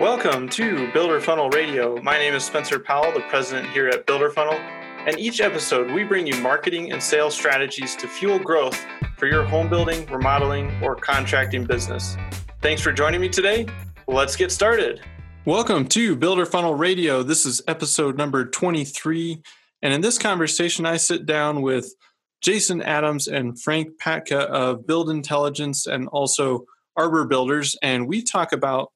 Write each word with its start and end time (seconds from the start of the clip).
Welcome 0.00 0.48
to 0.48 0.90
Builder 0.92 1.20
Funnel 1.20 1.50
Radio. 1.50 2.00
My 2.00 2.16
name 2.16 2.32
is 2.32 2.42
Spencer 2.42 2.78
Powell, 2.78 3.12
the 3.12 3.20
president 3.28 3.68
here 3.68 3.88
at 3.88 4.06
Builder 4.06 4.30
Funnel. 4.30 4.54
And 4.54 5.18
each 5.18 5.42
episode, 5.42 5.90
we 5.90 6.02
bring 6.02 6.26
you 6.26 6.34
marketing 6.40 6.92
and 6.92 7.02
sales 7.02 7.34
strategies 7.34 7.94
to 7.96 8.08
fuel 8.08 8.38
growth 8.38 8.82
for 9.18 9.26
your 9.26 9.44
home 9.44 9.68
building, 9.68 10.06
remodeling, 10.06 10.72
or 10.82 10.96
contracting 10.96 11.66
business. 11.66 12.16
Thanks 12.62 12.80
for 12.80 12.90
joining 12.90 13.20
me 13.20 13.28
today. 13.28 13.66
Let's 14.08 14.34
get 14.34 14.50
started. 14.50 15.02
Welcome 15.44 15.86
to 15.88 16.16
Builder 16.16 16.46
Funnel 16.46 16.74
Radio. 16.74 17.22
This 17.22 17.44
is 17.44 17.60
episode 17.68 18.16
number 18.16 18.46
23. 18.46 19.42
And 19.82 19.92
in 19.92 20.00
this 20.00 20.18
conversation, 20.18 20.86
I 20.86 20.96
sit 20.96 21.26
down 21.26 21.60
with 21.60 21.94
Jason 22.40 22.80
Adams 22.80 23.28
and 23.28 23.60
Frank 23.60 24.00
Patka 24.00 24.46
of 24.46 24.86
Build 24.86 25.10
Intelligence 25.10 25.86
and 25.86 26.08
also 26.08 26.64
Arbor 26.96 27.26
Builders. 27.26 27.76
And 27.82 28.08
we 28.08 28.22
talk 28.22 28.52
about 28.52 28.91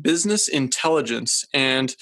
business 0.00 0.48
intelligence 0.48 1.44
and 1.52 1.94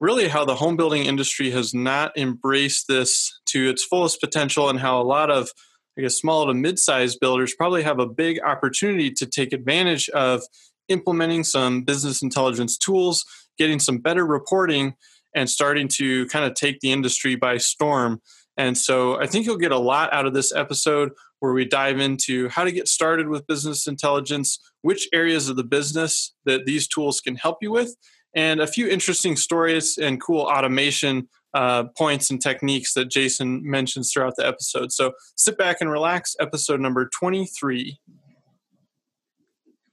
really 0.00 0.28
how 0.28 0.44
the 0.44 0.56
home 0.56 0.76
building 0.76 1.04
industry 1.04 1.50
has 1.50 1.72
not 1.72 2.16
embraced 2.16 2.86
this 2.88 3.38
to 3.46 3.70
its 3.70 3.84
fullest 3.84 4.20
potential 4.20 4.68
and 4.68 4.80
how 4.80 5.00
a 5.00 5.04
lot 5.04 5.30
of 5.30 5.50
I 5.98 6.02
guess 6.02 6.16
small 6.16 6.46
to 6.46 6.52
mid-sized 6.52 7.20
builders 7.20 7.54
probably 7.54 7.82
have 7.82 7.98
a 7.98 8.06
big 8.06 8.38
opportunity 8.42 9.10
to 9.12 9.26
take 9.26 9.54
advantage 9.54 10.10
of 10.10 10.42
implementing 10.88 11.42
some 11.42 11.82
business 11.82 12.22
intelligence 12.22 12.76
tools, 12.76 13.24
getting 13.56 13.80
some 13.80 13.98
better 13.98 14.26
reporting, 14.26 14.94
and 15.34 15.48
starting 15.48 15.88
to 15.88 16.26
kind 16.26 16.44
of 16.44 16.54
take 16.54 16.80
the 16.80 16.92
industry 16.92 17.34
by 17.34 17.56
storm. 17.56 18.20
And 18.58 18.76
so 18.76 19.20
I 19.20 19.26
think 19.26 19.46
you'll 19.46 19.56
get 19.56 19.72
a 19.72 19.78
lot 19.78 20.12
out 20.12 20.26
of 20.26 20.34
this 20.34 20.54
episode 20.54 21.12
where 21.40 21.52
we 21.52 21.64
dive 21.64 22.00
into 22.00 22.48
how 22.48 22.64
to 22.64 22.72
get 22.72 22.88
started 22.88 23.28
with 23.28 23.46
business 23.46 23.86
intelligence, 23.86 24.58
which 24.82 25.08
areas 25.12 25.48
of 25.48 25.56
the 25.56 25.64
business 25.64 26.34
that 26.44 26.66
these 26.66 26.88
tools 26.88 27.20
can 27.20 27.36
help 27.36 27.58
you 27.60 27.70
with, 27.70 27.94
and 28.34 28.60
a 28.60 28.66
few 28.66 28.88
interesting 28.88 29.36
stories 29.36 29.98
and 29.98 30.20
cool 30.20 30.42
automation 30.42 31.28
uh, 31.54 31.84
points 31.96 32.30
and 32.30 32.40
techniques 32.40 32.92
that 32.92 33.10
Jason 33.10 33.62
mentions 33.68 34.12
throughout 34.12 34.34
the 34.36 34.46
episode. 34.46 34.92
So 34.92 35.12
sit 35.36 35.56
back 35.56 35.78
and 35.80 35.90
relax. 35.90 36.36
Episode 36.38 36.80
number 36.80 37.08
23. 37.18 37.98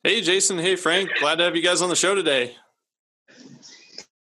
Hey, 0.03 0.21
Jason. 0.21 0.59
Hey, 0.59 0.75
Frank. 0.75 1.09
Glad 1.21 1.36
to 1.36 1.45
have 1.45 1.55
you 1.55 1.61
guys 1.61 1.81
on 1.81 1.88
the 1.88 1.95
show 1.95 2.16
today. 2.16 2.58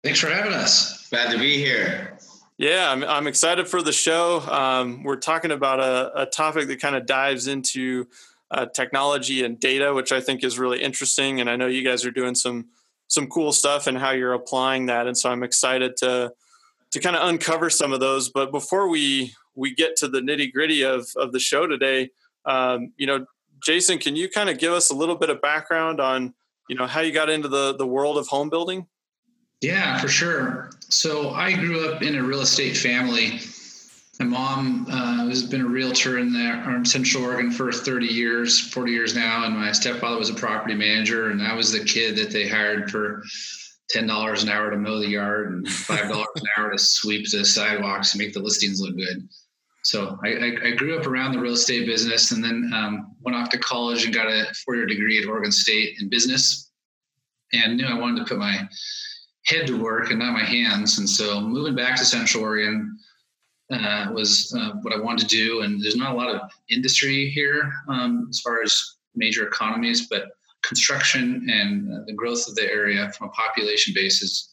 Thanks 0.05 0.21
for 0.21 0.29
having 0.29 0.53
us. 0.53 1.09
Glad 1.09 1.33
to 1.33 1.39
be 1.39 1.57
here. 1.57 2.19
Yeah, 2.63 2.93
I'm, 2.93 3.03
I'm 3.03 3.27
excited 3.27 3.67
for 3.67 3.83
the 3.83 3.91
show. 3.91 4.39
Um, 4.43 5.03
we're 5.03 5.17
talking 5.17 5.51
about 5.51 5.81
a, 5.81 6.23
a 6.23 6.27
topic 6.27 6.69
that 6.69 6.81
kind 6.81 6.95
of 6.95 7.07
dives 7.07 7.49
into 7.49 8.07
uh, 8.53 8.67
technology 8.67 9.43
and 9.43 9.59
data, 9.59 9.93
which 9.93 10.13
I 10.13 10.21
think 10.21 10.45
is 10.45 10.61
really 10.61 10.81
interesting. 10.81 11.41
And 11.41 11.51
I 11.51 11.57
know 11.57 11.67
you 11.67 11.83
guys 11.83 12.07
are 12.07 12.13
doing 12.13 12.37
some 12.37 12.67
some 13.09 13.27
cool 13.27 13.51
stuff 13.53 13.89
and 13.89 13.99
how 13.99 14.13
you're 14.13 14.33
applying 14.33 14.87
that. 14.87 15.09
And 15.09 15.19
so 15.19 15.29
I'm 15.29 15.43
excited 15.43 15.97
to 15.97 16.35
to 16.93 17.01
kind 17.01 17.17
of 17.17 17.29
uncover 17.29 17.69
some 17.69 17.93
of 17.93 17.99
those. 17.99 18.29
But 18.29 18.53
before 18.53 18.87
we 18.87 19.35
we 19.57 19.75
get 19.75 19.97
to 19.97 20.07
the 20.07 20.21
nitty 20.21 20.53
gritty 20.53 20.85
of 20.85 21.09
of 21.17 21.33
the 21.33 21.41
show 21.41 21.67
today, 21.67 22.11
um, 22.45 22.93
you 22.97 23.09
know, 23.09 23.27
Jason, 23.61 23.99
can 23.99 24.15
you 24.15 24.29
kind 24.29 24.49
of 24.49 24.59
give 24.59 24.73
us 24.73 24.89
a 24.89 24.95
little 24.95 25.17
bit 25.17 25.31
of 25.31 25.43
background 25.43 26.01
on 26.01 26.33
you 26.69 26.77
know 26.77 26.87
how 26.87 27.01
you 27.01 27.11
got 27.11 27.29
into 27.29 27.49
the 27.49 27.75
the 27.75 27.89
world 27.89 28.19
of 28.19 28.29
home 28.29 28.51
building? 28.51 28.87
Yeah, 29.63 29.97
for 29.99 30.09
sure. 30.09 30.71
So 30.89 31.31
I 31.31 31.53
grew 31.53 31.89
up 31.89 32.03
in 32.03 32.17
a 32.17 32.23
real 32.23 32.41
estate 32.41 32.77
family. 32.77 33.41
My 34.19 34.27
mom 34.27 34.87
uh, 34.91 35.29
has 35.29 35.45
been 35.45 35.61
a 35.61 35.67
realtor 35.67 36.19
in 36.19 36.33
the 36.33 36.75
in 36.77 36.85
Central 36.85 37.25
Oregon 37.25 37.53
for 37.53 37.73
30 37.73 38.07
years, 38.07 38.61
40 38.61 38.93
years 38.93 39.15
now, 39.15 39.45
and 39.45 39.57
my 39.57 39.71
stepfather 39.71 40.19
was 40.19 40.31
a 40.31 40.35
property 40.35 40.75
manager, 40.75 41.31
and 41.31 41.41
I 41.41 41.55
was 41.55 41.71
the 41.71 41.85
kid 41.85 42.17
that 42.17 42.31
they 42.31 42.49
hired 42.49 42.91
for 42.91 43.23
ten 43.89 44.07
dollars 44.07 44.43
an 44.43 44.49
hour 44.49 44.71
to 44.71 44.77
mow 44.77 44.99
the 44.99 45.09
yard 45.09 45.53
and 45.53 45.69
five 45.69 46.09
dollars 46.09 46.27
an 46.37 46.47
hour 46.59 46.73
to 46.73 46.79
sweep 46.79 47.31
the 47.31 47.45
sidewalks 47.45 48.13
and 48.13 48.21
make 48.21 48.35
the 48.35 48.41
listings 48.41 48.81
look 48.81 48.97
good. 48.97 49.29
So 49.85 50.19
I, 50.25 50.29
I, 50.29 50.53
I 50.65 50.71
grew 50.73 50.99
up 50.99 51.07
around 51.07 51.33
the 51.33 51.41
real 51.41 51.55
estate 51.55 51.87
business, 51.87 52.33
and 52.33 52.43
then 52.43 52.71
um, 52.75 53.15
went 53.21 53.37
off 53.37 53.49
to 53.51 53.59
college 53.59 54.05
and 54.05 54.15
got 54.15 54.27
a 54.27 54.53
four-year 54.65 54.87
degree 54.87 55.23
at 55.23 55.29
Oregon 55.29 55.53
State 55.53 55.97
in 56.01 56.09
business, 56.09 56.71
and 57.53 57.77
knew 57.77 57.87
I 57.87 57.99
wanted 57.99 58.21
to 58.21 58.25
put 58.27 58.39
my 58.39 58.69
head 59.47 59.67
to 59.67 59.81
work 59.81 60.11
and 60.11 60.19
not 60.19 60.33
my 60.33 60.45
hands. 60.45 60.99
And 60.99 61.09
so 61.09 61.41
moving 61.41 61.75
back 61.75 61.97
to 61.97 62.05
Central 62.05 62.45
Oregon 62.45 62.99
uh, 63.73 64.11
was 64.13 64.55
uh, 64.59 64.73
what 64.83 64.95
I 64.95 65.01
wanted 65.01 65.29
to 65.29 65.37
do. 65.37 65.63
And 65.63 65.83
there's 65.83 65.97
not 65.97 66.15
a 66.15 66.17
lot 66.17 66.35
of 66.35 66.51
industry 66.71 67.29
here 67.31 67.73
um, 67.89 68.27
as 68.31 68.41
far 68.41 68.63
as 68.63 68.97
major 69.15 69.47
economies, 69.47 70.07
but 70.09 70.29
construction 70.63 71.49
and 71.51 71.93
uh, 71.93 72.05
the 72.07 72.13
growth 72.13 72.49
of 72.49 72.55
the 72.55 72.71
area 72.71 73.11
from 73.13 73.29
a 73.29 73.33
population 73.33 73.93
basis 73.95 74.51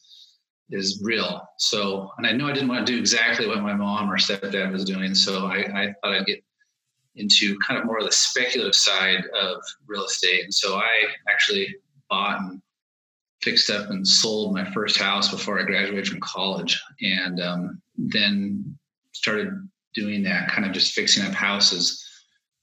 is 0.71 1.01
real. 1.03 1.47
So, 1.57 2.11
and 2.17 2.27
I 2.27 2.31
know 2.31 2.47
I 2.47 2.53
didn't 2.53 2.69
want 2.69 2.85
to 2.85 2.91
do 2.91 2.99
exactly 2.99 3.47
what 3.47 3.61
my 3.61 3.73
mom 3.73 4.11
or 4.11 4.17
stepdad 4.17 4.71
was 4.71 4.85
doing. 4.85 5.15
So 5.15 5.45
I, 5.45 5.57
I 5.57 5.93
thought 6.01 6.13
I'd 6.13 6.25
get 6.25 6.43
into 7.15 7.57
kind 7.67 7.79
of 7.79 7.85
more 7.85 7.99
of 7.99 8.05
the 8.05 8.11
speculative 8.11 8.75
side 8.75 9.23
of 9.39 9.57
real 9.87 10.05
estate. 10.05 10.43
And 10.43 10.53
so 10.53 10.75
I 10.75 11.05
actually 11.29 11.75
bought 12.09 12.39
and 12.39 12.61
fixed 13.41 13.69
up 13.69 13.89
and 13.89 14.07
sold 14.07 14.53
my 14.53 14.69
first 14.71 14.97
house 14.97 15.31
before 15.31 15.59
I 15.59 15.63
graduated 15.63 16.07
from 16.07 16.19
college, 16.19 16.81
and 17.01 17.41
um, 17.41 17.81
then 17.97 18.77
started 19.13 19.49
doing 19.93 20.23
that, 20.23 20.49
kind 20.49 20.65
of 20.65 20.73
just 20.73 20.93
fixing 20.93 21.25
up 21.25 21.33
houses. 21.33 22.05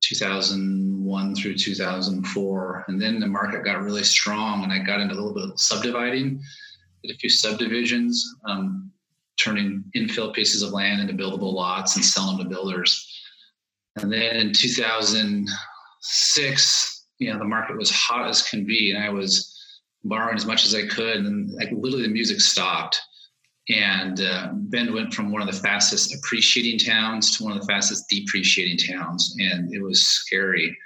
2001 0.03 1.35
through 1.35 1.57
2004, 1.57 2.85
and 2.87 3.01
then 3.01 3.19
the 3.19 3.27
market 3.27 3.65
got 3.65 3.83
really 3.83 4.05
strong, 4.05 4.63
and 4.63 4.71
I 4.73 4.79
got 4.79 5.01
into 5.01 5.15
a 5.15 5.17
little 5.17 5.35
bit 5.35 5.45
of 5.45 5.59
subdividing, 5.59 6.41
did 7.03 7.15
a 7.15 7.19
few 7.19 7.31
subdivisions, 7.31 8.23
um, 8.45 8.93
turning 9.41 9.83
infill 9.97 10.35
pieces 10.35 10.63
of 10.63 10.73
land 10.73 11.01
into 11.01 11.15
buildable 11.15 11.53
lots 11.53 11.97
and 11.97 12.05
selling 12.05 12.39
to 12.39 12.45
builders. 12.45 13.11
And 13.97 14.13
then 14.13 14.37
in 14.37 14.53
2006, 14.53 17.07
you 17.19 17.33
know, 17.33 17.39
the 17.39 17.45
market 17.45 17.79
was 17.79 17.91
hot 17.91 18.29
as 18.29 18.43
can 18.43 18.67
be, 18.67 18.93
and 18.93 19.03
I 19.03 19.09
was 19.11 19.56
borrowing 20.09 20.37
as 20.37 20.47
much 20.47 20.65
as 20.65 20.75
I 20.75 20.87
could, 20.87 21.19
and 21.19 21.51
like 21.53 21.71
literally 21.73 22.07
the 22.07 22.13
music 22.13 22.41
stopped. 22.41 23.01
And 23.69 24.21
uh, 24.21 24.51
Bend 24.53 24.95
went 24.95 25.13
from 25.13 25.33
one 25.33 25.43
of 25.43 25.53
the 25.53 25.61
fastest 25.61 26.15
appreciating 26.15 26.79
towns 26.79 27.37
to 27.37 27.45
one 27.45 27.53
of 27.53 27.61
the 27.61 27.67
fastest 27.67 28.09
depreciating 28.09 28.79
towns, 28.79 29.37
and 29.41 29.73
it 29.75 29.83
was 29.83 30.07
scary. 30.07 30.77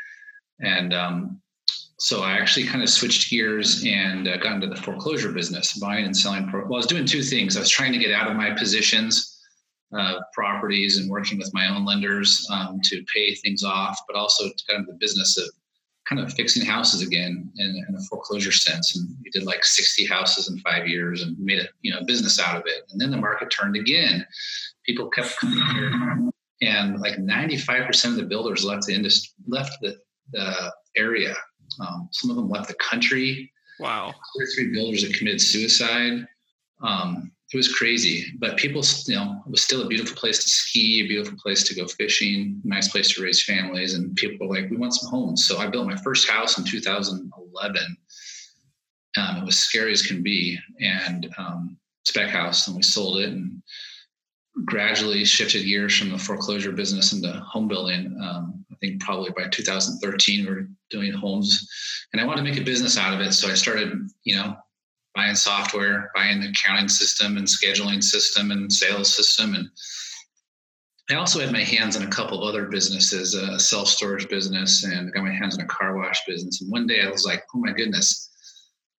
And 0.60 0.94
um, 0.94 1.41
so 1.98 2.22
I 2.22 2.32
actually 2.32 2.66
kind 2.66 2.82
of 2.82 2.88
switched 2.88 3.30
gears 3.30 3.84
and 3.84 4.26
uh, 4.26 4.38
got 4.38 4.54
into 4.54 4.66
the 4.66 4.76
foreclosure 4.76 5.30
business, 5.32 5.75
buying 5.75 6.06
and 6.06 6.16
selling. 6.16 6.48
Pro- 6.48 6.64
well, 6.64 6.75
I 6.75 6.78
was 6.78 6.86
doing 6.86 7.04
two 7.04 7.22
things. 7.22 7.56
I 7.56 7.60
was 7.60 7.69
trying 7.69 7.92
to 7.92 7.98
get 7.98 8.12
out 8.12 8.30
of 8.30 8.36
my 8.36 8.50
positions, 8.53 9.38
uh, 9.97 10.20
properties, 10.32 10.97
and 10.97 11.10
working 11.10 11.36
with 11.36 11.53
my 11.53 11.69
own 11.69 11.84
lenders 11.84 12.48
um, 12.50 12.80
to 12.84 13.04
pay 13.14 13.34
things 13.34 13.62
off, 13.62 13.98
but 14.09 14.16
also 14.16 14.48
to 14.48 14.64
get 14.66 14.76
into 14.76 14.92
the 14.92 14.98
business 14.98 15.36
of 15.36 15.44
kind 16.10 16.21
of 16.21 16.32
fixing 16.32 16.66
houses 16.66 17.03
again 17.03 17.50
in, 17.56 17.84
in, 17.88 17.94
a 17.94 18.00
foreclosure 18.10 18.50
sense. 18.50 18.97
And 18.97 19.16
we 19.22 19.31
did 19.31 19.44
like 19.44 19.65
60 19.65 20.06
houses 20.06 20.50
in 20.50 20.59
five 20.59 20.88
years 20.88 21.22
and 21.22 21.38
made 21.38 21.60
a 21.60 21.69
you 21.82 21.93
know 21.93 22.04
business 22.04 22.41
out 22.41 22.56
of 22.56 22.65
it. 22.66 22.82
And 22.91 23.00
then 23.00 23.10
the 23.10 23.16
market 23.16 23.50
turned 23.50 23.76
again. 23.76 24.26
People 24.84 25.09
kept 25.09 25.38
coming 25.38 25.62
here, 25.72 26.31
and 26.62 27.00
like 27.00 27.16
95% 27.16 28.04
of 28.06 28.16
the 28.16 28.25
builders 28.25 28.65
left 28.65 28.87
the 28.87 28.94
industry, 28.94 29.31
left 29.47 29.76
the, 29.81 29.97
the 30.32 30.72
area. 30.97 31.34
Um, 31.81 32.09
some 32.10 32.31
of 32.31 32.37
them 32.37 32.48
left 32.48 32.69
the 32.69 32.75
country. 32.75 33.53
Wow. 33.78 34.10
Two 34.10 34.42
or 34.42 34.47
three 34.47 34.72
builders 34.72 35.03
that 35.03 35.15
committed 35.15 35.41
suicide. 35.41 36.27
Um, 36.82 37.31
it 37.53 37.56
was 37.56 37.72
crazy, 37.72 38.27
but 38.38 38.56
people, 38.56 38.83
you 39.06 39.16
know, 39.16 39.43
it 39.44 39.50
was 39.50 39.62
still 39.62 39.83
a 39.83 39.88
beautiful 39.88 40.16
place 40.16 40.43
to 40.43 40.49
ski, 40.49 41.03
a 41.05 41.09
beautiful 41.09 41.37
place 41.37 41.65
to 41.65 41.75
go 41.75 41.87
fishing, 41.87 42.61
nice 42.62 42.88
place 42.88 43.12
to 43.15 43.22
raise 43.22 43.43
families. 43.43 43.94
And 43.94 44.15
people 44.15 44.47
were 44.47 44.55
like, 44.55 44.71
we 44.71 44.77
want 44.77 44.94
some 44.94 45.11
homes. 45.11 45.47
So 45.47 45.59
I 45.59 45.66
built 45.66 45.87
my 45.87 45.97
first 45.97 46.31
house 46.31 46.59
in 46.59 46.65
2011. 46.65 47.97
Um, 49.16 49.37
it 49.39 49.44
was 49.44 49.59
scary 49.59 49.91
as 49.93 50.03
can 50.03 50.22
be, 50.22 50.59
and 50.81 51.28
um, 51.39 51.77
spec 52.04 52.28
house, 52.28 52.69
and 52.69 52.77
we 52.77 52.83
sold 52.83 53.19
it 53.19 53.30
and 53.30 53.60
gradually 54.66 55.24
shifted 55.24 55.65
gears 55.65 55.98
from 55.98 56.10
the 56.10 56.19
foreclosure 56.19 56.71
business 56.71 57.13
into 57.13 57.33
home 57.33 57.66
building. 57.66 58.16
Um, 58.22 58.65
I 58.71 58.77
think 58.77 59.01
probably 59.01 59.30
by 59.36 59.48
2013 59.48 60.45
we 60.45 60.51
were 60.51 60.69
doing 60.91 61.13
homes, 61.13 61.69
and 62.13 62.21
I 62.21 62.24
wanted 62.24 62.45
to 62.45 62.51
make 62.51 62.60
a 62.60 62.65
business 62.65 62.97
out 62.97 63.13
of 63.13 63.21
it. 63.21 63.33
So 63.33 63.51
I 63.51 63.54
started, 63.54 63.92
you 64.22 64.36
know, 64.36 64.57
buying 65.21 65.34
software, 65.34 66.11
buying 66.15 66.41
the 66.41 66.49
accounting 66.49 66.89
system 66.89 67.37
and 67.37 67.47
scheduling 67.47 68.03
system 68.03 68.51
and 68.53 68.72
sales 68.72 69.15
system. 69.15 69.55
And 69.55 69.69
I 71.11 71.15
also 71.15 71.41
had 71.41 71.53
my 71.53 71.63
hands 71.63 71.95
on 71.95 72.05
a 72.05 72.11
couple 72.11 72.43
of 72.43 72.49
other 72.49 72.67
businesses, 72.67 73.34
a 73.34 73.59
self 73.59 73.89
storage 73.89 74.28
business, 74.31 74.84
and 74.84 75.09
I 75.09 75.11
got 75.11 75.25
my 75.25 75.33
hands 75.33 75.59
on 75.59 75.65
a 75.65 75.69
car 75.69 75.99
wash 75.99 76.25
business. 76.27 76.63
And 76.63 76.71
one 76.71 76.87
day 76.87 77.03
I 77.03 77.11
was 77.11 77.27
like, 77.27 77.45
oh 77.55 77.59
my 77.59 77.72
goodness, 77.72 78.31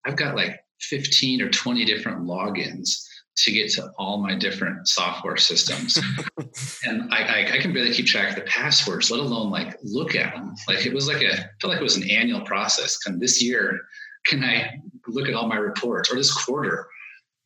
I've 0.04 0.16
got 0.16 0.36
like 0.36 0.60
15 0.80 1.42
or 1.42 1.48
20 1.48 1.84
different 1.84 2.20
logins 2.20 3.04
to 3.38 3.50
get 3.50 3.72
to 3.72 3.90
all 3.98 4.18
my 4.18 4.36
different 4.36 4.86
software 4.86 5.38
systems. 5.38 5.98
and 6.86 7.12
I, 7.12 7.22
I, 7.22 7.52
I, 7.54 7.58
can 7.58 7.72
barely 7.72 7.92
keep 7.92 8.06
track 8.06 8.28
of 8.28 8.36
the 8.36 8.42
passwords, 8.42 9.10
let 9.10 9.20
alone 9.20 9.50
like 9.50 9.76
look 9.82 10.14
at 10.14 10.34
them. 10.34 10.54
Like 10.68 10.84
it 10.84 10.92
was 10.92 11.08
like 11.08 11.22
a, 11.22 11.32
I 11.32 11.44
felt 11.60 11.72
like 11.72 11.80
it 11.80 11.82
was 11.82 11.96
an 11.96 12.08
annual 12.10 12.42
process. 12.42 12.98
Kind 12.98 13.14
of 13.14 13.20
this 13.20 13.42
year, 13.42 13.80
can 14.24 14.44
I 14.44 14.78
look 15.08 15.28
at 15.28 15.34
all 15.34 15.48
my 15.48 15.56
reports 15.56 16.12
or 16.12 16.16
this 16.16 16.32
quarter? 16.32 16.86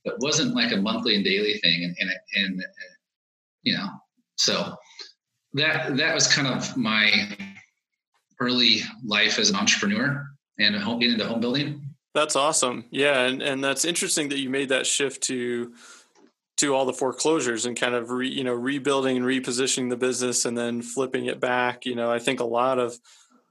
It 0.05 0.15
wasn't 0.19 0.55
like 0.55 0.73
a 0.73 0.77
monthly 0.77 1.17
and 1.17 1.25
daily 1.25 1.59
thing, 1.59 1.85
and 1.85 1.97
and, 2.01 2.11
and 2.37 2.63
you 3.63 3.77
know, 3.77 3.89
so 4.37 4.77
that 5.55 5.97
that 5.97 6.15
was 6.15 6.33
kind 6.33 6.47
of 6.47 6.77
my 6.77 7.37
early 8.41 8.81
life 9.05 9.39
as 9.39 9.51
an 9.51 9.57
entrepreneur 9.57 10.27
and 10.59 10.75
getting 10.75 11.13
into 11.13 11.27
home 11.27 11.41
building. 11.41 11.83
That's 12.15 12.37
awesome. 12.37 12.85
Yeah, 12.91 13.23
and 13.23 13.43
and 13.43 13.63
that's 13.63 13.85
interesting 13.85 14.29
that 14.31 14.39
you 14.39 14.49
made 14.49 14.69
that 14.69 14.87
shift 14.87 15.23
to 15.25 15.75
to 16.59 16.75
all 16.75 16.87
the 16.87 16.93
foreclosures 16.93 17.67
and 17.67 17.79
kind 17.79 17.95
of 17.95 18.11
re, 18.11 18.29
you 18.29 18.45
know 18.45 18.55
rebuilding 18.55 19.17
and 19.17 19.27
repositioning 19.27 19.91
the 19.91 19.97
business 19.97 20.45
and 20.45 20.57
then 20.57 20.83
flipping 20.83 21.27
it 21.27 21.41
back. 21.41 21.85
You 21.85 21.95
know, 21.95 22.11
I 22.11 22.19
think 22.19 22.41
a 22.41 22.45
lot 22.45 22.79
of 22.79 22.99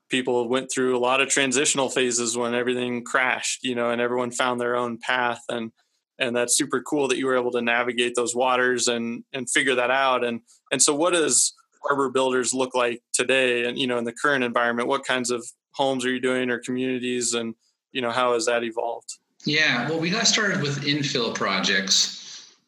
people 0.10 0.48
went 0.48 0.72
through 0.72 0.96
a 0.96 1.00
lot 1.00 1.22
of 1.22 1.30
transitional 1.30 1.90
phases 1.90 2.38
when 2.38 2.54
everything 2.54 3.04
crashed. 3.04 3.64
You 3.64 3.76
know, 3.76 3.90
and 3.90 4.02
everyone 4.02 4.32
found 4.32 4.60
their 4.60 4.76
own 4.76 4.98
path 4.98 5.42
and 5.50 5.72
and 6.18 6.34
that's 6.34 6.56
super 6.56 6.82
cool 6.82 7.10
that 7.10 7.18
you 7.18 7.26
were 7.26 7.38
able 7.38 7.52
to 7.52 7.62
navigate 7.62 8.16
those 8.16 8.36
waters 8.36 8.88
and 8.88 9.24
and 9.34 9.50
figure 9.50 9.76
that 9.76 9.92
out. 9.92 10.24
And 10.24 10.42
and 10.72 10.82
so, 10.82 10.96
what 10.96 11.14
does 11.14 11.54
Arbor 11.90 12.10
Builders 12.10 12.54
look 12.54 12.74
like 12.74 13.02
today? 13.14 13.66
And 13.66 13.78
you 13.78 13.88
know, 13.88 13.98
in 13.98 14.06
the 14.06 14.14
current 14.14 14.44
environment, 14.44 14.88
what 14.88 15.06
kinds 15.06 15.32
of 15.32 15.46
homes 15.72 16.06
are 16.06 16.12
you 16.12 16.22
doing 16.22 16.50
or 16.50 16.60
communities, 16.60 17.34
and 17.34 17.54
you 17.92 18.02
know, 18.02 18.12
how 18.12 18.34
has 18.34 18.46
that 18.46 18.64
evolved? 18.64 19.18
Yeah, 19.46 19.90
well, 19.90 20.00
we 20.00 20.10
got 20.10 20.26
started 20.26 20.62
with 20.62 20.84
infill 20.86 21.36
projects 21.36 22.26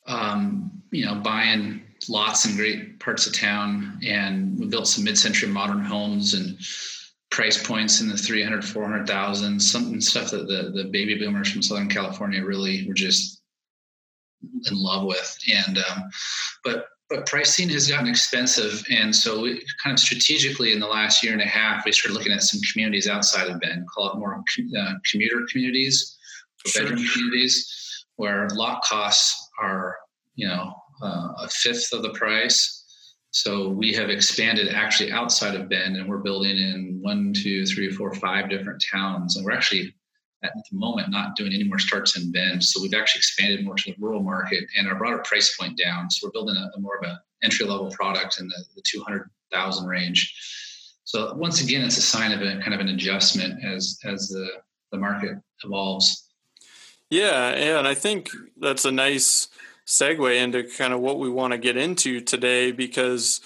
um, 0.08 0.72
you 0.92 1.06
know, 1.06 1.16
buying 1.16 1.84
lots 2.10 2.46
in 2.46 2.56
great 2.56 3.00
parts 3.00 3.28
of 3.28 3.34
town. 3.34 4.00
And 4.06 4.58
we 4.58 4.68
built 4.68 4.88
some 4.88 5.04
mid-century 5.04 5.50
modern 5.50 5.84
homes 5.84 6.34
and 6.34 6.58
price 7.30 7.62
points 7.66 8.02
in 8.02 8.10
the 8.10 8.18
300, 8.18 8.64
400,000, 8.64 9.60
something 9.60 10.02
stuff 10.02 10.32
that 10.32 10.48
the, 10.48 10.72
the 10.74 10.90
baby 10.90 11.18
boomers 11.18 11.52
from 11.52 11.62
Southern 11.62 11.90
California 11.90 12.44
really 12.44 12.88
were 12.88 12.94
just 12.94 13.42
in 14.44 14.78
love 14.78 15.06
with. 15.06 15.38
And, 15.54 15.78
um, 15.78 16.04
but, 16.64 16.86
but 17.10 17.26
pricing 17.26 17.70
has 17.70 17.88
gotten 17.88 18.08
expensive. 18.08 18.84
And 18.90 19.16
so 19.16 19.42
we 19.42 19.64
kind 19.84 19.94
of 19.94 20.00
strategically 20.00 20.74
in 20.74 20.80
the 20.80 20.88
last 20.88 21.24
year 21.24 21.34
and 21.34 21.42
a 21.42 21.46
half, 21.46 21.86
we 21.86 21.92
started 21.92 22.18
looking 22.18 22.34
at 22.34 22.44
some 22.44 22.62
communities 22.72 23.08
outside 23.08 23.50
of 23.50 23.60
Bend, 23.60 23.86
call 23.88 24.12
it 24.12 24.20
more 24.20 24.44
uh, 24.78 24.94
commuter 25.10 25.46
communities, 25.50 26.18
sure. 26.66 26.84
bedroom 26.84 27.06
communities, 27.14 28.06
where 28.18 28.48
lot 28.54 28.82
costs 28.84 29.50
are 29.62 29.98
you 30.36 30.48
know 30.48 30.74
uh, 31.02 31.34
a 31.40 31.50
fifth 31.50 31.94
of 31.94 32.02
the 32.02 32.12
price. 32.12 32.77
So 33.32 33.70
we 33.70 33.94
have 33.94 34.10
expanded 34.10 34.70
actually 34.70 35.12
outside 35.12 35.56
of 35.56 35.70
Bend, 35.70 35.98
and 35.98 36.10
we're 36.10 36.18
building 36.18 36.58
in 36.58 37.00
one, 37.02 37.34
two, 37.34 37.66
three, 37.66 37.92
four, 37.92 38.14
five 38.14 38.50
different 38.50 38.84
towns, 38.92 39.36
and 39.36 39.46
we're 39.46 39.52
actually 39.52 39.94
at 40.44 40.54
the 40.54 40.78
moment 40.78 41.10
not 41.10 41.36
doing 41.36 41.52
any 41.54 41.64
more 41.64 41.80
starts 41.80 42.18
in 42.18 42.32
Bend. 42.32 42.64
So 42.64 42.82
we've 42.82 42.94
actually 42.94 43.20
expanded 43.20 43.66
more 43.66 43.76
to 43.76 43.92
the 43.92 43.96
rural 44.00 44.22
market 44.22 44.66
and 44.78 44.88
our 44.88 44.96
brought 44.96 45.14
our 45.14 45.24
price 45.24 45.58
point 45.58 45.78
down. 45.78 46.10
So 46.10 46.28
we're 46.28 46.32
building 46.32 46.56
a, 46.56 46.78
a 46.78 46.80
more 46.80 46.98
of 46.98 47.10
an 47.10 47.18
entry 47.44 47.66
level 47.66 47.90
product 47.92 48.40
in 48.40 48.48
the, 48.48 48.64
the 48.76 48.82
200,000 48.86 49.88
range. 49.88 50.34
So 51.04 51.34
once 51.36 51.64
again, 51.64 51.84
it's 51.84 51.98
a 51.98 52.02
sign 52.02 52.32
of 52.32 52.42
a 52.42 52.60
kind 52.62 52.74
of 52.74 52.82
an 52.82 52.90
adjustment 52.90 53.64
as 53.64 53.98
as 54.04 54.28
the 54.28 54.50
the 54.92 54.98
market 54.98 55.38
evolves. 55.64 56.30
Yeah, 57.10 57.50
and 57.50 57.88
I 57.88 57.94
think 57.94 58.30
that's 58.58 58.84
a 58.86 58.92
nice 58.92 59.48
segue 59.88 60.42
into 60.42 60.64
kind 60.64 60.94
of 60.94 61.00
what 61.00 61.18
we 61.18 61.30
want 61.30 61.54
to 61.54 61.58
get 61.58 61.78
into 61.78 62.20
today 62.20 62.72
because 62.72 63.40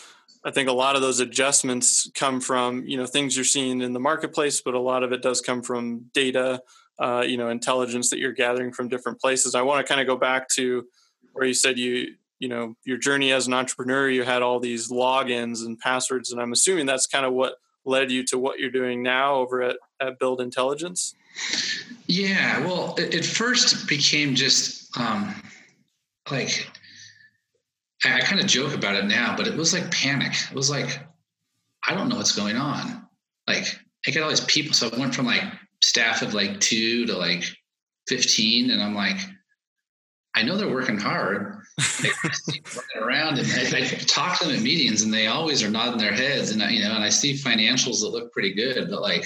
I 0.44 0.50
think 0.50 0.70
a 0.70 0.74
lot 0.74 0.96
of 0.96 1.02
those 1.02 1.20
adjustments 1.20 2.10
come 2.16 2.42
from 2.42 2.84
you 2.86 2.98
know 2.98 3.06
things 3.06 3.36
you're 3.36 3.46
seeing 3.46 3.82
in 3.82 3.94
the 3.94 4.00
marketplace, 4.00 4.62
but 4.62 4.74
a 4.74 4.80
lot 4.80 5.04
of 5.04 5.12
it 5.12 5.22
does 5.22 5.40
come 5.40 5.62
from 5.62 6.06
data, 6.14 6.62
uh, 7.00 7.24
you 7.26 7.38
know, 7.38 7.50
intelligence 7.50 8.10
that 8.10 8.20
you're 8.20 8.32
gathering 8.32 8.74
from 8.74 8.88
different 8.88 9.20
places. 9.20 9.54
I 9.54 9.62
want 9.62 9.86
to 9.86 9.90
kind 9.90 10.02
of 10.02 10.08
go 10.08 10.18
back 10.18 10.50
to 10.50 10.86
where 11.34 11.46
you 11.46 11.54
said 11.54 11.78
you 11.78 12.16
you 12.40 12.50
know 12.50 12.76
your 12.84 12.98
journey 12.98 13.32
as 13.32 13.46
an 13.46 13.54
entrepreneur, 13.54 14.10
you 14.10 14.24
had 14.24 14.42
all 14.42 14.60
these 14.60 14.92
logins 14.92 15.64
and 15.64 15.78
passwords, 15.78 16.32
and 16.32 16.42
I'm 16.42 16.54
assuming 16.54 16.88
that's 16.88 17.06
kind 17.06 17.26
of 17.26 17.34
what 17.34 17.58
led 17.86 18.12
you 18.12 18.24
to 18.26 18.40
what 18.40 18.60
you're 18.60 18.72
doing 18.72 19.04
now 19.04 19.36
over 19.36 19.62
at, 19.62 19.78
at 20.00 20.18
Build 20.20 20.42
Intelligence. 20.42 21.16
Yeah, 22.08 22.66
well, 22.66 22.96
it, 22.98 23.14
it 23.14 23.26
first 23.26 23.88
became 23.88 24.36
just 24.36 24.98
um, 24.98 25.34
like 26.30 26.68
I, 28.04 28.18
I 28.18 28.22
kind 28.22 28.40
of 28.40 28.48
joke 28.48 28.74
about 28.74 28.96
it 28.96 29.06
now, 29.06 29.36
but 29.36 29.48
it 29.48 29.56
was 29.56 29.74
like 29.74 29.92
panic. 29.92 30.34
It 30.50 30.56
was 30.56 30.70
like 30.70 31.00
I 31.88 31.96
don't 31.96 32.10
know 32.10 32.18
what's 32.18 32.36
going 32.36 32.58
on. 32.58 33.08
Like 33.48 33.80
I 34.08 34.12
get 34.12 34.24
all 34.24 34.30
these 34.30 34.42
people, 34.42 34.74
so 34.74 34.90
I 34.92 35.00
went 35.00 35.16
from 35.16 35.26
like 35.26 35.44
staff 35.84 36.22
of 36.22 36.34
like 36.34 36.60
two 36.60 37.06
to 37.08 37.18
like 37.18 37.44
fifteen, 38.08 38.72
and 38.72 38.82
I'm 38.82 38.96
like, 38.96 39.18
I 40.36 40.44
know 40.44 40.58
they're 40.58 40.70
working 40.70 41.00
hard. 41.00 41.58
running 42.04 43.08
around, 43.08 43.40
and 43.40 43.48
I, 43.48 43.80
I, 43.80 43.86
talk 43.86 44.38
to 44.40 44.46
them 44.46 44.58
at 44.58 44.62
meetings, 44.62 45.02
and 45.02 45.14
they 45.14 45.28
always 45.28 45.64
are 45.64 45.70
nodding 45.70 45.98
their 45.98 46.14
heads, 46.14 46.52
and 46.52 46.62
I, 46.62 46.70
you 46.70 46.84
know, 46.84 46.92
and 46.94 47.04
I 47.04 47.10
see 47.10 47.34
financials 47.34 48.02
that 48.02 48.10
look 48.10 48.32
pretty 48.32 48.54
good, 48.54 48.90
but 48.90 49.02
like 49.02 49.26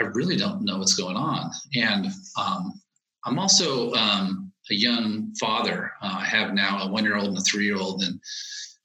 I 0.00 0.04
really 0.04 0.36
don't 0.36 0.62
know 0.62 0.78
what's 0.78 0.94
going 0.94 1.16
on. 1.16 1.50
And 1.74 2.06
um, 2.40 2.80
I'm 3.26 3.38
also 3.38 3.92
um, 3.92 4.49
a 4.70 4.74
young 4.74 5.34
father. 5.38 5.92
Uh, 6.02 6.16
I 6.20 6.24
have 6.24 6.54
now 6.54 6.82
a 6.82 6.90
one 6.90 7.04
year 7.04 7.16
old 7.16 7.28
and 7.28 7.38
a 7.38 7.42
three 7.42 7.64
year 7.64 7.76
old. 7.76 8.02
And, 8.02 8.20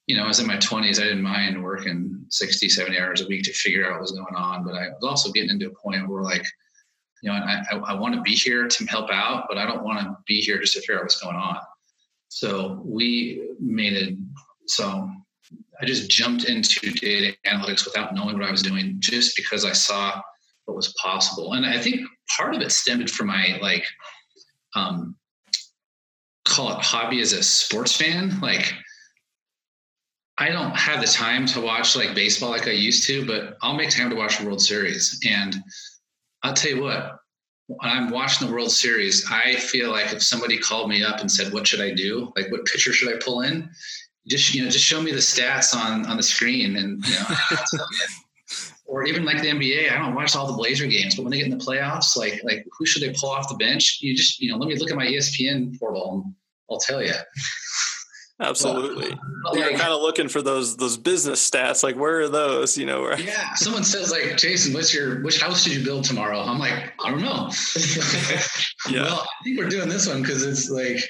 you 0.08 0.16
know, 0.16 0.24
I 0.24 0.28
was 0.28 0.40
in 0.40 0.48
my 0.48 0.58
20s. 0.58 1.00
I 1.00 1.04
didn't 1.04 1.22
mind 1.22 1.64
working 1.64 2.26
60, 2.30 2.70
70 2.70 3.00
hours 3.00 3.22
a 3.22 3.28
week 3.28 3.44
to 3.44 3.54
figure 3.54 3.86
out 3.86 3.94
what 3.94 4.02
was 4.02 4.12
going 4.12 4.36
on. 4.36 4.64
But 4.64 4.76
I 4.76 4.90
was 4.90 5.04
also 5.04 5.32
getting 5.32 5.50
into 5.50 5.68
a 5.68 5.76
point 5.84 6.08
where, 6.08 6.24
like, 6.24 6.44
you 7.22 7.32
know, 7.32 7.38
I, 7.38 7.64
I, 7.72 7.78
I 7.78 7.94
want 7.94 8.16
to 8.16 8.22
be 8.22 8.34
here 8.34 8.68
to 8.68 8.86
help 8.86 9.10
out, 9.10 9.46
but 9.50 9.58
I 9.58 9.66
don't 9.66 9.84
want 9.84 10.00
to 10.00 10.16
be 10.28 10.42
here 10.42 10.60
just 10.60 10.74
to 10.74 10.82
figure 10.82 10.98
out 10.98 11.04
what's 11.04 11.22
going 11.22 11.36
on. 11.36 11.58
So 12.28 12.82
we 12.84 13.50
made 13.60 13.94
it 13.94 14.18
so 14.68 15.10
I 15.82 15.86
just 15.86 16.10
jumped 16.10 16.46
into 16.46 16.92
data 16.92 17.36
analytics 17.46 17.86
without 17.86 18.16
knowing 18.16 18.36
what 18.36 18.48
I 18.48 18.52
was 18.52 18.62
doing, 18.62 18.96
just 19.00 19.36
because 19.36 19.66
I 19.66 19.74
saw 19.74 20.22
what 20.66 20.76
was 20.76 20.94
possible. 21.02 21.54
And 21.54 21.66
I 21.66 21.80
think 21.80 22.02
part 22.36 22.56
of 22.56 22.62
it 22.62 22.72
stemmed 22.72 23.10
from 23.10 23.28
my 23.28 23.60
like 23.62 23.86
um, 24.76 25.16
call 26.46 26.78
it 26.78 26.84
hobby 26.84 27.20
as 27.20 27.34
a 27.34 27.44
sports 27.44 27.96
fan. 27.96 28.40
Like 28.40 28.74
I 30.38 30.50
don't 30.50 30.76
have 30.76 31.02
the 31.02 31.08
time 31.08 31.46
to 31.48 31.62
watch 31.62 31.96
like 31.96 32.14
baseball 32.14 32.50
like 32.50 32.68
I 32.68 32.72
used 32.72 33.06
to, 33.08 33.26
but 33.26 33.58
I'll 33.62 33.76
make 33.76 33.90
time 33.90 34.10
to 34.10 34.16
watch 34.16 34.40
the 34.40 34.46
World 34.46 34.62
Series. 34.62 35.20
And 35.28 35.56
I'll 36.44 36.54
tell 36.54 36.72
you 36.72 36.82
what, 36.82 37.20
when 37.68 37.90
I'm 37.90 38.10
watching 38.10 38.48
the 38.48 38.54
World 38.54 38.72
Series, 38.72 39.26
I 39.32 39.56
feel 39.56 39.92
like 39.92 40.14
if 40.14 40.22
somebody 40.22 40.58
called 40.58 40.90
me 40.90 41.04
up 41.04 41.20
and 41.20 41.32
said, 41.32 41.52
"What 41.52 41.66
should 41.66 41.82
I 41.82 41.92
do? 41.92 42.32
Like, 42.36 42.52
what 42.52 42.66
pitcher 42.66 42.94
should 42.94 43.14
I 43.14 43.18
pull 43.24 43.42
in?" 43.42 43.70
Just 44.28 44.54
you 44.54 44.64
know, 44.64 44.70
just 44.70 44.86
show 44.86 45.02
me 45.02 45.12
the 45.12 45.18
stats 45.18 45.76
on 45.76 46.06
on 46.06 46.18
the 46.18 46.24
screen, 46.24 46.76
and 46.76 47.04
you 47.06 47.14
know, 47.14 47.26
or 48.96 49.04
even 49.04 49.26
like 49.26 49.42
the 49.42 49.50
NBA, 49.50 49.92
I 49.92 49.98
don't 49.98 50.16
watch 50.16 50.38
all 50.38 50.48
the 50.48 50.54
Blazer 50.54 50.88
games, 50.88 51.16
but 51.16 51.24
when 51.24 51.32
they 51.32 51.40
get 51.40 51.52
in 51.52 51.58
the 51.58 51.64
playoffs, 51.64 52.16
like 52.16 52.42
like 52.46 52.66
who 52.72 52.86
should 52.86 53.02
they 53.02 53.14
pull 53.14 53.30
off 53.30 53.50
the 53.50 53.56
bench? 53.56 54.00
You 54.02 54.16
just 54.16 54.40
you 54.40 54.50
know 54.50 54.58
let 54.58 54.70
me 54.70 54.78
look 54.78 54.90
at 54.90 54.96
my 54.96 55.06
ESPN 55.06 55.78
portal 55.78 56.24
and 56.24 56.34
I'll 56.72 56.80
tell 56.80 57.04
you. 57.04 57.12
Absolutely. 58.40 59.18
But, 59.44 59.56
You're 59.56 59.72
kind 59.72 59.92
of 59.92 60.02
looking 60.02 60.30
for 60.30 60.42
those 60.42 60.78
those 60.78 60.96
business 60.96 61.50
stats. 61.50 61.84
Like 61.84 61.98
where 61.98 62.22
are 62.22 62.30
those? 62.30 62.78
You 62.78 62.86
know, 62.86 63.02
where 63.02 63.20
Yeah. 63.20 63.54
Someone 63.56 63.84
says 63.84 64.12
like, 64.12 64.38
Jason, 64.38 64.74
what's 64.74 64.94
your 64.94 65.22
which 65.24 65.42
house 65.42 65.66
did 65.66 65.76
you 65.76 65.84
build 65.84 66.06
tomorrow? 66.06 66.40
I'm 66.40 66.58
like, 66.58 66.94
I 67.04 67.12
don't 67.12 67.22
know. 67.22 67.50
yeah. 68.90 69.04
Well, 69.04 69.28
I 69.28 69.44
think 69.44 69.60
we're 69.60 69.68
doing 69.68 69.90
this 69.90 70.08
one 70.08 70.22
because 70.22 70.46
it's 70.46 70.70
like, 70.70 71.04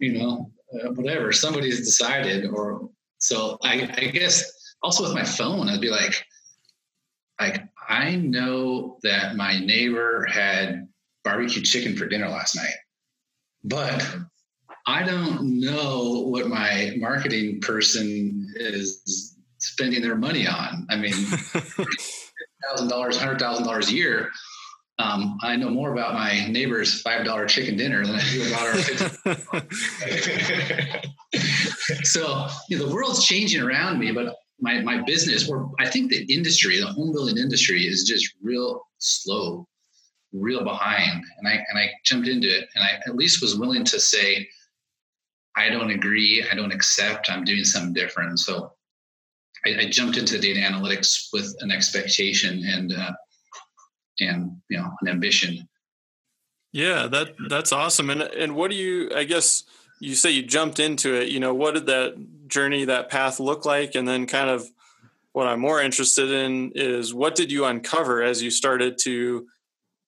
you 0.00 0.18
know, 0.18 0.50
uh, 0.74 0.90
whatever. 0.90 1.32
Somebody's 1.32 1.78
decided 1.78 2.44
or 2.50 2.90
so 3.16 3.56
I, 3.62 3.90
I 3.96 4.04
guess 4.08 4.52
also 4.82 5.02
with 5.02 5.14
my 5.14 5.24
phone, 5.24 5.70
I'd 5.70 5.80
be 5.80 5.88
like, 5.88 6.22
like 7.42 7.62
I 7.88 8.16
know 8.16 8.98
that 9.02 9.36
my 9.36 9.58
neighbor 9.58 10.24
had 10.26 10.88
barbecue 11.24 11.62
chicken 11.62 11.96
for 11.96 12.06
dinner 12.06 12.28
last 12.28 12.54
night, 12.54 12.74
but 13.64 14.16
I 14.86 15.02
don't 15.02 15.60
know 15.60 16.22
what 16.26 16.48
my 16.48 16.94
marketing 16.98 17.60
person 17.60 18.52
is 18.56 19.36
spending 19.58 20.02
their 20.02 20.16
money 20.16 20.46
on. 20.46 20.86
I 20.90 20.96
mean, 20.96 21.12
thousand 22.68 22.88
dollars, 22.88 23.16
hundred 23.16 23.40
thousand 23.40 23.64
dollars 23.64 23.90
a 23.90 23.94
year. 23.94 24.30
Um, 24.98 25.38
I 25.42 25.56
know 25.56 25.70
more 25.70 25.92
about 25.92 26.14
my 26.14 26.46
neighbor's 26.48 27.00
five 27.00 27.24
dollar 27.24 27.46
chicken 27.46 27.76
dinner 27.76 28.06
than 28.06 28.16
I 28.16 28.30
do 28.30 28.46
about 28.48 28.62
our. 28.62 28.76
so 32.04 32.46
you 32.68 32.78
know, 32.78 32.86
the 32.86 32.94
world's 32.94 33.24
changing 33.24 33.62
around 33.62 33.98
me, 33.98 34.12
but 34.12 34.36
my, 34.62 34.80
my 34.80 35.02
business 35.02 35.50
or 35.50 35.70
I 35.80 35.90
think 35.90 36.10
the 36.10 36.24
industry, 36.32 36.78
the 36.80 36.86
home 36.86 37.12
building 37.12 37.36
industry 37.36 37.82
is 37.82 38.04
just 38.04 38.32
real 38.40 38.86
slow, 38.98 39.66
real 40.32 40.62
behind. 40.62 41.24
And 41.38 41.48
I 41.48 41.52
and 41.68 41.78
I 41.78 41.90
jumped 42.04 42.28
into 42.28 42.48
it 42.48 42.68
and 42.74 42.84
I 42.84 43.00
at 43.06 43.16
least 43.16 43.42
was 43.42 43.58
willing 43.58 43.84
to 43.84 43.98
say, 43.98 44.48
I 45.56 45.68
don't 45.68 45.90
agree, 45.90 46.46
I 46.50 46.54
don't 46.54 46.72
accept, 46.72 47.28
I'm 47.28 47.44
doing 47.44 47.64
something 47.64 47.92
different. 47.92 48.38
So 48.38 48.72
I, 49.66 49.80
I 49.80 49.88
jumped 49.90 50.16
into 50.16 50.38
data 50.38 50.60
analytics 50.60 51.26
with 51.32 51.54
an 51.60 51.72
expectation 51.72 52.62
and 52.64 52.92
uh, 52.92 53.12
and 54.20 54.56
you 54.70 54.78
know 54.78 54.90
an 55.00 55.08
ambition. 55.08 55.68
Yeah, 56.72 57.08
that 57.08 57.34
that's 57.48 57.72
awesome. 57.72 58.10
And 58.10 58.22
and 58.22 58.54
what 58.54 58.70
do 58.70 58.76
you? 58.76 59.10
I 59.12 59.24
guess 59.24 59.64
you 59.98 60.14
say 60.14 60.30
you 60.30 60.42
jumped 60.42 60.78
into 60.78 61.14
it. 61.14 61.30
You 61.30 61.40
know, 61.40 61.52
what 61.52 61.74
did 61.74 61.86
that 61.86 62.14
journey, 62.52 62.84
that 62.84 63.10
path 63.10 63.40
look 63.40 63.64
like? 63.64 63.94
And 63.94 64.06
then 64.06 64.26
kind 64.26 64.48
of 64.48 64.66
what 65.32 65.46
I'm 65.46 65.60
more 65.60 65.80
interested 65.80 66.30
in 66.30 66.72
is 66.74 67.14
what 67.14 67.34
did 67.34 67.50
you 67.50 67.64
uncover 67.64 68.22
as 68.22 68.42
you 68.42 68.50
started 68.50 68.98
to 69.02 69.46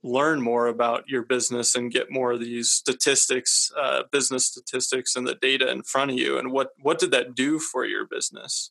learn 0.02 0.40
more 0.40 0.66
about 0.66 1.08
your 1.08 1.22
business 1.22 1.74
and 1.74 1.90
get 1.90 2.10
more 2.10 2.32
of 2.32 2.40
these 2.40 2.70
statistics, 2.70 3.72
uh, 3.76 4.02
business 4.12 4.46
statistics, 4.46 5.16
and 5.16 5.26
the 5.26 5.34
data 5.34 5.70
in 5.70 5.82
front 5.82 6.10
of 6.10 6.18
you? 6.18 6.38
And 6.38 6.52
what 6.52 6.70
what 6.80 6.98
did 6.98 7.10
that 7.12 7.34
do 7.34 7.58
for 7.58 7.84
your 7.84 8.06
business? 8.06 8.70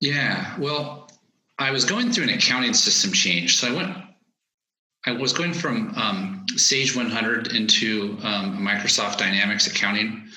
Yeah, 0.00 0.58
well, 0.58 1.10
I 1.58 1.70
was 1.70 1.84
going 1.84 2.10
through 2.10 2.24
an 2.24 2.30
accounting 2.30 2.74
system 2.74 3.12
change, 3.12 3.56
so 3.56 3.68
I 3.68 3.72
went. 3.72 3.96
I 5.06 5.12
was 5.12 5.32
going 5.32 5.52
from 5.52 5.94
um, 5.94 6.46
Sage 6.56 6.96
100 6.96 7.54
into 7.54 8.18
um, 8.24 8.58
Microsoft 8.58 9.18
Dynamics 9.18 9.68
accounting 9.68 10.28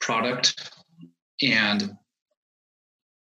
product, 0.00 0.72
and 1.42 1.96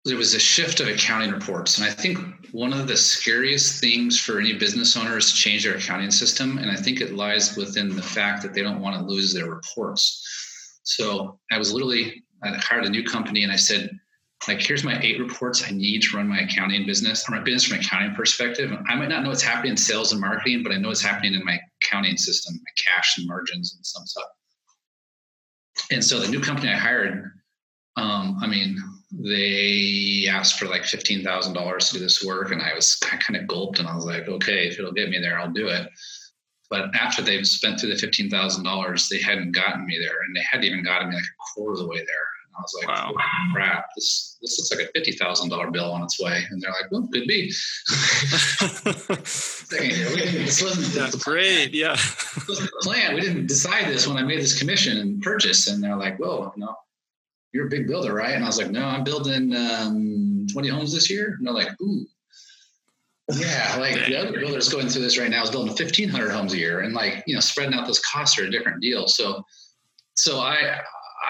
there 0.04 0.16
was 0.16 0.34
a 0.34 0.38
shift 0.38 0.80
of 0.80 0.88
accounting 0.88 1.30
reports. 1.30 1.78
And 1.78 1.86
I 1.86 1.90
think 1.90 2.18
one 2.52 2.72
of 2.72 2.88
the 2.88 2.96
scariest 2.96 3.80
things 3.80 4.18
for 4.18 4.40
any 4.40 4.54
business 4.54 4.96
owner 4.96 5.18
is 5.18 5.30
to 5.30 5.36
change 5.36 5.64
their 5.64 5.76
accounting 5.76 6.10
system. 6.10 6.58
And 6.58 6.70
I 6.70 6.76
think 6.76 7.00
it 7.00 7.14
lies 7.14 7.56
within 7.56 7.94
the 7.94 8.02
fact 8.02 8.42
that 8.42 8.54
they 8.54 8.62
don't 8.62 8.80
want 8.80 8.96
to 8.96 9.04
lose 9.04 9.34
their 9.34 9.50
reports. 9.50 10.80
So 10.84 11.38
I 11.52 11.58
was 11.58 11.72
literally, 11.72 12.24
I 12.42 12.56
hired 12.56 12.84
a 12.84 12.90
new 12.90 13.04
company 13.04 13.42
and 13.42 13.52
I 13.52 13.56
said, 13.56 13.90
like, 14.48 14.62
here's 14.62 14.84
my 14.84 14.98
eight 15.02 15.20
reports 15.20 15.64
I 15.66 15.70
need 15.70 16.00
to 16.02 16.16
run 16.16 16.26
my 16.26 16.40
accounting 16.40 16.86
business 16.86 17.28
or 17.28 17.36
my 17.36 17.42
business 17.42 17.66
from 17.66 17.78
an 17.78 17.84
accounting 17.84 18.14
perspective. 18.14 18.72
I 18.88 18.94
might 18.94 19.10
not 19.10 19.22
know 19.22 19.28
what's 19.28 19.42
happening 19.42 19.72
in 19.72 19.76
sales 19.76 20.12
and 20.12 20.20
marketing, 20.20 20.62
but 20.62 20.72
I 20.72 20.76
know 20.78 20.88
what's 20.88 21.02
happening 21.02 21.34
in 21.34 21.44
my 21.44 21.60
accounting 21.82 22.16
system, 22.16 22.54
my 22.54 22.72
cash 22.82 23.18
and 23.18 23.26
margins 23.26 23.74
and 23.74 23.84
some 23.84 24.06
stuff. 24.06 24.24
And 25.90 26.02
so 26.02 26.20
the 26.20 26.28
new 26.28 26.40
company 26.40 26.70
I 26.70 26.76
hired, 26.76 27.30
um, 27.96 28.38
I 28.40 28.46
mean, 28.46 28.78
they 29.12 30.26
asked 30.30 30.58
for 30.58 30.66
like 30.66 30.84
fifteen 30.84 31.24
thousand 31.24 31.54
dollars 31.54 31.88
to 31.88 31.94
do 31.94 32.00
this 32.00 32.24
work, 32.24 32.52
and 32.52 32.62
I 32.62 32.74
was 32.74 32.94
kind 32.96 33.36
of 33.36 33.46
gulped, 33.48 33.78
and 33.78 33.88
I 33.88 33.94
was 33.94 34.04
like, 34.04 34.28
okay, 34.28 34.68
if 34.68 34.78
it'll 34.78 34.92
get 34.92 35.10
me 35.10 35.18
there, 35.18 35.38
I'll 35.38 35.50
do 35.50 35.68
it. 35.68 35.88
But 36.70 36.94
after 36.94 37.20
they've 37.20 37.46
spent 37.46 37.80
through 37.80 37.90
the 37.90 37.98
fifteen 37.98 38.30
thousand 38.30 38.64
dollars, 38.64 39.08
they 39.08 39.20
hadn't 39.20 39.52
gotten 39.52 39.84
me 39.86 39.98
there, 39.98 40.22
and 40.22 40.36
they 40.36 40.42
hadn't 40.48 40.66
even 40.66 40.84
gotten 40.84 41.08
me 41.10 41.16
like 41.16 41.24
a 41.24 41.54
quarter 41.54 41.72
of 41.72 41.78
the 41.80 41.88
way 41.88 41.96
there. 41.96 42.26
And 42.46 42.54
I 42.56 42.62
was 42.62 42.74
like, 42.78 42.88
wow. 42.88 43.12
crap, 43.52 43.86
this 43.96 44.38
this 44.40 44.56
looks 44.58 44.70
like 44.70 44.88
a 44.88 44.90
fifty 44.92 45.12
thousand 45.12 45.48
dollar 45.50 45.72
bill 45.72 45.90
on 45.92 46.04
its 46.04 46.20
way. 46.20 46.44
And 46.48 46.62
they're 46.62 46.70
like, 46.70 46.92
well, 46.92 47.08
could 47.12 47.26
be. 47.26 47.48
this 49.10 50.62
wasn't 50.62 50.94
That's 50.94 51.16
the 51.16 51.22
great, 51.24 51.74
yeah. 51.74 51.94
the 52.46 52.70
plan. 52.82 53.16
We 53.16 53.22
didn't 53.22 53.48
decide 53.48 53.86
this 53.86 54.06
when 54.06 54.16
I 54.16 54.22
made 54.22 54.40
this 54.40 54.56
commission 54.56 54.98
and 54.98 55.20
purchase. 55.20 55.66
And 55.66 55.82
they're 55.82 55.96
like, 55.96 56.20
well, 56.20 56.54
no, 56.56 56.76
you're 57.52 57.66
a 57.66 57.70
big 57.70 57.86
builder, 57.86 58.14
right? 58.14 58.34
And 58.34 58.44
I 58.44 58.46
was 58.46 58.58
like, 58.58 58.70
no, 58.70 58.84
I'm 58.84 59.04
building 59.04 59.54
um, 59.54 60.46
20 60.52 60.68
homes 60.68 60.92
this 60.92 61.10
year. 61.10 61.34
And 61.38 61.46
they're 61.46 61.54
like, 61.54 61.80
ooh. 61.80 62.06
Yeah, 63.36 63.76
like 63.78 63.94
the 64.06 64.16
other 64.16 64.32
builders 64.32 64.68
going 64.68 64.88
through 64.88 65.02
this 65.02 65.18
right 65.18 65.30
now 65.30 65.42
is 65.42 65.50
building 65.50 65.68
1,500 65.68 66.30
homes 66.30 66.52
a 66.52 66.58
year, 66.58 66.80
and 66.80 66.94
like 66.94 67.22
you 67.28 67.34
know, 67.34 67.40
spreading 67.40 67.74
out 67.74 67.86
those 67.86 68.00
costs 68.00 68.36
are 68.40 68.44
a 68.44 68.50
different 68.50 68.82
deal. 68.82 69.06
So, 69.06 69.44
so 70.16 70.40
I 70.40 70.80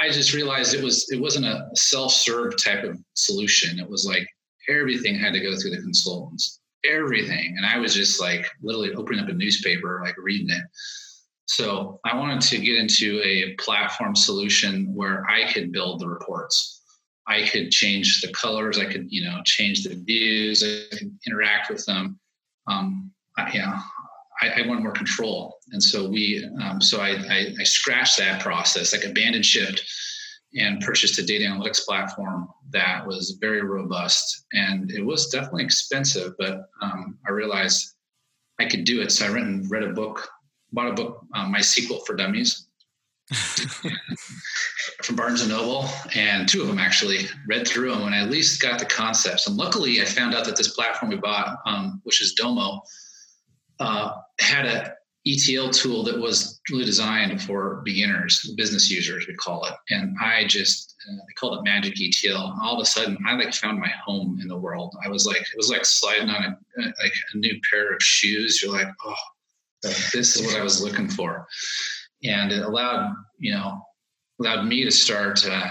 I 0.01 0.09
just 0.09 0.33
realized 0.33 0.73
it 0.73 0.83
was 0.83 1.11
it 1.11 1.21
wasn't 1.21 1.45
a 1.45 1.69
self-serve 1.75 2.55
type 2.63 2.85
of 2.85 2.99
solution. 3.13 3.79
It 3.79 3.87
was 3.87 4.07
like 4.07 4.27
everything 4.71 5.15
had 5.15 5.35
to 5.35 5.41
go 5.41 5.55
through 5.57 5.73
the 5.73 5.83
consultants, 5.83 6.61
everything, 6.89 7.55
and 7.59 7.67
I 7.67 7.77
was 7.77 7.95
just 7.95 8.19
like 8.19 8.47
literally 8.63 8.95
opening 8.95 9.21
up 9.21 9.29
a 9.29 9.35
newspaper, 9.35 10.01
like 10.03 10.15
reading 10.17 10.49
it. 10.49 10.63
So 11.51 11.99
I 12.05 12.17
wanted 12.17 12.41
to 12.43 12.59
get 12.59 12.77
into 12.77 13.21
a 13.25 13.55
platform 13.55 14.15
solution 14.15 14.95
where 14.95 15.29
I 15.29 15.51
could 15.53 15.73
build 15.73 15.99
the 15.99 16.09
reports. 16.09 16.81
I 17.27 17.45
could 17.49 17.73
change 17.73 18.21
the 18.21 18.33
colors. 18.33 18.79
I 18.79 18.85
could, 18.85 19.07
you 19.09 19.25
know, 19.25 19.41
change 19.45 19.83
the 19.83 19.97
views. 19.97 20.63
I 20.63 20.97
could 20.97 21.13
interact 21.27 21.69
with 21.69 21.85
them. 21.87 22.21
Um, 22.69 23.11
I, 23.37 23.51
you 23.51 23.59
know, 23.59 23.75
I, 24.41 24.63
I 24.63 24.69
wanted 24.69 24.85
more 24.85 24.93
control, 24.93 25.57
and 25.73 25.83
so 25.83 26.09
we, 26.09 26.49
um, 26.63 26.81
so 26.81 27.01
I, 27.01 27.17
I, 27.29 27.55
I 27.59 27.65
scratched 27.65 28.19
that 28.19 28.41
process, 28.41 28.93
like 28.93 29.05
abandoned 29.05 29.45
shipped, 29.45 29.83
and 30.55 30.81
purchased 30.81 31.19
a 31.19 31.25
data 31.25 31.47
analytics 31.47 31.85
platform 31.85 32.49
that 32.71 33.05
was 33.05 33.39
very 33.41 33.63
robust, 33.63 34.47
and 34.53 34.93
it 34.93 35.05
was 35.05 35.31
definitely 35.31 35.65
expensive, 35.65 36.35
but 36.39 36.61
um, 36.81 37.19
I 37.27 37.33
realized 37.33 37.97
I 38.61 38.67
could 38.67 38.85
do 38.85 39.01
it. 39.01 39.11
So 39.11 39.27
I 39.27 39.37
and 39.37 39.69
read 39.69 39.83
a 39.83 39.93
book 39.93 40.29
bought 40.73 40.89
a 40.89 40.93
book, 40.93 41.25
um, 41.35 41.53
MySQL 41.53 42.05
for 42.07 42.15
Dummies, 42.15 42.67
from 45.03 45.17
Barnes 45.17 45.41
and 45.41 45.51
Noble, 45.51 45.89
and 46.15 46.49
two 46.49 46.63
of 46.63 46.69
them 46.69 46.79
actually 46.79 47.27
read 47.47 47.67
through 47.67 47.91
them 47.91 48.03
and 48.03 48.15
I 48.15 48.23
at 48.23 48.31
least 48.31 48.61
got 48.61 48.79
the 48.79 48.87
concepts. 48.87 49.47
And 49.47 49.57
luckily, 49.57 50.01
I 50.01 50.05
found 50.05 50.35
out 50.35 50.45
that 50.47 50.57
this 50.57 50.75
platform 50.75 51.11
we 51.11 51.17
bought, 51.17 51.59
um, 51.67 52.01
which 52.05 52.21
is 52.21 52.35
Domo, 52.35 52.81
uh, 53.79 54.13
had 54.41 54.67
a 54.67 54.95
ETL 55.27 55.71
tool 55.71 56.03
that 56.03 56.19
was 56.19 56.61
really 56.71 56.85
designed 56.85 57.43
for 57.43 57.83
beginners, 57.85 58.55
business 58.57 58.91
users, 58.91 59.27
we 59.27 59.35
call 59.35 59.65
it. 59.67 59.75
And 59.91 60.17
I 60.21 60.47
just, 60.47 60.97
uh, 61.09 61.15
they 61.15 61.33
called 61.39 61.59
it 61.59 61.65
Magic 61.65 61.95
ETL. 62.01 62.59
All 62.63 62.77
of 62.77 62.83
a 62.83 62.87
sudden, 62.87 63.19
I 63.27 63.35
like 63.35 63.53
found 63.53 63.79
my 63.79 63.91
home 64.05 64.39
in 64.41 64.49
the 64.49 64.57
world. 64.57 64.97
I 65.05 65.09
was 65.09 65.27
like, 65.27 65.43
it 65.43 65.57
was 65.57 65.69
like 65.69 65.85
sliding 65.85 66.31
on 66.31 66.43
a, 66.43 66.83
like 66.83 67.13
a 67.35 67.37
new 67.37 67.61
pair 67.71 67.93
of 67.93 68.03
shoes. 68.03 68.63
You're 68.63 68.73
like, 68.73 68.89
oh, 69.05 69.15
this 69.83 70.37
is 70.37 70.47
what 70.47 70.61
I 70.61 70.63
was 70.63 70.83
looking 70.83 71.09
for. 71.09 71.47
And 72.25 72.53
it 72.53 72.63
allowed, 72.63 73.15
you 73.39 73.53
know, 73.53 73.81
allowed 74.41 74.67
me 74.67 74.85
to 74.85 74.91
start, 74.91 75.47
uh, 75.47 75.71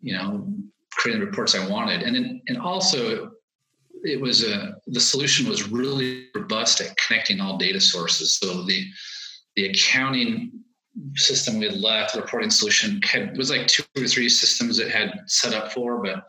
you 0.00 0.12
know, 0.12 0.48
creating 0.92 1.20
the 1.20 1.26
reports 1.26 1.54
I 1.54 1.68
wanted. 1.68 2.02
And 2.02 2.14
then, 2.14 2.42
and 2.48 2.58
also 2.58 3.32
it 4.02 4.20
was 4.20 4.44
a, 4.44 4.76
the 4.86 5.00
solution 5.00 5.48
was 5.48 5.68
really 5.68 6.28
robust 6.34 6.80
at 6.80 6.96
connecting 6.96 7.40
all 7.40 7.56
data 7.56 7.80
sources. 7.80 8.36
So 8.36 8.62
the, 8.62 8.84
the 9.56 9.66
accounting 9.70 10.52
system 11.16 11.58
we 11.58 11.66
had 11.66 11.80
left, 11.80 12.14
the 12.14 12.20
reporting 12.20 12.50
solution 12.50 13.00
had, 13.02 13.36
was 13.36 13.50
like 13.50 13.66
two 13.66 13.84
or 13.98 14.06
three 14.06 14.28
systems 14.28 14.78
it 14.78 14.90
had 14.90 15.12
set 15.26 15.54
up 15.54 15.72
for, 15.72 16.02
but 16.02 16.24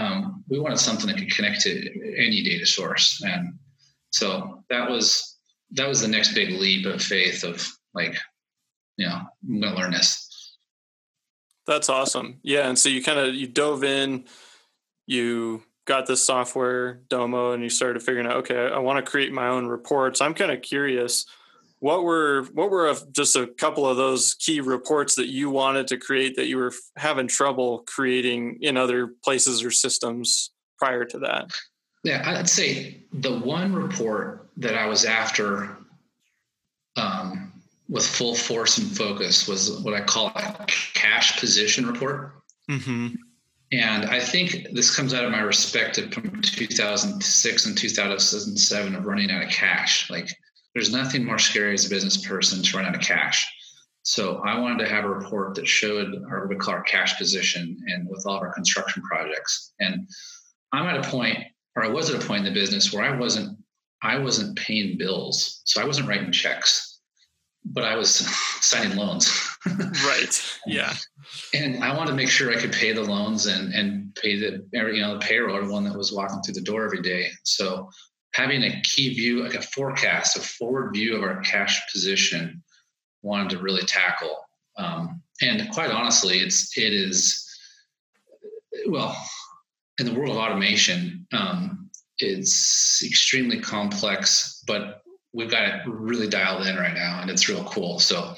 um, 0.00 0.44
we 0.48 0.58
wanted 0.58 0.78
something 0.78 1.06
that 1.06 1.18
could 1.18 1.30
connect 1.30 1.60
to 1.62 1.70
any 2.16 2.42
data 2.42 2.66
source. 2.66 3.22
And 3.24 3.54
so 4.10 4.64
that 4.70 4.90
was 4.90 5.33
that 5.72 5.88
was 5.88 6.00
the 6.00 6.08
next 6.08 6.34
big 6.34 6.50
leap 6.60 6.86
of 6.86 7.02
faith 7.02 7.44
of 7.44 7.66
like, 7.94 8.16
you 8.96 9.06
know, 9.06 9.20
I'm 9.48 9.60
going 9.60 9.74
to 9.74 9.80
learn 9.80 9.90
this. 9.92 10.56
That's 11.66 11.88
awesome. 11.88 12.40
Yeah. 12.42 12.68
And 12.68 12.78
so 12.78 12.88
you 12.88 13.02
kind 13.02 13.18
of, 13.18 13.34
you 13.34 13.46
dove 13.46 13.84
in, 13.84 14.26
you 15.06 15.62
got 15.86 16.06
this 16.06 16.24
software 16.24 17.02
Domo 17.08 17.52
and 17.52 17.62
you 17.62 17.70
started 17.70 18.02
figuring 18.02 18.26
out, 18.26 18.36
okay, 18.36 18.68
I 18.68 18.78
want 18.78 19.04
to 19.04 19.10
create 19.10 19.32
my 19.32 19.48
own 19.48 19.66
reports. 19.66 20.20
I'm 20.20 20.34
kind 20.34 20.50
of 20.50 20.62
curious, 20.62 21.26
what 21.80 22.04
were, 22.04 22.44
what 22.52 22.70
were 22.70 22.88
a, 22.88 22.96
just 23.12 23.36
a 23.36 23.46
couple 23.46 23.86
of 23.86 23.96
those 23.96 24.34
key 24.34 24.60
reports 24.60 25.14
that 25.16 25.28
you 25.28 25.50
wanted 25.50 25.88
to 25.88 25.98
create 25.98 26.36
that 26.36 26.46
you 26.46 26.56
were 26.56 26.72
having 26.96 27.26
trouble 27.26 27.84
creating 27.86 28.58
in 28.60 28.76
other 28.76 29.08
places 29.24 29.64
or 29.64 29.70
systems 29.70 30.50
prior 30.78 31.04
to 31.04 31.18
that? 31.20 31.50
Yeah, 32.02 32.22
I'd 32.24 32.48
say 32.48 33.04
the 33.12 33.38
one 33.38 33.74
report 33.74 34.43
that 34.56 34.74
I 34.74 34.86
was 34.86 35.04
after 35.04 35.76
um, 36.96 37.52
with 37.88 38.06
full 38.06 38.34
force 38.34 38.78
and 38.78 38.96
focus 38.96 39.48
was 39.48 39.80
what 39.82 39.94
I 39.94 40.00
call 40.00 40.28
a 40.28 40.66
cash 40.94 41.38
position 41.38 41.86
report. 41.86 42.32
Mm-hmm. 42.70 43.14
And 43.72 44.04
I 44.04 44.20
think 44.20 44.68
this 44.72 44.94
comes 44.94 45.12
out 45.12 45.24
of 45.24 45.32
my 45.32 45.40
respect 45.40 45.98
from 46.12 46.40
2006 46.40 47.66
and 47.66 47.76
2007 47.76 48.94
of 48.94 49.04
running 49.04 49.30
out 49.30 49.42
of 49.42 49.50
cash. 49.50 50.08
Like, 50.10 50.28
there's 50.74 50.92
nothing 50.92 51.24
more 51.24 51.38
scary 51.38 51.74
as 51.74 51.86
a 51.86 51.90
business 51.90 52.26
person 52.26 52.62
to 52.62 52.76
run 52.76 52.86
out 52.86 52.94
of 52.94 53.00
cash. 53.00 53.50
So 54.02 54.42
I 54.44 54.58
wanted 54.58 54.84
to 54.84 54.90
have 54.90 55.04
a 55.04 55.08
report 55.08 55.54
that 55.54 55.66
showed 55.66 56.22
our 56.28 56.40
what 56.40 56.50
we 56.50 56.56
call 56.56 56.74
our 56.74 56.82
cash 56.82 57.16
position 57.16 57.76
and 57.88 58.08
with 58.08 58.26
all 58.26 58.36
of 58.36 58.42
our 58.42 58.52
construction 58.52 59.02
projects. 59.02 59.72
And 59.80 60.08
I'm 60.72 60.86
at 60.86 61.04
a 61.04 61.08
point 61.08 61.38
or 61.76 61.84
I 61.84 61.88
was 61.88 62.10
at 62.10 62.22
a 62.22 62.26
point 62.26 62.46
in 62.46 62.52
the 62.52 62.60
business 62.60 62.92
where 62.92 63.04
I 63.04 63.16
wasn't 63.16 63.58
I 64.04 64.18
wasn't 64.18 64.58
paying 64.58 64.98
bills, 64.98 65.62
so 65.64 65.80
I 65.80 65.86
wasn't 65.86 66.08
writing 66.08 66.30
checks, 66.30 67.00
but 67.64 67.84
I 67.84 67.96
was 67.96 68.10
signing 68.60 68.96
loans. 68.96 69.32
right. 70.06 70.58
Yeah. 70.66 70.92
And 71.54 71.82
I 71.82 71.96
wanted 71.96 72.10
to 72.10 72.16
make 72.16 72.28
sure 72.28 72.52
I 72.52 72.60
could 72.60 72.72
pay 72.72 72.92
the 72.92 73.02
loans 73.02 73.46
and 73.46 73.72
and 73.72 74.14
pay 74.14 74.38
the 74.38 74.64
you 74.72 75.00
know 75.00 75.14
the 75.14 75.20
payroll, 75.20 75.56
everyone 75.56 75.84
that 75.84 75.96
was 75.96 76.12
walking 76.12 76.42
through 76.42 76.54
the 76.54 76.60
door 76.60 76.84
every 76.84 77.02
day. 77.02 77.28
So 77.44 77.88
having 78.34 78.62
a 78.62 78.82
key 78.82 79.14
view, 79.14 79.42
like 79.42 79.54
a 79.54 79.62
forecast, 79.62 80.36
a 80.36 80.40
forward 80.40 80.92
view 80.92 81.16
of 81.16 81.22
our 81.22 81.40
cash 81.40 81.80
position, 81.90 82.62
wanted 83.22 83.50
to 83.50 83.58
really 83.58 83.86
tackle. 83.86 84.36
Um, 84.76 85.22
and 85.40 85.70
quite 85.72 85.90
honestly, 85.90 86.38
it's 86.40 86.76
it 86.76 86.92
is 86.92 87.40
well 88.86 89.16
in 89.98 90.06
the 90.06 90.14
world 90.14 90.32
of 90.32 90.36
automation, 90.36 91.26
um, 91.32 91.83
it's 92.18 93.02
extremely 93.04 93.60
complex, 93.60 94.62
but 94.66 95.02
we've 95.32 95.50
got 95.50 95.68
it 95.68 95.82
really 95.86 96.28
dialed 96.28 96.66
in 96.66 96.76
right 96.76 96.94
now, 96.94 97.20
and 97.20 97.30
it's 97.30 97.48
real 97.48 97.64
cool. 97.64 97.98
So 97.98 98.34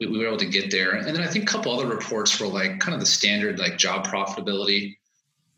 we, 0.00 0.06
we 0.06 0.18
were 0.18 0.26
able 0.26 0.36
to 0.38 0.46
get 0.46 0.70
there, 0.70 0.92
and 0.92 1.06
then 1.06 1.22
I 1.22 1.26
think 1.26 1.48
a 1.48 1.52
couple 1.52 1.72
other 1.72 1.86
reports 1.86 2.38
were 2.38 2.46
like 2.46 2.78
kind 2.78 2.94
of 2.94 3.00
the 3.00 3.06
standard 3.06 3.58
like 3.58 3.78
job 3.78 4.06
profitability 4.06 4.96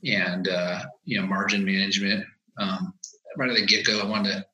and 0.05 0.49
uh, 0.49 0.85
you 1.05 1.21
know 1.21 1.27
margin 1.27 1.65
management. 1.65 2.25
Um, 2.59 2.95
right 3.37 3.51
at 3.51 3.57
the 3.57 3.67
get 3.67 3.87
go, 3.87 4.01
I 4.01 4.07
wanted 4.07 4.33
to 4.33 4.47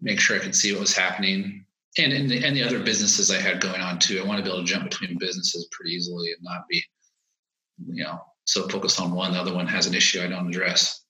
make 0.00 0.20
sure 0.20 0.36
I 0.36 0.40
could 0.40 0.54
see 0.54 0.72
what 0.72 0.80
was 0.80 0.96
happening, 0.96 1.64
and 1.98 2.30
the, 2.30 2.44
and 2.44 2.56
the 2.56 2.62
other 2.62 2.78
businesses 2.78 3.30
I 3.30 3.40
had 3.40 3.60
going 3.60 3.80
on 3.80 3.98
too. 3.98 4.20
I 4.20 4.26
want 4.26 4.38
to 4.38 4.44
be 4.44 4.50
able 4.50 4.64
to 4.64 4.72
jump 4.72 4.84
between 4.84 5.18
businesses 5.18 5.68
pretty 5.72 5.92
easily 5.92 6.30
and 6.30 6.42
not 6.42 6.68
be, 6.68 6.84
you 7.88 8.04
know, 8.04 8.20
so 8.44 8.68
focused 8.68 9.00
on 9.00 9.12
one, 9.12 9.32
the 9.32 9.40
other 9.40 9.54
one 9.54 9.66
has 9.66 9.86
an 9.86 9.94
issue 9.94 10.22
I 10.22 10.28
don't 10.28 10.48
address. 10.48 11.05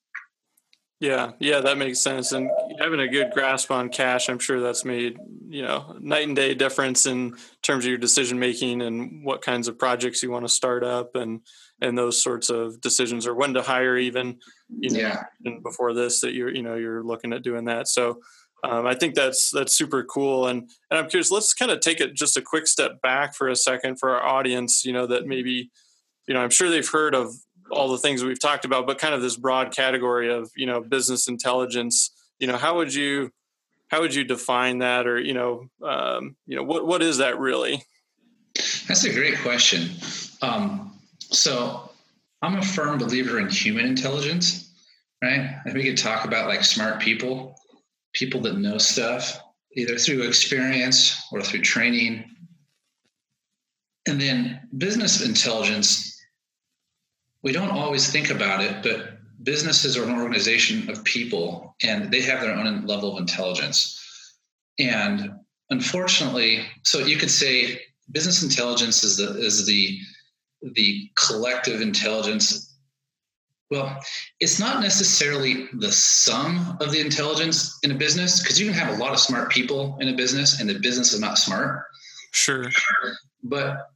Yeah, 0.99 1.33
yeah, 1.39 1.61
that 1.61 1.77
makes 1.77 2.01
sense. 2.01 2.33
And 2.33 2.51
having 2.79 3.01
a 3.01 3.09
good 3.09 3.31
grasp 3.33 3.71
on 3.71 3.91
cash, 3.91 4.31
I'm 4.31 4.39
sure 4.39 4.61
that's 4.61 4.85
made 4.85 5.19
you 5.49 5.63
know 5.63 5.97
night 6.01 6.27
and 6.27 6.37
day 6.37 6.55
difference 6.55 7.07
in 7.07 7.35
terms 7.63 7.85
of 7.85 7.89
your 7.89 7.99
decision 7.99 8.39
making 8.39 8.83
and 8.83 9.25
what 9.25 9.43
kinds 9.43 9.69
of 9.69 9.79
projects 9.79 10.23
you 10.23 10.31
want 10.31 10.45
to 10.45 10.49
start 10.49 10.83
up 10.83 11.15
and 11.15 11.41
and 11.81 11.97
those 11.97 12.23
sorts 12.23 12.51
of 12.51 12.81
decisions 12.81 13.27
or 13.27 13.35
when 13.35 13.55
to 13.55 13.63
hire 13.63 13.97
even 13.97 14.39
you 14.69 14.91
know 14.91 14.99
yeah. 14.99 15.23
before 15.63 15.95
this 15.95 16.21
that 16.21 16.35
you're 16.35 16.53
you 16.53 16.63
know 16.63 16.75
you're 16.75 17.03
looking 17.03 17.33
at 17.33 17.43
doing 17.43 17.65
that 17.67 17.87
so 17.87 18.21
um, 18.65 18.87
I 18.87 18.95
think 18.95 19.15
that's 19.15 19.51
that's 19.51 19.77
super 19.77 20.03
cool 20.05 20.49
and 20.49 20.69
and 20.91 20.99
I'm 20.99 21.09
curious 21.09 21.31
let's 21.31 21.55
kind 21.55 21.71
of 21.71 21.81
take 21.81 22.01
it 22.01 22.15
just 22.15 22.37
a 22.37 22.43
quick 22.43 22.67
step 22.67 23.01
back 23.01 23.35
for 23.35 23.49
a 23.49 23.57
second 23.57 23.99
for 23.99 24.11
our 24.11 24.25
audience 24.25 24.85
you 24.85 24.93
know 24.93 25.07
that 25.07 25.27
maybe 25.27 25.71
you 26.27 26.35
know 26.35 26.41
I'm 26.41 26.51
sure 26.51 26.71
they've 26.71 26.89
heard 26.89 27.15
of 27.15 27.33
all 27.71 27.89
the 27.89 27.99
things 27.99 28.23
we've 28.25 28.41
talked 28.41 28.65
about 28.65 28.87
but 28.87 28.99
kind 28.99 29.15
of 29.15 29.23
this 29.23 29.37
broad 29.37 29.75
category 29.75 30.33
of 30.33 30.51
you 30.57 30.67
know 30.67 30.81
business 30.81 31.29
intelligence 31.29 32.11
you 32.39 32.47
know 32.47 32.57
how 32.57 32.77
would 32.77 32.93
you 32.95 33.31
how 33.89 34.01
would 34.01 34.15
you 34.15 34.25
define 34.25 34.79
that 34.79 35.07
or 35.07 35.19
you 35.21 35.35
know 35.35 35.69
um, 35.83 36.37
you 36.47 36.57
know 36.57 36.63
what 36.63 36.87
what 36.87 37.03
is 37.03 37.19
that 37.19 37.39
really 37.39 37.83
that's 38.89 39.05
a 39.05 39.13
great 39.13 39.39
question 39.41 39.91
um, 40.43 40.93
so 41.19 41.91
I'm 42.43 42.57
a 42.57 42.63
firm 42.63 42.99
believer 42.99 43.39
in 43.41 43.49
human 43.49 43.87
intelligence, 43.87 44.71
right? 45.23 45.59
And 45.65 45.75
we 45.75 45.85
could 45.85 45.97
talk 45.97 46.25
about 46.25 46.49
like 46.49 46.65
smart 46.65 47.01
people, 47.01 47.57
people 48.13 48.41
that 48.43 48.59
know 48.59 48.79
stuff, 48.79 49.41
either 49.75 49.99
through 49.99 50.23
experience 50.23 51.21
or 51.33 51.43
through 51.43 51.63
training. 51.63 52.25
And 54.07 54.21
then 54.21 54.61
business 54.77 55.27
intelligence, 55.27 56.16
we 57.47 57.53
don't 57.53 57.71
always 57.71 58.11
think 58.11 58.31
about 58.31 58.61
it, 58.61 58.83
but 58.83 59.21
businesses 59.45 59.97
are 59.97 60.03
an 60.03 60.21
organization 60.21 60.91
of 60.91 61.05
people 61.05 61.77
and 61.81 62.11
they 62.11 62.21
have 62.21 62.41
their 62.41 62.53
own 62.53 62.85
level 62.87 63.13
of 63.13 63.21
intelligence. 63.21 64.03
And 64.81 65.31
unfortunately, 65.71 66.65
so 66.83 66.99
you 66.99 67.17
could 67.17 67.31
say 67.31 67.81
business 68.11 68.43
intelligence 68.43 69.05
is 69.05 69.17
the 69.17 69.39
is 69.39 69.65
the 69.65 69.97
the 70.75 71.09
collective 71.15 71.81
intelligence. 71.81 72.75
Well 73.71 73.97
it's 74.41 74.59
not 74.59 74.83
necessarily 74.83 75.69
the 75.75 75.93
sum 75.93 76.77
of 76.81 76.91
the 76.91 77.01
intelligence 77.01 77.79
in 77.85 77.93
a 77.93 77.95
business 77.95 78.41
because 78.41 78.59
you 78.59 78.67
can 78.67 78.75
have 78.75 78.93
a 78.93 79.01
lot 79.01 79.13
of 79.13 79.21
smart 79.21 79.53
people 79.53 79.97
in 80.01 80.09
a 80.09 80.17
business 80.17 80.59
and 80.59 80.69
the 80.69 80.81
business 80.81 81.13
is 81.13 81.21
not 81.21 81.39
smart. 81.39 81.85
Sure. 82.33 82.69
But 83.45 83.87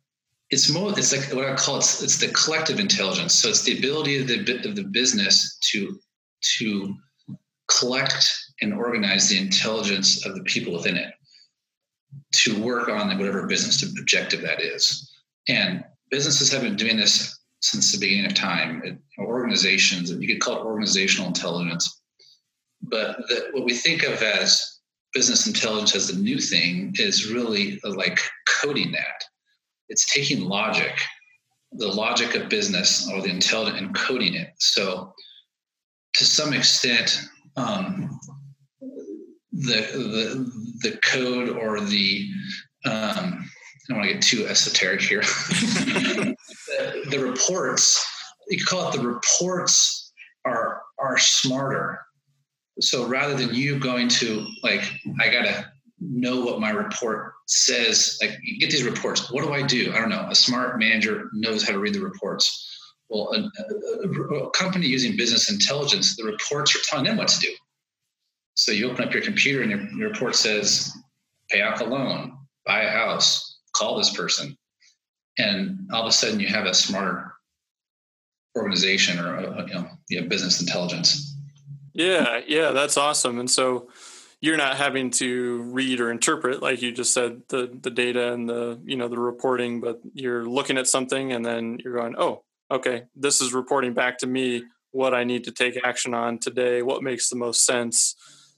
it's 0.50 0.72
more 0.72 0.90
it's 0.98 1.12
like 1.12 1.32
what 1.34 1.48
i 1.48 1.54
call 1.54 1.76
it 1.76 2.02
it's 2.02 2.18
the 2.18 2.28
collective 2.28 2.80
intelligence 2.80 3.34
so 3.34 3.48
it's 3.48 3.62
the 3.62 3.78
ability 3.78 4.20
of 4.20 4.26
the 4.26 4.68
of 4.68 4.76
the 4.76 4.84
business 4.84 5.58
to 5.60 5.98
to 6.40 6.94
collect 7.68 8.28
and 8.62 8.74
organize 8.74 9.28
the 9.28 9.38
intelligence 9.38 10.26
of 10.26 10.34
the 10.34 10.42
people 10.42 10.72
within 10.72 10.96
it 10.96 11.12
to 12.32 12.60
work 12.60 12.88
on 12.88 13.16
whatever 13.18 13.46
business 13.46 13.82
objective 13.82 14.40
that 14.40 14.60
is 14.60 15.12
and 15.48 15.84
businesses 16.10 16.52
have 16.52 16.62
been 16.62 16.76
doing 16.76 16.96
this 16.96 17.40
since 17.60 17.92
the 17.92 17.98
beginning 17.98 18.26
of 18.26 18.34
time. 18.34 18.82
It, 18.84 18.98
organizations, 19.18 20.10
you 20.10 20.26
could 20.26 20.40
call 20.40 20.56
it 20.56 20.64
organizational 20.64 21.28
intelligence. 21.28 22.00
But 22.82 23.18
the, 23.28 23.48
what 23.52 23.64
we 23.64 23.74
think 23.74 24.02
of 24.02 24.22
as 24.22 24.78
business 25.12 25.46
intelligence 25.46 25.94
as 25.94 26.08
the 26.08 26.20
new 26.20 26.38
thing 26.38 26.94
is 26.98 27.30
really 27.30 27.78
like 27.84 28.20
coding 28.62 28.92
that. 28.92 29.24
It's 29.90 30.10
taking 30.12 30.44
logic, 30.44 30.92
the 31.72 31.88
logic 31.88 32.34
of 32.34 32.48
business 32.48 33.10
or 33.12 33.20
the 33.20 33.28
intelligent 33.28 33.78
and 33.78 33.94
coding 33.94 34.34
it. 34.34 34.50
So 34.58 35.12
to 36.14 36.24
some 36.24 36.52
extent, 36.52 37.20
um, 37.56 38.18
the, 39.52 39.80
the, 39.92 40.90
the 40.90 40.96
code 40.98 41.50
or 41.50 41.80
the, 41.80 42.28
um, 42.84 43.44
I 43.44 43.88
don't 43.88 43.98
want 43.98 44.08
to 44.08 44.14
get 44.14 44.22
too 44.22 44.46
esoteric 44.46 45.00
here. 45.02 45.22
the, 45.22 46.36
the, 47.10 47.18
reports, 47.18 48.06
you 48.48 48.58
could 48.58 48.66
call 48.68 48.88
it 48.88 48.96
the 48.96 49.06
reports 49.06 50.12
are 50.44 50.82
are 50.98 51.18
smarter. 51.18 52.00
So 52.80 53.06
rather 53.06 53.34
than 53.34 53.54
you 53.54 53.78
going 53.78 54.08
to 54.08 54.46
like, 54.62 54.90
I 55.20 55.28
gotta 55.28 55.72
know 56.00 56.40
what 56.44 56.60
my 56.60 56.70
report 56.70 57.32
says. 57.46 58.18
Like 58.20 58.38
you 58.42 58.58
get 58.58 58.70
these 58.70 58.84
reports. 58.84 59.30
What 59.30 59.44
do 59.44 59.52
I 59.52 59.62
do? 59.62 59.92
I 59.94 60.00
don't 60.00 60.08
know. 60.08 60.26
A 60.28 60.34
smart 60.34 60.78
manager 60.78 61.28
knows 61.32 61.62
how 61.62 61.72
to 61.72 61.78
read 61.78 61.94
the 61.94 62.00
reports. 62.00 62.66
Well, 63.08 63.32
a, 63.34 64.06
a, 64.06 64.08
a 64.08 64.50
company 64.52 64.86
using 64.86 65.16
business 65.16 65.50
intelligence, 65.50 66.16
the 66.16 66.24
reports 66.24 66.76
are 66.76 66.80
telling 66.84 67.06
them 67.06 67.16
what 67.16 67.28
to 67.28 67.40
do. 67.40 67.52
So 68.54 68.72
you 68.72 68.90
open 68.90 69.04
up 69.04 69.12
your 69.12 69.22
computer 69.22 69.62
and 69.62 69.70
your, 69.70 69.80
your 69.92 70.10
report 70.10 70.36
says, 70.36 70.92
pay 71.50 71.62
off 71.62 71.80
a 71.80 71.84
loan, 71.84 72.36
buy 72.66 72.82
a 72.82 72.90
house, 72.90 73.58
call 73.74 73.96
this 73.96 74.14
person 74.14 74.56
and 75.38 75.88
all 75.92 76.02
of 76.02 76.08
a 76.08 76.12
sudden 76.12 76.40
you 76.40 76.48
have 76.48 76.66
a 76.66 76.74
smarter 76.74 77.32
organization 78.56 79.18
or 79.18 79.36
a, 79.36 79.66
you 79.66 79.74
know 79.74 79.86
you 80.08 80.20
have 80.20 80.28
business 80.28 80.60
intelligence 80.60 81.36
yeah 81.94 82.40
yeah 82.46 82.70
that's 82.72 82.96
awesome 82.96 83.38
and 83.38 83.50
so 83.50 83.88
you're 84.40 84.56
not 84.56 84.76
having 84.76 85.10
to 85.10 85.62
read 85.62 86.00
or 86.00 86.10
interpret 86.10 86.62
like 86.62 86.82
you 86.82 86.92
just 86.92 87.12
said 87.12 87.42
the 87.48 87.70
the 87.82 87.90
data 87.90 88.32
and 88.32 88.48
the 88.48 88.80
you 88.84 88.96
know 88.96 89.08
the 89.08 89.18
reporting 89.18 89.80
but 89.80 90.00
you're 90.14 90.44
looking 90.44 90.78
at 90.78 90.86
something 90.86 91.32
and 91.32 91.44
then 91.44 91.78
you're 91.82 91.96
going 91.96 92.14
oh 92.18 92.42
okay 92.70 93.04
this 93.14 93.40
is 93.40 93.52
reporting 93.52 93.92
back 93.92 94.18
to 94.18 94.26
me 94.26 94.62
what 94.92 95.14
i 95.14 95.24
need 95.24 95.44
to 95.44 95.52
take 95.52 95.78
action 95.84 96.14
on 96.14 96.38
today 96.38 96.82
what 96.82 97.02
makes 97.02 97.28
the 97.28 97.36
most 97.36 97.64
sense 97.64 98.16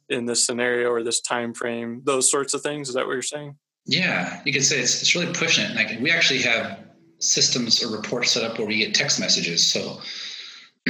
in 0.09 0.27
this 0.27 0.45
scenario 0.45 0.89
or 0.91 1.03
this 1.03 1.21
time 1.21 1.55
frame 1.55 2.03
those 2.05 2.31
sorts 2.31 2.55
of 2.55 2.61
things 2.61 2.89
is 2.89 2.95
that 2.95 3.07
what 3.07 3.13
you're 3.13 3.23
saying 3.23 3.57
yeah, 3.87 4.41
you 4.45 4.53
could 4.53 4.65
say 4.65 4.79
it's, 4.79 5.01
it's 5.01 5.15
really 5.15 5.33
pushing 5.33 5.65
it. 5.65 5.75
Like 5.75 5.99
we 6.01 6.11
actually 6.11 6.43
have 6.43 6.79
systems 7.19 7.83
or 7.83 7.95
reports 7.95 8.33
set 8.33 8.45
up 8.45 8.59
where 8.59 8.67
we 8.67 8.79
get 8.79 8.95
text 8.95 9.19
messages. 9.19 9.67
So 9.67 10.01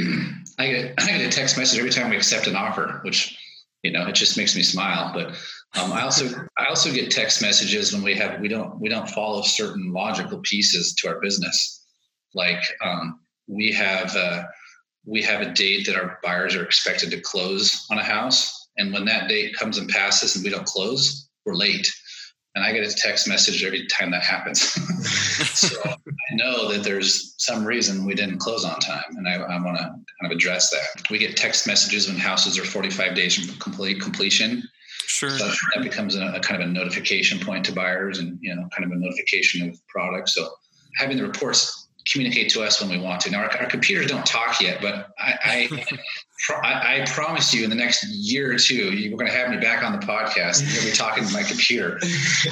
I 0.59 0.67
get 0.67 0.93
I 1.01 1.05
get 1.17 1.21
a 1.21 1.29
text 1.29 1.57
message 1.57 1.79
every 1.79 1.91
time 1.91 2.09
we 2.09 2.17
accept 2.17 2.47
an 2.47 2.55
offer, 2.55 2.99
which 3.03 3.37
you 3.83 3.91
know 3.91 4.07
it 4.07 4.15
just 4.15 4.37
makes 4.37 4.55
me 4.55 4.63
smile. 4.63 5.11
But 5.13 5.35
um, 5.79 5.91
I 5.91 6.01
also 6.01 6.27
I 6.57 6.65
also 6.67 6.91
get 6.91 7.11
text 7.11 7.41
messages 7.41 7.93
when 7.93 8.01
we 8.01 8.15
have 8.15 8.39
we 8.39 8.47
don't 8.47 8.79
we 8.79 8.89
don't 8.89 9.09
follow 9.09 9.41
certain 9.41 9.91
logical 9.91 10.39
pieces 10.39 10.93
to 10.95 11.09
our 11.09 11.19
business. 11.19 11.85
Like 12.33 12.63
um, 12.83 13.19
we 13.47 13.71
have 13.73 14.15
uh, 14.15 14.43
we 15.05 15.21
have 15.21 15.41
a 15.41 15.53
date 15.53 15.85
that 15.85 15.95
our 15.95 16.19
buyers 16.23 16.55
are 16.55 16.63
expected 16.63 17.11
to 17.11 17.21
close 17.21 17.85
on 17.91 17.99
a 17.99 18.03
house, 18.03 18.69
and 18.77 18.93
when 18.93 19.05
that 19.05 19.27
date 19.27 19.55
comes 19.55 19.77
and 19.77 19.89
passes 19.89 20.35
and 20.35 20.43
we 20.43 20.49
don't 20.49 20.65
close, 20.65 21.29
we're 21.45 21.55
late 21.55 21.87
and 22.55 22.63
I 22.63 22.71
get 22.71 22.85
a 22.85 22.93
text 22.93 23.27
message 23.27 23.63
every 23.63 23.87
time 23.87 24.11
that 24.11 24.21
happens. 24.21 24.61
so 25.59 25.75
I 25.85 26.35
know 26.35 26.71
that 26.71 26.83
there's 26.83 27.33
some 27.37 27.65
reason 27.65 28.05
we 28.05 28.13
didn't 28.13 28.37
close 28.37 28.63
on 28.63 28.79
time, 28.79 29.03
and 29.17 29.27
I, 29.27 29.35
I 29.35 29.61
want 29.61 29.77
to 29.77 29.83
kind 29.83 30.03
of 30.25 30.31
address 30.31 30.69
that. 30.69 31.09
We 31.09 31.17
get 31.17 31.35
text 31.35 31.65
messages 31.65 32.07
when 32.07 32.17
houses 32.17 32.57
are 32.59 32.65
45 32.65 33.15
days 33.15 33.35
from 33.35 33.57
complete 33.59 34.01
completion. 34.01 34.63
Sure. 35.07 35.31
So 35.31 35.51
that 35.73 35.83
becomes 35.83 36.15
a, 36.15 36.27
a, 36.27 36.39
kind 36.39 36.61
of 36.61 36.67
a 36.67 36.71
notification 36.71 37.39
point 37.39 37.65
to 37.65 37.71
buyers, 37.71 38.19
and 38.19 38.37
you 38.41 38.55
know, 38.55 38.67
kind 38.75 38.85
of 38.85 38.95
a 38.95 38.99
notification 38.99 39.69
of 39.69 39.87
products. 39.87 40.35
So 40.35 40.49
having 40.95 41.17
the 41.17 41.23
reports 41.23 41.82
communicate 42.11 42.49
to 42.51 42.63
us 42.63 42.81
when 42.81 42.89
we 42.89 42.97
want 42.97 43.21
to. 43.21 43.31
Now 43.31 43.43
our, 43.43 43.57
our 43.57 43.65
computers 43.67 44.07
don't 44.07 44.25
talk 44.25 44.61
yet, 44.61 44.81
but 44.81 45.09
I, 45.17 45.67
I 45.69 45.85
I, 46.49 47.01
I, 47.01 47.05
promise 47.07 47.53
you 47.53 47.63
in 47.63 47.69
the 47.69 47.75
next 47.75 48.05
year 48.09 48.53
or 48.53 48.57
two, 48.57 48.91
you're 48.91 49.17
going 49.17 49.31
to 49.31 49.37
have 49.37 49.49
me 49.49 49.57
back 49.57 49.81
on 49.81 49.93
the 49.93 50.05
podcast 50.05 50.61
and 50.61 50.71
you'll 50.73 50.83
be 50.83 50.91
talking 50.91 51.25
to 51.25 51.31
my 51.31 51.43
computer. 51.43 52.01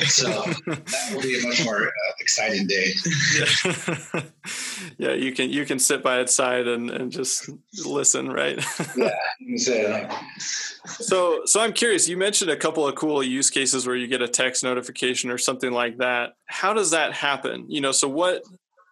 So 0.07 0.29
that 0.29 1.11
will 1.13 1.21
be 1.21 1.37
a 1.37 1.45
much 1.45 1.65
more 1.65 1.87
uh, 1.87 2.11
exciting 2.19 2.67
day. 2.67 2.93
Yeah. 3.35 4.21
yeah, 4.97 5.13
you 5.13 5.33
can, 5.33 5.49
you 5.49 5.65
can 5.65 5.77
sit 5.77 6.01
by 6.01 6.19
its 6.21 6.33
side 6.33 6.67
and, 6.67 6.89
and 6.89 7.11
just 7.11 7.49
listen, 7.85 8.31
right? 8.31 8.63
yeah. 8.95 9.09
Exactly. 9.41 10.17
So, 10.85 11.41
so 11.45 11.59
I'm 11.59 11.73
curious, 11.73 12.07
you 12.07 12.15
mentioned 12.15 12.49
a 12.49 12.57
couple 12.57 12.87
of 12.87 12.95
cool 12.95 13.21
use 13.21 13.49
cases 13.49 13.85
where 13.85 13.95
you 13.95 14.07
get 14.07 14.21
a 14.21 14.27
text 14.27 14.63
notification 14.63 15.29
or 15.29 15.37
something 15.37 15.71
like 15.71 15.97
that. 15.97 16.35
How 16.45 16.73
does 16.73 16.91
that 16.91 17.11
happen? 17.11 17.65
You 17.67 17.81
know, 17.81 17.91
so 17.91 18.07
what, 18.07 18.43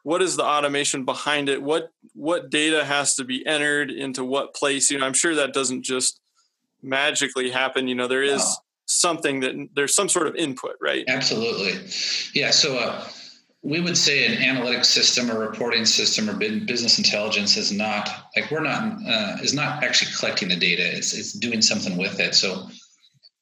what 0.04 0.22
is 0.22 0.36
the 0.36 0.44
automation 0.44 1.06
behind 1.06 1.50
it 1.50 1.62
what 1.62 1.92
what 2.14 2.50
data 2.50 2.86
has 2.86 3.16
to 3.16 3.24
be 3.24 3.46
entered 3.46 3.92
into 3.92 4.24
what 4.24 4.54
place 4.54 4.90
you 4.90 4.98
know 4.98 5.06
i'm 5.06 5.14
sure 5.14 5.36
that 5.36 5.54
doesn't 5.54 5.84
just 5.84 6.20
magically 6.82 7.50
happen 7.50 7.88
you 7.88 7.96
know 7.96 8.08
there 8.08 8.24
is 8.24 8.58
something 8.90 9.40
that 9.42 9.70
there's 9.76 9.96
some 9.96 10.10
sort 10.10 10.28
of 10.28 10.36
input, 10.36 10.76
right? 10.82 11.06
Absolutely. 11.08 11.74
Yeah. 12.34 12.50
So 12.50 12.78
uh, 12.78 13.08
we 13.62 13.80
would 13.80 13.96
say 13.96 14.26
an 14.26 14.42
analytic 14.42 14.84
system 14.84 15.32
or 15.32 15.40
reporting 15.40 15.86
system 15.86 16.30
or 16.30 16.34
business 16.34 16.98
intelligence 16.98 17.56
is 17.56 17.72
not 17.72 18.10
like 18.36 18.50
we're 18.50 18.62
not 18.62 18.98
uh, 19.08 19.38
is 19.42 19.54
not 19.54 19.84
actually 19.84 20.12
collecting 20.18 20.50
the 20.50 20.56
data. 20.56 20.84
It's 20.98 21.14
it's 21.14 21.34
doing 21.34 21.62
something 21.62 21.98
with 21.98 22.20
it. 22.20 22.34
So 22.34 22.68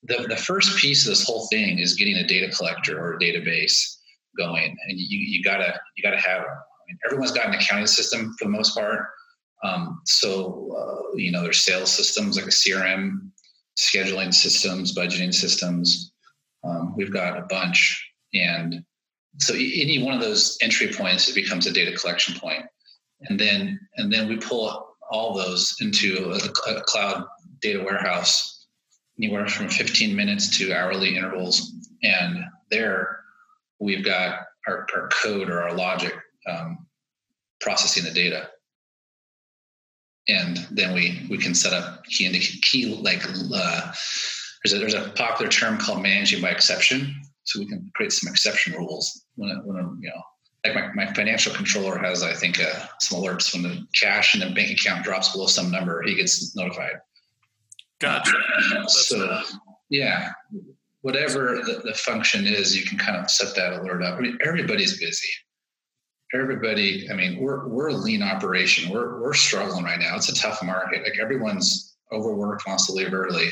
the 0.03 0.25
the 0.27 0.35
first 0.35 0.77
piece 0.77 1.05
of 1.05 1.11
this 1.11 1.25
whole 1.25 1.47
thing 1.47 1.79
is 1.79 1.93
getting 1.93 2.17
a 2.17 2.27
data 2.27 2.53
collector 2.53 2.99
or 2.99 3.13
a 3.13 3.19
database 3.19 3.95
going, 4.37 4.75
and 4.87 4.99
you 4.99 5.19
you 5.19 5.43
gotta 5.43 5.79
you 5.95 6.03
gotta 6.03 6.19
have. 6.21 6.41
I 6.41 6.83
mean, 6.87 6.97
everyone's 7.05 7.31
got 7.31 7.47
an 7.47 7.53
accounting 7.53 7.87
system 7.87 8.33
for 8.37 8.45
the 8.45 8.51
most 8.51 8.75
part. 8.75 9.07
Um, 9.63 10.01
so 10.05 10.69
uh, 10.77 11.15
you 11.15 11.31
know, 11.31 11.43
there's 11.43 11.63
sales 11.63 11.91
systems 11.91 12.37
like 12.37 12.45
a 12.45 12.49
CRM 12.49 13.31
scheduling 13.77 14.33
systems, 14.33 14.95
budgeting 14.95 15.33
systems. 15.33 16.11
Um, 16.63 16.95
we've 16.95 17.13
got 17.13 17.37
a 17.37 17.43
bunch, 17.43 18.11
and 18.33 18.83
so 19.39 19.53
any 19.53 20.01
one 20.01 20.13
of 20.13 20.21
those 20.21 20.57
entry 20.61 20.91
points 20.91 21.27
it 21.27 21.35
becomes 21.35 21.67
a 21.67 21.71
data 21.71 21.95
collection 21.97 22.39
point, 22.39 22.65
and 23.21 23.39
then 23.39 23.79
and 23.97 24.11
then 24.11 24.27
we 24.27 24.37
pull 24.37 24.95
all 25.09 25.33
those 25.33 25.75
into 25.79 26.31
a, 26.31 26.75
a 26.75 26.81
cloud 26.81 27.25
data 27.61 27.81
warehouse, 27.83 28.67
anywhere 29.17 29.47
from 29.47 29.69
15 29.69 30.15
minutes 30.15 30.57
to 30.57 30.73
hourly 30.73 31.15
intervals, 31.15 31.73
and 32.03 32.43
there 32.69 33.21
we've 33.79 34.03
got 34.03 34.39
our, 34.67 34.85
our 34.95 35.09
code 35.09 35.49
or 35.49 35.61
our 35.61 35.73
logic 35.73 36.13
um, 36.47 36.85
processing 37.59 38.03
the 38.03 38.11
data 38.11 38.49
and 40.29 40.67
then 40.71 40.93
we 40.93 41.25
we 41.29 41.37
can 41.37 41.55
set 41.55 41.73
up 41.73 42.03
key 42.05 42.25
into 42.25 42.39
key 42.39 42.95
like 43.01 43.23
uh, 43.53 43.93
there's 44.63 44.73
a 44.73 44.79
there's 44.79 44.93
a 44.93 45.09
popular 45.15 45.49
term 45.49 45.77
called 45.77 46.01
managing 46.01 46.41
by 46.41 46.49
exception. 46.49 47.15
So 47.43 47.59
we 47.59 47.65
can 47.65 47.89
create 47.95 48.11
some 48.11 48.29
exception 48.29 48.73
rules 48.73 49.23
when 49.35 49.49
it, 49.49 49.57
when 49.63 49.77
it, 49.77 49.87
you 50.01 50.09
know 50.09 50.21
like 50.65 50.95
my, 50.95 51.05
my 51.05 51.13
financial 51.13 51.53
controller 51.53 51.97
has 51.97 52.23
I 52.23 52.33
think 52.33 52.59
uh, 52.59 52.87
some 52.99 53.21
alerts 53.21 53.53
when 53.53 53.63
the 53.63 53.87
cash 53.93 54.33
in 54.33 54.41
the 54.41 54.53
bank 54.53 54.71
account 54.71 55.03
drops 55.03 55.31
below 55.31 55.47
some 55.47 55.71
number 55.71 56.01
he 56.03 56.15
gets 56.15 56.55
notified. 56.55 56.95
Gotcha. 57.99 58.33
so 58.87 59.41
yeah, 59.89 60.31
whatever 61.01 61.61
the, 61.65 61.81
the 61.83 61.93
function 61.93 62.45
is, 62.45 62.77
you 62.77 62.85
can 62.85 62.97
kind 62.97 63.17
of 63.17 63.29
set 63.29 63.55
that 63.55 63.73
alert 63.73 64.03
up. 64.03 64.17
I 64.17 64.21
mean 64.21 64.37
everybody's 64.43 64.99
busy 64.99 65.29
everybody, 66.33 67.09
I 67.09 67.13
mean, 67.13 67.39
we're 67.39 67.67
we're 67.67 67.89
a 67.89 67.93
lean 67.93 68.21
operation. 68.21 68.91
We're 68.91 69.21
we're 69.21 69.33
struggling 69.33 69.83
right 69.83 69.99
now. 69.99 70.15
It's 70.15 70.29
a 70.29 70.35
tough 70.35 70.61
market. 70.63 71.03
Like 71.03 71.19
everyone's 71.19 71.97
overworked, 72.11 72.67
wants 72.67 72.87
to 72.87 72.93
leave 72.93 73.13
early, 73.13 73.49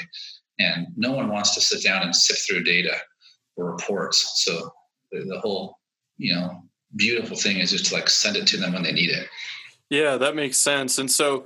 and 0.60 0.88
no 0.96 1.12
one 1.12 1.30
wants 1.30 1.54
to 1.56 1.62
sit 1.62 1.84
down 1.84 2.04
and 2.04 2.16
sift 2.16 2.48
through 2.48 2.64
data 2.64 2.96
or 3.56 3.72
reports. 3.72 4.44
So 4.44 4.70
the, 5.12 5.24
the 5.26 5.40
whole, 5.40 5.78
you 6.18 6.36
know, 6.36 6.64
beautiful 6.96 7.38
thing 7.38 7.58
is 7.58 7.72
just 7.72 7.88
to 7.88 7.96
like 7.96 8.10
send 8.10 8.36
it 8.36 8.48
to 8.48 8.58
them 8.58 8.74
when 8.74 8.84
they 8.84 8.92
need 8.92 9.10
it. 9.10 9.28
Yeah, 9.90 10.18
that 10.18 10.36
makes 10.36 10.58
sense. 10.58 10.98
And 10.98 11.10
so 11.10 11.46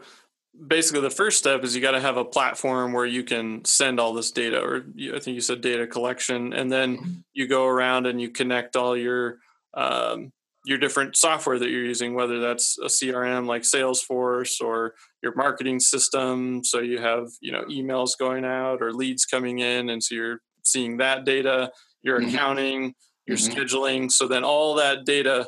basically 0.67 1.01
the 1.01 1.09
first 1.09 1.37
step 1.37 1.63
is 1.63 1.75
you 1.75 1.81
got 1.81 1.91
to 1.91 2.01
have 2.01 2.17
a 2.17 2.25
platform 2.25 2.93
where 2.93 3.05
you 3.05 3.23
can 3.23 3.63
send 3.65 3.99
all 3.99 4.13
this 4.13 4.31
data 4.31 4.61
or 4.61 4.83
i 5.15 5.19
think 5.19 5.35
you 5.35 5.41
said 5.41 5.61
data 5.61 5.87
collection 5.87 6.53
and 6.53 6.71
then 6.71 6.97
mm-hmm. 6.97 7.11
you 7.33 7.47
go 7.47 7.65
around 7.65 8.05
and 8.05 8.19
you 8.19 8.29
connect 8.29 8.75
all 8.75 8.97
your 8.97 9.37
um, 9.73 10.31
your 10.65 10.77
different 10.77 11.15
software 11.15 11.57
that 11.57 11.69
you're 11.69 11.85
using, 11.85 12.13
whether 12.13 12.39
that's 12.39 12.77
a 12.79 12.85
CRM 12.85 13.47
like 13.47 13.63
Salesforce 13.63 14.61
or 14.61 14.93
your 15.23 15.33
marketing 15.35 15.79
system. 15.79 16.63
So 16.63 16.79
you 16.79 16.99
have, 16.99 17.27
you 17.41 17.51
know, 17.51 17.63
emails 17.63 18.11
going 18.19 18.45
out 18.45 18.81
or 18.81 18.93
leads 18.93 19.25
coming 19.25 19.59
in. 19.59 19.89
And 19.89 20.03
so 20.03 20.15
you're 20.15 20.41
seeing 20.63 20.97
that 20.97 21.25
data, 21.25 21.71
your 22.01 22.19
mm-hmm. 22.19 22.35
accounting, 22.35 22.93
your 23.25 23.37
mm-hmm. 23.37 23.59
scheduling. 23.59 24.11
So 24.11 24.27
then 24.27 24.43
all 24.43 24.75
that 24.75 25.05
data 25.05 25.47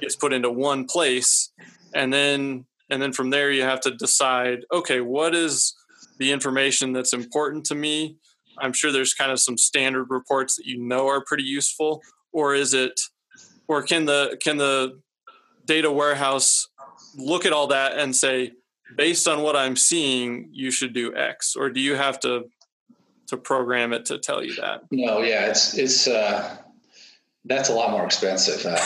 gets 0.00 0.16
put 0.16 0.32
into 0.32 0.50
one 0.50 0.84
place. 0.84 1.52
And 1.94 2.12
then, 2.12 2.64
and 2.92 3.00
then 3.00 3.12
from 3.12 3.30
there 3.30 3.50
you 3.50 3.62
have 3.62 3.80
to 3.80 3.90
decide, 3.90 4.66
okay, 4.70 5.00
what 5.00 5.34
is 5.34 5.74
the 6.18 6.30
information 6.30 6.92
that's 6.92 7.14
important 7.14 7.64
to 7.66 7.74
me? 7.74 8.18
I'm 8.58 8.74
sure 8.74 8.92
there's 8.92 9.14
kind 9.14 9.32
of 9.32 9.40
some 9.40 9.56
standard 9.56 10.06
reports 10.10 10.56
that 10.56 10.66
you 10.66 10.78
know 10.78 11.08
are 11.08 11.24
pretty 11.24 11.44
useful. 11.44 12.02
Or 12.32 12.54
is 12.54 12.74
it, 12.74 13.00
or 13.66 13.82
can 13.82 14.04
the 14.04 14.38
can 14.42 14.58
the 14.58 15.00
data 15.64 15.90
warehouse 15.90 16.68
look 17.16 17.46
at 17.46 17.52
all 17.52 17.68
that 17.68 17.98
and 17.98 18.14
say 18.14 18.52
based 18.96 19.28
on 19.28 19.42
what 19.42 19.56
i'm 19.56 19.76
seeing 19.76 20.48
you 20.50 20.70
should 20.70 20.92
do 20.92 21.14
x 21.14 21.54
or 21.56 21.70
do 21.70 21.80
you 21.80 21.94
have 21.94 22.18
to 22.18 22.44
to 23.26 23.36
program 23.36 23.92
it 23.92 24.04
to 24.06 24.18
tell 24.18 24.42
you 24.42 24.54
that 24.56 24.80
no 24.90 25.20
yeah 25.20 25.46
it's 25.46 25.76
it's 25.76 26.08
uh 26.08 26.56
that's 27.44 27.68
a 27.68 27.74
lot 27.74 27.90
more 27.90 28.04
expensive. 28.04 28.64
Uh, 28.64 28.78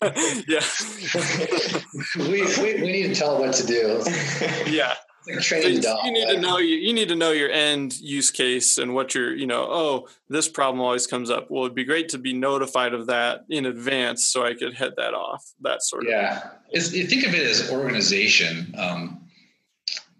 yeah, 0.46 0.60
we, 2.16 2.42
we 2.62 2.82
we 2.82 2.92
need 2.92 3.08
to 3.08 3.14
tell 3.14 3.38
what 3.38 3.54
to 3.54 3.66
do. 3.66 4.02
Yeah, 4.66 4.94
training 5.40 5.82
so 5.82 5.96
you 6.04 6.12
need 6.12 6.28
to 6.28 6.40
know 6.40 6.58
you, 6.58 6.76
you 6.76 6.92
need 6.92 7.08
to 7.08 7.14
know 7.14 7.32
your 7.32 7.50
end 7.50 7.98
use 7.98 8.30
case 8.30 8.78
and 8.78 8.94
what 8.94 9.14
you're 9.14 9.34
you 9.34 9.46
know 9.46 9.66
oh 9.68 10.08
this 10.28 10.48
problem 10.48 10.80
always 10.80 11.06
comes 11.06 11.30
up. 11.30 11.50
Well 11.50 11.64
it'd 11.64 11.74
be 11.74 11.84
great 11.84 12.08
to 12.10 12.18
be 12.18 12.32
notified 12.32 12.94
of 12.94 13.06
that 13.06 13.44
in 13.48 13.66
advance 13.66 14.26
so 14.26 14.44
i 14.44 14.54
could 14.54 14.74
head 14.74 14.92
that 14.96 15.14
off 15.14 15.44
that 15.60 15.82
sort 15.82 16.04
of 16.04 16.10
yeah. 16.10 16.50
It's, 16.70 16.92
you 16.92 17.06
think 17.06 17.26
of 17.26 17.34
it 17.34 17.46
as 17.46 17.70
organization 17.70 18.74
um, 18.78 19.28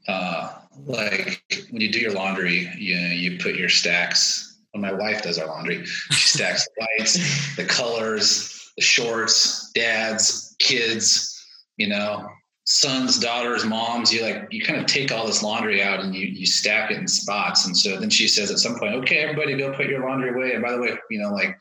uh, 0.09 0.53
like 0.87 1.43
when 1.71 1.81
you 1.81 1.91
do 1.91 2.01
your 2.01 2.13
laundry 2.13 2.71
you 2.77 2.97
you 2.97 3.39
put 3.39 3.57
your 3.57 3.69
stacks 3.69 4.46
when 4.77 4.83
my 4.83 4.93
wife 4.93 5.23
does 5.23 5.39
our 5.39 5.47
laundry 5.47 5.85
she 5.85 6.29
stacks 6.29 6.67
the 6.77 6.87
lights 6.99 7.57
the 7.57 7.65
colors 7.65 8.73
the 8.77 8.83
shorts 8.83 9.71
dads 9.73 10.55
kids 10.59 11.45
you 11.77 11.89
know 11.89 12.29
sons, 12.67 13.19
daughters, 13.21 13.65
moms, 13.65 14.13
you 14.13 14.23
like 14.23 14.49
you 14.51 14.63
kind 14.63 14.79
of 14.79 14.87
take 14.87 15.13
all 15.13 15.27
this 15.27 15.43
laundry 15.43 15.83
out 15.83 16.01
and 16.01 16.15
you 16.15 16.27
you 16.27 16.45
stack 16.45 16.91
it 16.91 16.99
in 16.99 17.09
spots. 17.09 17.67
And 17.67 17.77
so 17.77 17.99
then 17.99 18.11
she 18.11 18.29
says 18.29 18.51
at 18.51 18.59
some 18.59 18.79
point, 18.79 18.95
okay, 18.95 19.19
everybody 19.19 19.57
go 19.57 19.73
put 19.73 19.87
your 19.87 20.07
laundry 20.07 20.31
away. 20.31 20.53
And 20.53 20.63
by 20.63 20.73
the 20.73 20.81
way, 20.81 20.91
you 21.11 21.21
know, 21.21 21.31
like 21.31 21.57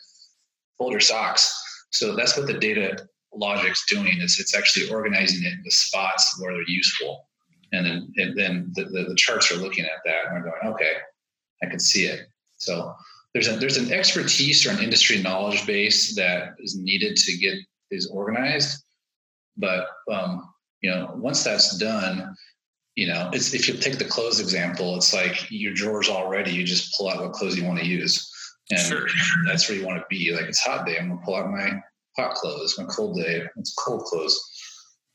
fold 0.77 0.91
your 0.91 0.99
socks. 0.99 1.53
So 1.91 2.15
that's 2.15 2.35
what 2.35 2.47
the 2.47 2.55
data 2.55 3.07
logic's 3.33 3.85
doing. 3.87 4.19
Is 4.19 4.39
it's 4.39 4.55
actually 4.55 4.89
organizing 4.89 5.45
it 5.45 5.53
in 5.53 5.61
the 5.63 5.71
spots 5.71 6.39
where 6.41 6.53
they're 6.53 6.63
useful. 6.67 7.27
And 7.71 7.85
then 7.85 8.13
and 8.17 8.37
then 8.37 8.71
the, 8.73 8.85
the, 8.85 9.05
the 9.09 9.15
charts 9.15 9.51
are 9.51 9.57
looking 9.57 9.85
at 9.85 10.01
that 10.05 10.25
and 10.25 10.35
they're 10.35 10.51
going, 10.51 10.73
okay, 10.73 10.93
I 11.63 11.67
can 11.67 11.79
see 11.79 12.05
it. 12.05 12.27
So 12.57 12.95
there's 13.33 13.47
a 13.47 13.57
there's 13.57 13.77
an 13.77 13.91
expertise 13.91 14.65
or 14.65 14.71
an 14.71 14.79
industry 14.79 15.21
knowledge 15.21 15.65
base 15.67 16.15
that 16.15 16.55
is 16.59 16.77
needed 16.77 17.17
to 17.17 17.37
get 17.37 17.55
these 17.91 18.07
organized. 18.07 18.83
But 19.57 19.87
um, 20.11 20.53
you 20.81 20.89
know 20.89 21.11
once 21.15 21.43
that's 21.43 21.77
done 21.77 22.35
you 22.95 23.07
know 23.07 23.29
it's 23.33 23.53
if 23.53 23.67
you 23.67 23.75
take 23.75 23.97
the 23.97 24.05
clothes 24.05 24.39
example 24.39 24.95
it's 24.95 25.13
like 25.13 25.47
your 25.49 25.73
drawers 25.73 26.09
already 26.09 26.51
you 26.51 26.63
just 26.63 26.95
pull 26.95 27.09
out 27.09 27.21
what 27.21 27.33
clothes 27.33 27.57
you 27.57 27.65
want 27.65 27.79
to 27.79 27.85
use. 27.85 28.31
And 28.71 28.79
sure. 28.79 29.07
that's 29.45 29.69
where 29.69 29.77
you 29.77 29.85
want 29.85 29.99
to 29.99 30.05
be. 30.09 30.31
Like 30.31 30.45
it's 30.45 30.61
hot 30.61 30.85
day 30.85 30.97
i'm 30.97 31.09
gonna 31.09 31.21
pull 31.23 31.35
out 31.35 31.51
my 31.51 31.81
hot 32.17 32.35
clothes 32.35 32.77
my 32.79 32.85
cold 32.85 33.17
day 33.17 33.43
it's 33.57 33.73
cold 33.73 34.03
clothes. 34.03 34.39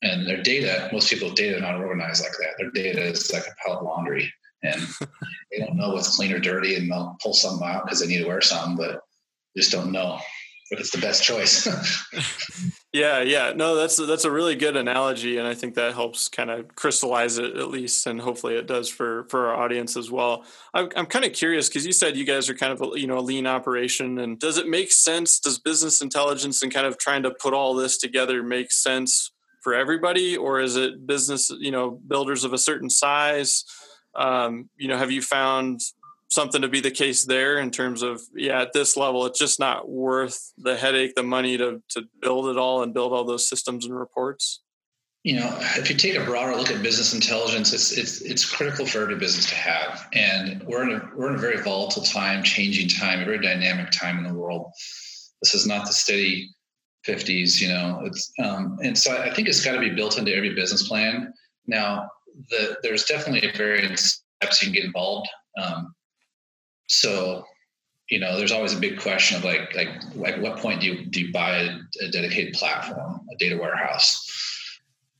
And 0.03 0.27
their 0.27 0.43
data 0.43 0.91
most 0.93 1.09
people's 1.09 1.35
data 1.35 1.57
are 1.57 1.61
not 1.61 1.81
organized 1.81 2.23
like 2.23 2.33
that. 2.33 2.55
Their 2.59 2.71
data 2.71 3.03
is 3.03 3.33
like 3.33 3.45
a 3.45 3.55
pallet 3.65 3.83
laundry 3.83 4.31
and 4.63 4.81
they 5.51 5.59
don't 5.59 5.77
know 5.77 5.91
what's 5.91 6.17
clean 6.17 6.33
or 6.33 6.39
dirty 6.39 6.77
and 6.77 6.91
they'll 6.91 7.17
pull 7.23 7.35
something 7.35 7.67
out 7.67 7.85
because 7.85 8.01
they 8.01 8.07
need 8.07 8.19
to 8.19 8.29
wear 8.29 8.41
something 8.41 8.77
but 8.77 9.01
just 9.57 9.73
don't 9.73 9.93
know 9.93 10.19
if 10.71 10.79
it's 10.79 10.91
the 10.91 11.01
best 11.01 11.23
choice 11.23 11.69
Yeah, 12.93 13.21
yeah. 13.21 13.53
No, 13.55 13.77
that's 13.77 13.97
that's 13.97 14.25
a 14.25 14.31
really 14.33 14.57
good 14.57 14.77
analogy 14.77 15.39
and 15.39 15.47
I 15.47 15.55
think 15.55 15.77
that 15.77 15.95
helps 15.95 16.27
kind 16.27 16.51
of 16.51 16.75
crystallize 16.75 17.39
it 17.39 17.57
at 17.57 17.69
least 17.69 18.05
and 18.09 18.21
hopefully 18.21 18.57
it 18.57 18.67
does 18.67 18.89
for 18.89 19.27
for 19.31 19.47
our 19.47 19.63
audience 19.63 19.97
as 19.97 20.11
well. 20.11 20.45
I'm 20.75 20.89
I'm 20.97 21.07
kind 21.07 21.25
of 21.25 21.33
curious 21.33 21.69
cuz 21.69 21.87
you 21.87 21.93
said 21.93 22.17
you 22.17 22.25
guys 22.25 22.51
are 22.51 22.55
kind 22.55 22.73
of 22.73 22.83
a, 22.83 22.99
you 22.99 23.07
know 23.07 23.19
a 23.19 23.21
lean 23.21 23.47
operation 23.47 24.19
and 24.19 24.41
does 24.41 24.59
it 24.59 24.67
make 24.67 24.91
sense 24.91 25.39
does 25.39 25.61
business 25.61 26.03
intelligence 26.03 26.63
and 26.63 26.75
kind 26.75 26.85
of 26.85 26.99
trying 26.99 27.23
to 27.23 27.31
put 27.31 27.55
all 27.55 27.75
this 27.75 27.97
together 27.97 28.43
make 28.43 28.73
sense 28.73 29.31
for 29.61 29.75
everybody 29.75 30.37
or 30.37 30.61
is 30.61 30.77
it 30.77 31.07
business, 31.07 31.51
you 31.59 31.71
know, 31.71 31.91
builders 31.91 32.45
of 32.45 32.53
a 32.53 32.59
certain 32.59 32.91
size? 32.91 33.65
Um, 34.15 34.69
you 34.77 34.89
know, 34.89 34.97
have 34.97 35.11
you 35.11 35.23
found 35.23 35.81
something 36.31 36.63
to 36.63 36.69
be 36.69 36.81
the 36.81 36.91
case 36.91 37.25
there 37.25 37.59
in 37.59 37.71
terms 37.71 38.03
of 38.03 38.23
yeah 38.35 38.63
at 38.63 38.73
this 38.73 38.97
level 38.97 39.27
it's 39.27 39.39
just 39.39 39.59
not 39.59 39.89
worth 39.89 40.53
the 40.59 40.77
headache 40.77 41.15
the 41.17 41.23
money 41.23 41.59
to 41.59 41.83
to 41.89 42.03
build 42.23 42.47
it 42.47 42.57
all 42.57 42.83
and 42.83 42.95
build 42.95 43.13
all 43.13 43.25
those 43.25 43.49
systems 43.49 43.85
and 43.85 43.99
reports? 43.99 44.63
You 45.25 45.41
know 45.41 45.59
if 45.77 45.91
you 45.91 45.97
take 45.97 46.15
a 46.15 46.25
broader 46.25 46.57
look 46.57 46.71
at 46.71 46.83
business 46.83 47.13
intelligence 47.13 47.73
it's 47.73 47.97
it's 47.97 48.23
it's 48.23 48.45
critical 48.45 48.87
for 48.87 49.03
every 49.03 49.17
business 49.17 49.49
to 49.51 49.57
have. 49.57 50.09
And 50.15 50.63
we're 50.63 50.89
in 50.89 50.97
a 50.97 51.11
we're 51.15 51.29
in 51.29 51.35
a 51.35 51.39
very 51.39 51.61
volatile 51.63 52.03
time 52.03 52.43
changing 52.43 52.89
time 52.89 53.21
a 53.21 53.25
very 53.25 53.41
dynamic 53.41 53.91
time 53.91 54.19
in 54.19 54.25
the 54.25 54.35
world. 54.35 54.71
This 55.43 55.55
is 55.55 55.67
not 55.67 55.87
the 55.87 55.93
steady 55.93 56.55
50s 57.09 57.61
you 57.61 57.69
know 57.69 58.03
it's 58.05 58.31
um, 58.45 58.79
and 58.85 58.97
so 58.97 59.17
i 59.17 59.33
think 59.33 59.49
it's 59.49 59.65
got 59.65 59.73
to 59.73 59.81
be 59.81 59.89
built 59.89 60.19
into 60.19 60.35
every 60.35 60.55
business 60.55 60.87
plan. 60.87 61.33
Now 61.67 62.11
the, 62.51 62.77
there's 62.83 63.05
definitely 63.05 63.49
a 63.49 63.57
various 63.57 64.23
steps 64.43 64.63
you 64.63 64.67
can 64.67 64.75
get 64.75 64.85
involved 64.85 65.29
um, 65.59 65.95
so, 66.89 67.45
you 68.09 68.19
know, 68.19 68.37
there's 68.37 68.53
always 68.53 68.75
a 68.75 68.81
big 68.81 68.99
question 68.99 69.37
of 69.37 69.45
like, 69.45 69.75
like, 69.75 69.89
at 70.27 70.41
what 70.41 70.59
point 70.59 70.81
do 70.81 70.87
you 70.89 71.07
do 71.07 71.21
you 71.21 71.33
buy 71.33 71.57
a, 71.59 71.79
a 72.05 72.11
dedicated 72.11 72.55
platform, 72.55 73.21
a 73.33 73.37
data 73.37 73.57
warehouse? 73.57 74.27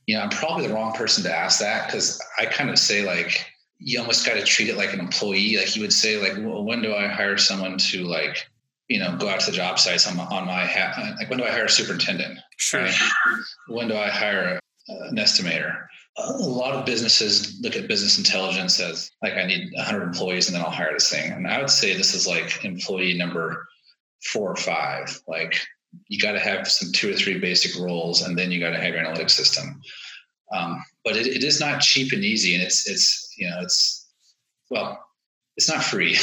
You 0.07 0.15
know, 0.15 0.23
I'm 0.23 0.29
probably 0.29 0.67
the 0.67 0.73
wrong 0.73 0.93
person 0.93 1.23
to 1.23 1.33
ask 1.33 1.59
that 1.59 1.87
because 1.87 2.21
I 2.39 2.45
kind 2.45 2.69
of 2.69 2.77
say 2.77 3.05
like, 3.05 3.45
you 3.79 3.99
almost 3.99 4.25
got 4.25 4.33
to 4.33 4.43
treat 4.43 4.69
it 4.69 4.77
like 4.77 4.93
an 4.93 4.99
employee. 4.99 5.57
Like 5.57 5.75
you 5.75 5.81
would 5.81 5.93
say, 5.93 6.17
like, 6.17 6.33
well, 6.45 6.63
when 6.63 6.81
do 6.81 6.93
I 6.93 7.07
hire 7.07 7.37
someone 7.37 7.77
to 7.77 8.03
like, 8.03 8.45
you 8.89 8.99
know, 8.99 9.15
go 9.17 9.29
out 9.29 9.39
to 9.41 9.51
the 9.51 9.55
job 9.57 9.79
sites 9.79 10.05
on 10.07 10.17
my, 10.17 10.25
on 10.25 10.45
my 10.45 10.65
hat? 10.65 10.97
Like, 11.17 11.29
when 11.29 11.39
do 11.39 11.45
I 11.45 11.51
hire 11.51 11.65
a 11.65 11.69
superintendent? 11.69 12.39
Sure. 12.57 12.81
Right? 12.81 12.95
When 13.69 13.87
do 13.87 13.95
I 13.95 14.09
hire 14.09 14.59
an 14.89 15.15
estimator? 15.15 15.85
A 16.17 16.31
lot 16.33 16.73
of 16.73 16.85
businesses 16.85 17.57
look 17.61 17.75
at 17.75 17.87
business 17.87 18.17
intelligence 18.17 18.79
as 18.79 19.09
like 19.23 19.33
I 19.33 19.45
need 19.45 19.71
100 19.73 20.03
employees 20.03 20.47
and 20.47 20.55
then 20.55 20.63
I'll 20.63 20.71
hire 20.71 20.91
this 20.93 21.09
thing. 21.09 21.31
And 21.31 21.47
I 21.47 21.59
would 21.59 21.69
say 21.69 21.95
this 21.95 22.13
is 22.13 22.27
like 22.27 22.63
employee 22.65 23.17
number 23.17 23.65
four 24.23 24.51
or 24.51 24.55
five. 24.55 25.21
Like 25.27 25.55
you 26.07 26.19
got 26.19 26.33
to 26.33 26.39
have 26.39 26.67
some 26.67 26.91
two 26.91 27.11
or 27.11 27.13
three 27.13 27.39
basic 27.39 27.79
roles, 27.81 28.21
and 28.21 28.37
then 28.37 28.51
you 28.51 28.59
got 28.59 28.71
to 28.71 28.79
have 28.79 28.93
your 28.93 29.03
analytics 29.03 29.31
system. 29.31 29.81
Um, 30.53 30.83
but 31.03 31.15
it, 31.15 31.27
it 31.27 31.43
is 31.43 31.59
not 31.59 31.81
cheap 31.81 32.11
and 32.13 32.23
easy, 32.23 32.53
and 32.55 32.63
it's 32.63 32.89
it's 32.89 33.33
you 33.37 33.49
know 33.49 33.57
it's 33.61 34.09
well 34.69 35.03
it's 35.57 35.69
not 35.69 35.83
free. 35.83 36.13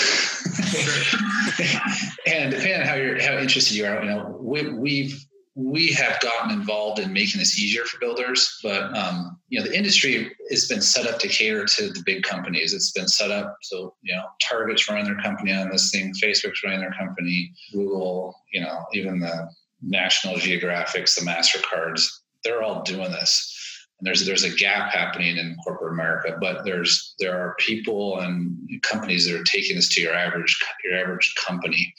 and 2.26 2.50
depending 2.50 2.80
on 2.80 2.86
how 2.86 2.94
you're 2.94 3.20
how 3.20 3.38
interested 3.38 3.76
you 3.76 3.86
are, 3.86 4.02
you 4.02 4.10
know 4.10 4.36
we, 4.40 4.68
we've 4.72 5.24
we 5.58 5.88
have 5.88 6.20
gotten 6.20 6.52
involved 6.52 7.00
in 7.00 7.12
making 7.12 7.40
this 7.40 7.58
easier 7.58 7.84
for 7.84 7.98
builders, 7.98 8.60
but 8.62 8.96
um, 8.96 9.40
you 9.48 9.58
know 9.58 9.66
the 9.66 9.76
industry 9.76 10.32
has 10.50 10.68
been 10.68 10.80
set 10.80 11.04
up 11.04 11.18
to 11.18 11.26
cater 11.26 11.64
to 11.64 11.90
the 11.90 12.02
big 12.06 12.22
companies. 12.22 12.72
It's 12.72 12.92
been 12.92 13.08
set 13.08 13.32
up 13.32 13.56
so 13.62 13.96
you 14.02 14.14
know 14.14 14.22
Target's 14.40 14.88
running 14.88 15.06
their 15.06 15.20
company 15.20 15.52
on 15.52 15.68
this 15.68 15.90
thing, 15.90 16.12
Facebook's 16.22 16.62
running 16.62 16.78
their 16.78 16.94
company, 16.96 17.52
Google, 17.72 18.36
you 18.52 18.60
know 18.60 18.86
even 18.92 19.18
the 19.18 19.50
National 19.82 20.34
Geographics, 20.34 21.16
the 21.16 21.26
Mastercards, 21.26 22.06
they're 22.44 22.62
all 22.62 22.82
doing 22.82 23.10
this. 23.10 23.54
And 23.98 24.06
there's 24.06 24.24
there's 24.24 24.44
a 24.44 24.54
gap 24.54 24.92
happening 24.92 25.38
in 25.38 25.56
corporate 25.64 25.92
America, 25.92 26.38
but 26.40 26.64
there's 26.64 27.16
there 27.18 27.36
are 27.36 27.56
people 27.58 28.20
and 28.20 28.56
companies 28.84 29.26
that 29.26 29.34
are 29.34 29.42
taking 29.42 29.74
this 29.74 29.92
to 29.96 30.00
your 30.00 30.14
average 30.14 30.56
your 30.84 31.00
average 31.00 31.34
company, 31.44 31.92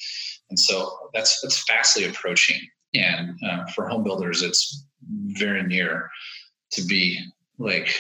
and 0.50 0.58
so 0.58 1.10
that's 1.14 1.42
that's 1.42 1.62
fastly 1.66 2.06
approaching 2.06 2.62
and 2.94 3.38
uh, 3.46 3.66
for 3.68 3.88
home 3.88 4.04
builders 4.04 4.42
it's 4.42 4.86
very 5.28 5.64
near 5.64 6.10
to 6.72 6.82
be 6.84 7.20
like 7.58 7.94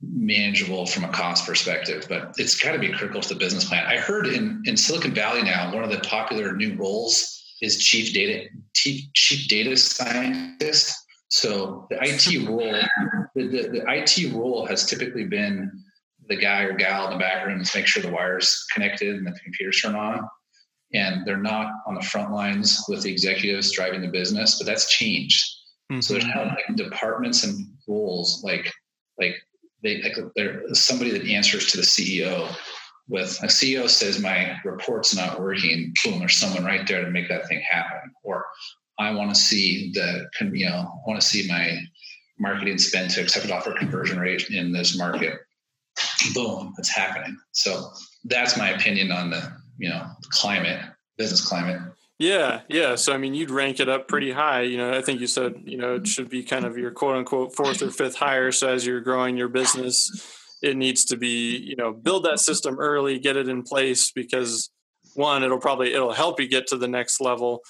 manageable 0.00 0.86
from 0.86 1.04
a 1.04 1.08
cost 1.08 1.44
perspective 1.44 2.06
but 2.08 2.32
it's 2.38 2.58
got 2.58 2.72
to 2.72 2.78
be 2.78 2.92
critical 2.92 3.20
to 3.20 3.30
the 3.30 3.34
business 3.34 3.64
plan. 3.64 3.84
I 3.86 3.96
heard 3.96 4.26
in 4.26 4.62
in 4.64 4.76
silicon 4.76 5.12
valley 5.12 5.42
now 5.42 5.74
one 5.74 5.82
of 5.82 5.90
the 5.90 6.00
popular 6.00 6.54
new 6.54 6.76
roles 6.76 7.38
is 7.60 7.78
chief 7.78 8.14
data 8.14 8.46
chief 8.74 9.48
data 9.48 9.76
scientist. 9.76 10.94
So 11.30 11.86
the 11.90 11.98
it 12.00 12.48
role 12.48 12.80
the, 13.34 13.46
the, 13.46 13.68
the 13.68 13.84
it 13.88 14.32
role 14.32 14.64
has 14.66 14.86
typically 14.86 15.24
been 15.24 15.70
the 16.28 16.36
guy 16.36 16.62
or 16.62 16.74
gal 16.74 17.06
in 17.06 17.12
the 17.12 17.18
back 17.18 17.46
room 17.46 17.62
to 17.62 17.78
make 17.78 17.86
sure 17.86 18.02
the 18.02 18.10
wires 18.10 18.64
connected 18.72 19.16
and 19.16 19.26
the 19.26 19.32
computers 19.42 19.80
turn 19.80 19.94
on 19.94 20.28
and 20.92 21.26
they're 21.26 21.36
not 21.36 21.72
on 21.86 21.94
the 21.94 22.02
front 22.02 22.32
lines 22.32 22.84
with 22.88 23.02
the 23.02 23.12
executives 23.12 23.72
driving 23.72 24.00
the 24.00 24.08
business, 24.08 24.58
but 24.58 24.66
that's 24.66 24.90
changed. 24.90 25.44
Mm-hmm. 25.90 26.00
So 26.00 26.14
there's 26.14 26.26
now 26.26 26.44
like 26.44 26.76
departments 26.76 27.44
and 27.44 27.66
roles 27.86 28.42
like 28.44 28.70
like 29.18 29.36
they 29.82 30.02
like 30.02 30.16
there's 30.36 30.80
somebody 30.80 31.10
that 31.10 31.28
answers 31.28 31.70
to 31.70 31.76
the 31.78 31.82
CEO 31.82 32.54
with 33.08 33.42
a 33.42 33.46
CEO 33.46 33.88
says 33.88 34.20
my 34.20 34.58
report's 34.64 35.16
not 35.16 35.40
working, 35.40 35.94
boom, 36.04 36.18
there's 36.18 36.36
someone 36.36 36.64
right 36.64 36.86
there 36.86 37.04
to 37.04 37.10
make 37.10 37.28
that 37.28 37.48
thing 37.48 37.62
happen. 37.68 38.12
Or 38.22 38.44
I 38.98 39.12
want 39.12 39.34
to 39.34 39.40
see 39.40 39.90
the 39.94 40.28
you 40.52 40.68
know, 40.68 40.76
I 40.76 41.08
want 41.08 41.20
to 41.20 41.26
see 41.26 41.48
my 41.48 41.78
marketing 42.38 42.78
spend 42.78 43.10
to 43.10 43.22
accept 43.22 43.44
accepted 43.46 43.70
offer 43.70 43.78
conversion 43.78 44.18
rate 44.18 44.50
in 44.50 44.72
this 44.72 44.96
market. 44.96 45.38
Boom, 46.34 46.74
it's 46.78 46.94
happening. 46.94 47.36
So 47.52 47.90
that's 48.24 48.56
my 48.56 48.70
opinion 48.70 49.10
on 49.10 49.30
the 49.30 49.52
you 49.78 49.88
know 49.88 50.06
climate 50.30 50.80
business 51.16 51.46
climate. 51.46 51.80
Yeah 52.18 52.62
yeah. 52.68 52.96
So 52.96 53.12
i 53.12 53.16
mean 53.16 53.34
you'd 53.34 53.50
rank 53.50 53.80
it 53.80 53.88
up 53.88 54.08
pretty 54.08 54.32
high. 54.32 54.62
You 54.62 54.76
know 54.76 54.92
i 54.92 55.02
think 55.02 55.20
you 55.20 55.26
said 55.26 55.62
you 55.64 55.78
know 55.78 55.96
it 55.96 56.06
should 56.06 56.28
be 56.28 56.42
kind 56.42 56.64
of 56.64 56.76
your 56.76 56.90
quote 56.90 57.16
unquote 57.16 57.54
fourth 57.54 57.82
or 57.82 57.90
fifth 57.90 58.16
hire 58.16 58.52
so 58.52 58.68
as 58.68 58.86
you're 58.86 59.00
growing 59.00 59.36
your 59.36 59.48
business 59.48 60.34
it 60.60 60.76
needs 60.76 61.04
to 61.06 61.16
be 61.16 61.56
you 61.56 61.76
know 61.76 61.92
build 61.92 62.24
that 62.24 62.40
system 62.40 62.78
early 62.78 63.18
get 63.18 63.36
it 63.36 63.48
in 63.48 63.62
place 63.62 64.10
because 64.10 64.70
one 65.14 65.42
it'll 65.42 65.58
probably 65.58 65.92
it'll 65.92 66.12
help 66.12 66.40
you 66.40 66.48
get 66.48 66.68
to 66.68 66.76
the 66.76 66.88
next 66.88 67.20
level. 67.20 67.62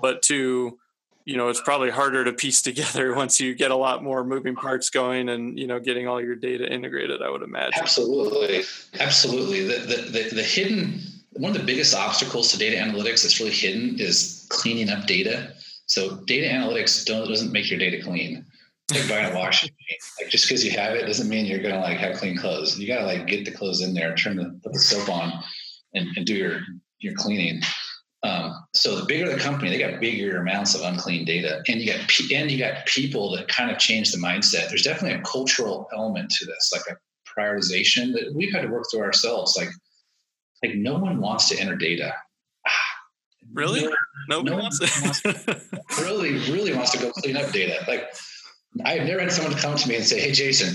But 0.00 0.22
two 0.22 0.78
you 1.24 1.36
know 1.36 1.48
it's 1.48 1.60
probably 1.60 1.90
harder 1.90 2.24
to 2.24 2.32
piece 2.32 2.62
together 2.62 3.14
once 3.22 3.40
you 3.40 3.54
get 3.54 3.70
a 3.70 3.76
lot 3.76 4.02
more 4.02 4.24
moving 4.24 4.56
parts 4.56 4.90
going 4.90 5.28
and 5.28 5.58
you 5.58 5.66
know 5.66 5.78
getting 5.78 6.08
all 6.08 6.20
your 6.20 6.34
data 6.34 6.72
integrated 6.72 7.22
i 7.22 7.30
would 7.30 7.42
imagine. 7.42 7.80
Absolutely. 7.80 8.62
Absolutely. 8.98 9.66
The 9.66 9.78
the, 9.80 9.96
the, 10.10 10.34
the 10.36 10.42
hidden 10.42 11.00
one 11.34 11.52
of 11.52 11.58
the 11.58 11.66
biggest 11.66 11.94
obstacles 11.94 12.50
to 12.52 12.58
data 12.58 12.76
analytics 12.76 13.22
that's 13.22 13.40
really 13.40 13.52
hidden 13.52 13.98
is 13.98 14.46
cleaning 14.50 14.90
up 14.90 15.06
data. 15.06 15.52
So 15.86 16.16
data 16.26 16.46
analytics 16.46 17.04
doesn't 17.04 17.52
make 17.52 17.70
your 17.70 17.78
data 17.78 18.02
clean. 18.02 18.44
Like 18.90 19.08
buying 19.08 19.32
a 19.32 19.34
washing 19.34 19.70
machine. 19.70 19.98
Like 20.20 20.30
just 20.30 20.46
because 20.46 20.64
you 20.64 20.72
have 20.72 20.94
it 20.94 21.06
doesn't 21.06 21.28
mean 21.28 21.46
you're 21.46 21.62
gonna 21.62 21.80
like 21.80 21.98
have 21.98 22.16
clean 22.16 22.36
clothes. 22.36 22.78
You 22.78 22.86
gotta 22.86 23.06
like 23.06 23.26
get 23.26 23.44
the 23.44 23.52
clothes 23.52 23.80
in 23.80 23.94
there, 23.94 24.14
turn 24.14 24.36
the 24.36 24.58
put 24.62 24.72
the 24.72 24.78
soap 24.78 25.08
on, 25.08 25.32
and, 25.94 26.08
and 26.16 26.26
do 26.26 26.34
your 26.34 26.60
your 26.98 27.14
cleaning. 27.14 27.62
Um, 28.24 28.54
so 28.74 28.96
the 28.96 29.06
bigger 29.06 29.30
the 29.30 29.38
company, 29.38 29.70
they 29.70 29.78
got 29.78 30.00
bigger 30.00 30.38
amounts 30.38 30.74
of 30.74 30.82
unclean 30.82 31.24
data, 31.24 31.62
and 31.68 31.80
you 31.80 31.92
got 31.92 32.00
and 32.32 32.50
you 32.50 32.58
got 32.58 32.86
people 32.86 33.34
that 33.36 33.48
kind 33.48 33.70
of 33.70 33.78
change 33.78 34.12
the 34.12 34.18
mindset. 34.18 34.68
There's 34.68 34.82
definitely 34.82 35.18
a 35.18 35.22
cultural 35.22 35.88
element 35.94 36.30
to 36.30 36.46
this, 36.46 36.72
like 36.72 36.82
a 36.90 37.40
prioritization 37.40 38.12
that 38.12 38.32
we've 38.34 38.52
had 38.52 38.62
to 38.62 38.68
work 38.68 38.84
through 38.90 39.02
ourselves. 39.02 39.56
Like 39.56 39.70
like 40.62 40.74
no 40.74 40.98
one 40.98 41.20
wants 41.20 41.48
to 41.50 41.58
enter 41.58 41.76
data. 41.76 42.14
Really? 43.54 43.86
No, 44.30 44.40
no 44.40 44.52
one 44.52 44.62
wants 44.62 44.78
to. 44.78 45.60
really, 46.00 46.34
really 46.50 46.72
wants 46.72 46.92
to 46.92 46.98
go 46.98 47.10
clean 47.10 47.36
up 47.36 47.50
data. 47.50 47.84
Like 47.86 48.08
I've 48.84 49.06
never 49.06 49.20
had 49.20 49.32
someone 49.32 49.54
come 49.54 49.76
to 49.76 49.88
me 49.88 49.96
and 49.96 50.04
say, 50.04 50.20
"Hey, 50.20 50.32
Jason, 50.32 50.74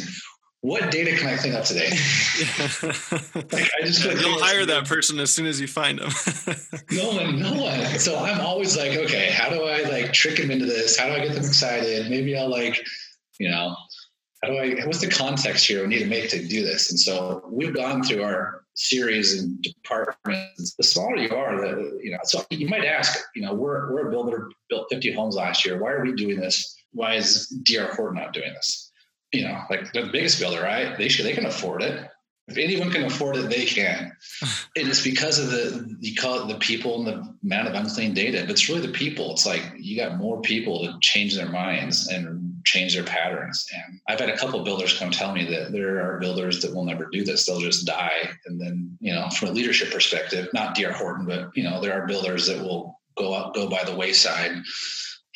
what 0.62 0.92
data 0.92 1.18
can 1.18 1.28
I 1.28 1.38
clean 1.38 1.56
up 1.56 1.64
today?" 1.64 1.90
like, 3.52 3.70
I 3.82 3.86
just 3.86 4.04
you'll 4.04 4.44
hire 4.44 4.66
that 4.66 4.86
person 4.86 5.20
as 5.20 5.34
soon 5.34 5.48
as 5.48 5.60
you 5.60 5.68
find 5.68 6.00
them. 6.00 6.10
no 6.92 7.08
one, 7.10 7.40
no 7.40 7.54
one. 7.54 8.00
So 8.00 8.20
I'm 8.20 8.42
always 8.42 8.78
like, 8.78 8.92
okay, 8.98 9.32
how 9.32 9.50
do 9.50 9.64
I 9.64 9.84
like 9.84 10.14
trick 10.14 10.38
them 10.38 10.52
into 10.52 10.66
this? 10.66 11.00
How 11.00 11.08
do 11.08 11.14
I 11.14 11.20
get 11.20 11.34
them 11.34 11.46
excited? 11.46 12.10
Maybe 12.10 12.38
I'll 12.38 12.50
like, 12.50 12.86
you 13.40 13.50
know, 13.50 13.76
how 14.44 14.50
do 14.50 14.58
I? 14.58 14.86
What's 14.86 15.02
the 15.02 15.10
context 15.10 15.66
here 15.66 15.82
we 15.82 15.88
need 15.88 16.00
to 16.00 16.06
make 16.06 16.30
to 16.30 16.46
do 16.46 16.64
this? 16.64 16.92
And 16.92 17.00
so 17.00 17.44
we've 17.50 17.74
gone 17.74 18.04
through 18.04 18.24
our 18.24 18.66
series 18.78 19.40
and 19.40 19.62
departments, 19.62 20.76
the 20.76 20.84
smaller 20.84 21.18
you 21.18 21.36
are, 21.36 21.60
the, 21.60 22.00
you 22.02 22.12
know, 22.12 22.20
so 22.24 22.46
you 22.52 22.68
might 22.68 22.86
ask, 22.86 23.20
you 23.36 23.42
know, 23.42 23.54
we're, 23.54 23.92
we're 23.92 24.08
a 24.08 24.12
builder 24.12 24.50
built 24.70 24.88
50 24.92 25.12
homes 25.14 25.36
last 25.36 25.66
year. 25.66 25.82
Why 25.82 25.92
are 25.92 26.04
we 26.04 26.14
doing 26.14 26.40
this? 26.40 26.76
Why 26.92 27.16
is 27.16 27.48
DR 27.64 27.94
Horton 27.96 28.22
not 28.22 28.34
doing 28.34 28.54
this? 28.54 28.92
You 29.34 29.44
know, 29.44 29.62
like 29.70 29.92
they're 29.92 30.06
the 30.06 30.12
biggest 30.12 30.40
builder, 30.40 30.62
right? 30.62 30.98
They 30.98 31.10
should, 31.10 31.26
they 31.26 31.34
can 31.34 31.48
afford 31.48 31.82
it. 31.82 32.08
If 32.48 32.58
anyone 32.58 32.92
can 32.92 33.04
afford 33.04 33.36
it, 33.36 33.50
they 33.50 33.66
can. 33.66 34.16
and 34.78 34.88
it's 34.88 35.04
because 35.04 35.40
of 35.40 35.50
the, 35.50 35.98
you 36.00 36.16
call 36.16 36.44
it 36.44 36.54
the 36.54 36.60
people 36.60 37.00
and 37.00 37.08
the 37.08 37.36
amount 37.44 37.68
of 37.68 37.74
unclean 37.74 38.14
data, 38.14 38.42
but 38.42 38.52
it's 38.52 38.70
really 38.70 38.86
the 38.86 38.94
people. 38.94 39.32
It's 39.32 39.46
like 39.46 39.64
you 39.76 39.98
got 39.98 40.18
more 40.18 40.40
people 40.42 40.86
to 40.86 40.98
change 41.02 41.36
their 41.36 41.50
minds 41.50 42.08
and 42.08 42.47
change 42.68 42.94
their 42.94 43.04
patterns. 43.04 43.66
And 43.74 44.00
I've 44.08 44.20
had 44.20 44.30
a 44.30 44.38
couple 44.38 44.62
builders 44.64 44.98
come 44.98 45.10
tell 45.10 45.32
me 45.32 45.46
that 45.46 45.72
there 45.72 46.00
are 46.06 46.20
builders 46.20 46.62
that 46.62 46.74
will 46.74 46.84
never 46.84 47.08
do 47.12 47.24
this. 47.24 47.46
They'll 47.46 47.62
just 47.62 47.88
die. 47.88 48.30
And 48.46 48.60
then, 48.60 48.98
you 49.00 49.14
know, 49.14 49.30
from 49.30 49.50
a 49.50 49.52
leadership 49.52 49.92
perspective, 49.92 50.50
not 50.54 50.76
DR 50.76 50.92
Horton, 50.92 51.26
but 51.26 51.50
you 51.56 51.64
know, 51.64 51.80
there 51.80 51.94
are 51.94 52.06
builders 52.06 52.46
that 52.48 52.62
will 52.62 53.00
go 53.18 53.34
up, 53.34 53.56
go 53.56 53.70
by 53.70 53.84
the 53.86 53.96
wayside 53.96 54.62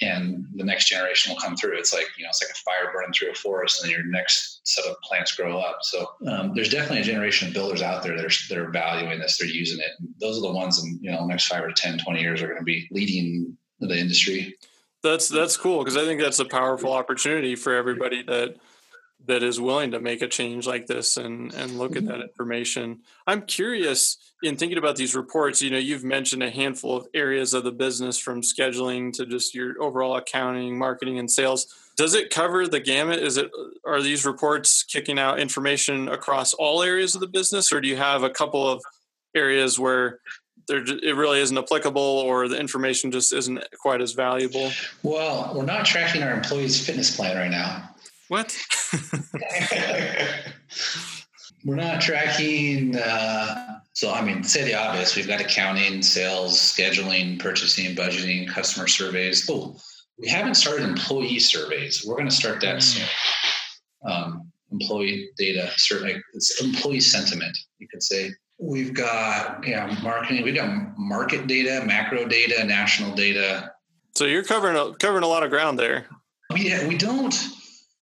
and 0.02 0.46
the 0.56 0.64
next 0.64 0.90
generation 0.90 1.32
will 1.32 1.40
come 1.40 1.56
through. 1.56 1.78
It's 1.78 1.94
like, 1.94 2.08
you 2.18 2.24
know, 2.24 2.30
it's 2.30 2.44
like 2.44 2.52
a 2.52 2.64
fire 2.66 2.92
burning 2.92 3.14
through 3.14 3.32
a 3.32 3.36
forest 3.36 3.84
and 3.84 3.92
your 3.92 4.04
next 4.04 4.62
set 4.64 4.86
of 4.86 5.00
plants 5.02 5.36
grow 5.36 5.60
up. 5.60 5.78
So 5.84 6.08
um, 6.28 6.54
there's 6.54 6.70
definitely 6.70 7.02
a 7.02 7.04
generation 7.04 7.48
of 7.48 7.54
builders 7.54 7.82
out 7.82 8.04
there 8.04 8.16
that 8.16 8.26
are, 8.26 8.48
that 8.50 8.58
are 8.58 8.72
valuing 8.72 9.20
this, 9.20 9.38
they're 9.38 9.48
using 9.48 9.80
it. 9.80 9.92
And 10.00 10.10
those 10.20 10.38
are 10.38 10.42
the 10.42 10.52
ones 10.52 10.84
in, 10.84 11.00
you 11.02 11.12
know, 11.12 11.26
next 11.26 11.46
five 11.46 11.64
or 11.64 11.72
10, 11.72 12.00
20 12.00 12.20
years 12.20 12.42
are 12.42 12.48
going 12.48 12.60
to 12.60 12.64
be 12.64 12.88
leading 12.92 13.56
the 13.80 13.98
industry. 13.98 14.58
That's 15.04 15.30
that's 15.30 15.58
cool 15.58 15.80
because 15.80 15.98
I 15.98 16.06
think 16.06 16.22
that's 16.22 16.40
a 16.40 16.46
powerful 16.46 16.94
opportunity 16.94 17.56
for 17.56 17.74
everybody 17.74 18.24
that 18.24 18.58
that 19.28 19.44
is 19.44 19.62
willing 19.62 19.92
to 19.92 20.00
make 20.00 20.22
a 20.22 20.28
change 20.28 20.68
like 20.68 20.88
this 20.88 21.18
and 21.18 21.54
and 21.54 21.78
look 21.78 21.96
at 21.96 22.06
that 22.06 22.16
mm-hmm. 22.16 22.24
information. 22.24 23.00
I'm 23.26 23.44
curious 23.44 24.18
in 24.44 24.58
thinking 24.58 24.78
about 24.78 24.96
these 24.96 25.16
reports, 25.16 25.62
you 25.62 25.70
know, 25.70 25.78
you've 25.78 26.04
mentioned 26.04 26.42
a 26.42 26.50
handful 26.50 26.98
of 26.98 27.08
areas 27.14 27.54
of 27.54 27.64
the 27.64 27.72
business 27.72 28.18
from 28.18 28.42
scheduling 28.42 29.14
to 29.14 29.26
just 29.26 29.54
your 29.54 29.82
overall 29.82 30.16
accounting, 30.16 30.78
marketing 30.78 31.20
and 31.20 31.30
sales. 31.30 31.68
Does 31.96 32.16
it 32.16 32.32
cover 32.32 32.68
the 32.68 32.80
gamut? 32.80 33.20
Is 33.20 33.38
it 33.38 33.52
are 33.86 34.02
these 34.02 34.26
reports 34.26 34.84
kicking 34.84 35.20
out 35.20 35.40
information 35.40 36.10
across 36.10 36.54
all 36.54 36.82
areas 36.82 37.16
of 37.16 37.22
the 37.22 37.28
business 37.28 37.72
or 37.72 37.82
do 37.82 37.88
you 37.88 37.98
have 37.98 38.24
a 38.24 38.30
couple 38.30 38.68
of 38.68 38.82
areas 39.36 39.80
where 39.80 40.20
there 40.68 40.84
it 40.84 41.16
really 41.16 41.40
isn't 41.40 41.58
applicable 41.58 42.02
or 42.02 42.48
the 42.48 42.60
information 42.60 43.12
just 43.12 43.34
isn't 43.34 43.64
quite 43.82 44.02
as 44.02 44.14
valuable? 44.14 44.72
Well, 45.04 45.54
we're 45.56 45.66
not 45.66 45.86
tracking 45.86 46.24
our 46.24 46.34
employees' 46.34 46.86
fitness 46.86 47.16
plan 47.16 47.38
right 47.38 47.52
now. 47.52 47.90
What? 48.28 48.58
we're 51.66 51.76
not 51.76 52.02
tracking. 52.02 52.96
Uh, 52.96 53.80
so, 53.94 54.14
I 54.14 54.22
mean, 54.22 54.44
say 54.44 54.64
the 54.64 54.76
obvious. 54.76 55.16
We've 55.16 55.28
got 55.28 55.42
accounting, 55.42 56.02
sales, 56.02 56.58
scheduling, 56.58 57.40
purchasing, 57.40 57.96
budgeting, 57.96 58.48
customer 58.48 58.88
surveys. 58.88 59.50
Oh, 59.50 59.78
we 60.18 60.30
haven't 60.30 60.56
started 60.56 60.88
employee 60.88 61.40
surveys. 61.40 62.06
We're 62.06 62.16
going 62.16 62.30
to 62.30 62.36
start 62.36 62.62
that 62.62 62.82
soon. 62.82 63.08
Um, 64.08 64.52
employee 64.72 65.30
data, 65.38 65.70
certainly, 65.76 66.22
it's 66.34 66.62
employee 66.64 67.02
sentiment. 67.02 67.58
You 67.80 67.88
could 67.92 68.02
say 68.02 68.32
we've 68.62 68.94
got 68.94 69.68
yeah 69.68 69.98
marketing. 70.02 70.44
We've 70.44 70.56
got 70.56 70.98
market 70.98 71.48
data, 71.48 71.84
macro 71.86 72.28
data, 72.28 72.64
national 72.64 73.14
data. 73.16 73.74
So 74.16 74.26
you're 74.26 74.44
covering 74.44 74.78
a, 74.78 74.94
covering 74.96 75.24
a 75.24 75.28
lot 75.28 75.44
of 75.44 75.50
ground 75.50 75.80
there. 75.80 76.06
We 76.54 76.74
we 76.88 76.98
don't 76.98 77.36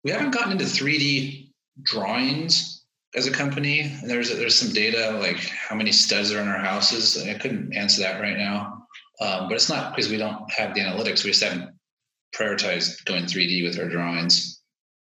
we 0.04 0.10
haven't 0.10 0.32
gotten 0.32 0.52
into 0.52 0.64
3D 0.64 1.50
drawings 1.82 2.82
as 3.14 3.26
a 3.26 3.30
company. 3.30 3.96
There's 4.04 4.36
there's 4.36 4.58
some 4.58 4.72
data 4.72 5.18
like 5.18 5.38
how 5.38 5.76
many 5.76 5.92
studs 5.92 6.32
are 6.32 6.40
in 6.40 6.48
our 6.48 6.58
houses. 6.58 7.22
I 7.26 7.34
couldn't 7.34 7.74
answer 7.74 8.02
that 8.02 8.20
right 8.20 8.36
now, 8.36 8.86
um, 9.20 9.48
but 9.48 9.54
it's 9.54 9.70
not 9.70 9.94
because 9.94 10.10
we 10.10 10.18
don't 10.18 10.50
have 10.52 10.74
the 10.74 10.80
analytics. 10.80 11.24
We 11.24 11.30
just 11.30 11.44
haven't 11.44 11.70
prioritized 12.34 13.04
going 13.04 13.24
3D 13.24 13.64
with 13.64 13.78
our 13.78 13.88
drawings. 13.88 14.60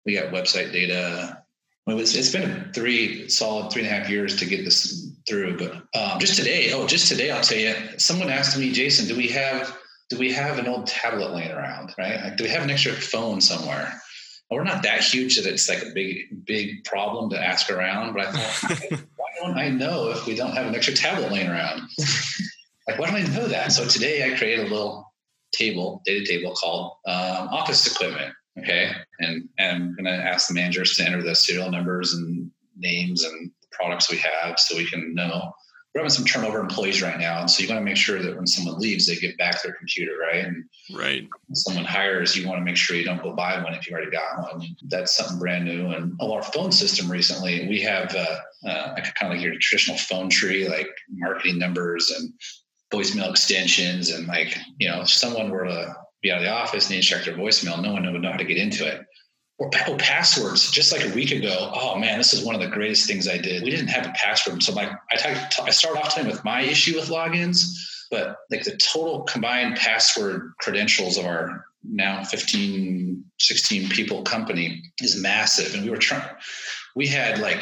We 0.05 0.15
got 0.15 0.33
website 0.33 0.73
data. 0.73 1.39
It's 1.87 2.31
been 2.31 2.71
three 2.73 3.29
solid 3.29 3.73
three 3.73 3.83
and 3.85 3.91
a 3.91 3.95
half 3.95 4.09
years 4.09 4.37
to 4.37 4.47
get 4.47 4.65
this 4.65 5.12
through, 5.29 5.59
but 5.59 5.73
um, 5.99 6.19
just 6.19 6.37
today, 6.37 6.73
oh, 6.73 6.87
just 6.87 7.09
today, 7.09 7.31
I'll 7.31 7.43
tell 7.43 7.59
you, 7.59 7.75
someone 7.99 8.31
asked 8.31 8.59
me, 8.59 8.73
Jason, 8.73 9.07
do 9.07 9.17
we 9.17 9.29
have 9.29 9.77
do 10.11 10.19
we 10.19 10.33
have 10.33 10.59
an 10.59 10.67
old 10.67 10.87
tablet 10.87 11.33
laying 11.33 11.53
around? 11.53 11.95
Right? 11.97 12.23
Like, 12.23 12.37
do 12.37 12.45
we 12.45 12.51
have 12.51 12.63
an 12.63 12.71
extra 12.71 12.93
phone 12.93 13.41
somewhere? 13.41 14.03
we're 14.55 14.65
not 14.65 14.83
that 14.83 15.01
huge 15.01 15.37
that 15.37 15.47
it's 15.47 15.69
like 15.69 15.83
a 15.83 15.93
big, 15.95 16.45
big 16.45 16.85
problem 16.85 17.31
to 17.31 17.43
ask 17.43 17.71
around. 17.71 18.15
But 18.15 18.27
I 18.27 18.33
thought, 18.33 18.91
why 19.17 19.29
don't 19.41 19.59
I 19.59 19.69
know 19.69 20.11
if 20.11 20.27
we 20.27 20.35
don't 20.35 20.53
have 20.53 20.67
an 20.67 20.75
extra 20.75 20.95
tablet 20.95 21.33
laying 21.33 21.49
around? 21.49 21.83
like, 22.89 22.99
why 22.99 23.07
don't 23.07 23.17
I 23.17 23.35
know 23.35 23.49
that? 23.49 23.73
So 23.73 23.87
today 23.87 24.31
I 24.31 24.37
created 24.37 24.67
a 24.67 24.69
little 24.69 25.13
table, 25.53 26.03
data 26.05 26.25
table 26.27 26.55
called 26.55 26.93
um, 27.07 27.49
office 27.49 27.91
equipment. 27.91 28.35
Okay. 28.59 28.93
And, 29.21 29.49
and 29.59 29.83
I'm 29.83 29.97
going 29.97 30.05
to 30.05 30.25
ask 30.25 30.49
the 30.49 30.55
managers 30.55 30.97
to 30.97 31.05
enter 31.05 31.23
the 31.23 31.35
serial 31.35 31.71
numbers 31.71 32.13
and 32.13 32.51
names 32.77 33.25
and 33.25 33.51
products 33.73 34.11
we 34.11 34.19
have 34.19 34.59
so 34.59 34.77
we 34.77 34.89
can 34.89 35.15
know 35.15 35.53
we're 35.95 36.01
having 36.01 36.11
some 36.11 36.25
turnover 36.25 36.59
employees 36.59 37.03
right 37.03 37.19
now, 37.19 37.41
and 37.41 37.51
so 37.51 37.63
you 37.63 37.69
want 37.69 37.79
to 37.79 37.85
make 37.85 37.99
sure 37.99 38.23
that 38.23 38.35
when 38.35 38.47
someone 38.47 38.81
leaves, 38.81 39.07
they 39.07 39.17
get 39.17 39.37
back 39.37 39.63
their 39.63 39.75
computer, 39.75 40.13
right? 40.19 40.47
And 40.47 40.65
right. 40.95 41.29
someone 41.53 41.85
hires, 41.85 42.35
you 42.35 42.49
want 42.49 42.61
to 42.61 42.65
make 42.65 42.79
sure 42.79 42.97
you 42.97 43.05
don't 43.05 43.23
go 43.23 43.35
buy 43.35 43.63
one 43.63 43.75
if 43.75 43.87
you 43.87 43.95
already 43.95 44.11
got 44.11 44.39
one. 44.39 44.67
That's 44.89 45.15
something 45.15 45.39
brand 45.39 45.67
new. 45.67 45.91
And 45.91 46.15
oh, 46.19 46.33
our 46.33 46.43
phone 46.43 46.73
system 46.73 47.13
recently, 47.13 47.69
we 47.69 47.83
have 47.83 48.15
uh, 48.15 48.39
uh, 48.67 48.95
kind 48.95 49.33
of 49.33 49.33
like 49.33 49.43
your 49.43 49.55
traditional 49.61 49.99
phone 49.99 50.31
tree, 50.31 50.67
like 50.67 50.89
marketing 51.11 51.59
numbers 51.59 52.11
and 52.11 52.33
voicemail 52.91 53.29
extensions, 53.29 54.11
and 54.11 54.27
like 54.27 54.57
you 54.79 54.89
know, 54.89 55.03
if 55.03 55.11
someone 55.11 55.51
were 55.51 55.65
to 55.65 55.95
be 56.23 56.31
out 56.31 56.39
of 56.39 56.45
the 56.45 56.51
office 56.51 56.89
and 56.89 56.97
they 56.97 57.03
check 57.03 57.27
their 57.27 57.35
voicemail, 57.35 57.83
no 57.83 57.93
one 57.93 58.11
would 58.11 58.23
know 58.23 58.33
how 58.33 58.39
to 58.39 58.45
get 58.45 58.57
into 58.57 58.87
it 58.87 59.05
or 59.59 59.71
passwords. 59.97 60.71
Just 60.71 60.93
like 60.93 61.05
a 61.05 61.15
week 61.15 61.31
ago, 61.31 61.71
oh 61.75 61.97
man, 61.99 62.19
this 62.19 62.33
is 62.33 62.45
one 62.45 62.55
of 62.55 62.61
the 62.61 62.69
greatest 62.69 63.07
things 63.07 63.29
I 63.29 63.39
did. 63.39 63.63
We 63.63 63.71
didn't 63.71 63.89
have 63.89 64.07
a 64.07 64.13
password, 64.13 64.63
so 64.63 64.73
like 64.73 64.91
I 65.13 65.17
talk, 65.17 65.71
start 65.73 65.97
off 65.97 66.15
time 66.15 66.27
with 66.27 66.45
my 66.45 66.63
issue 66.63 66.97
with 66.97 67.09
logins, 67.09 67.65
but 68.11 68.37
like 68.51 68.65
the 68.65 68.77
total 68.77 69.23
combined 69.23 69.77
password 69.77 70.53
credentials 70.59 71.17
of 71.17 71.27
our 71.27 71.65
now 71.85 72.23
15, 72.25 73.25
16 73.39 73.89
people 73.91 74.23
company 74.23 74.83
is 75.01 75.21
massive, 75.21 75.75
and 75.75 75.85
we 75.85 75.91
were 75.91 75.97
trying. 75.97 76.29
We 76.95 77.07
had 77.07 77.39
like 77.39 77.61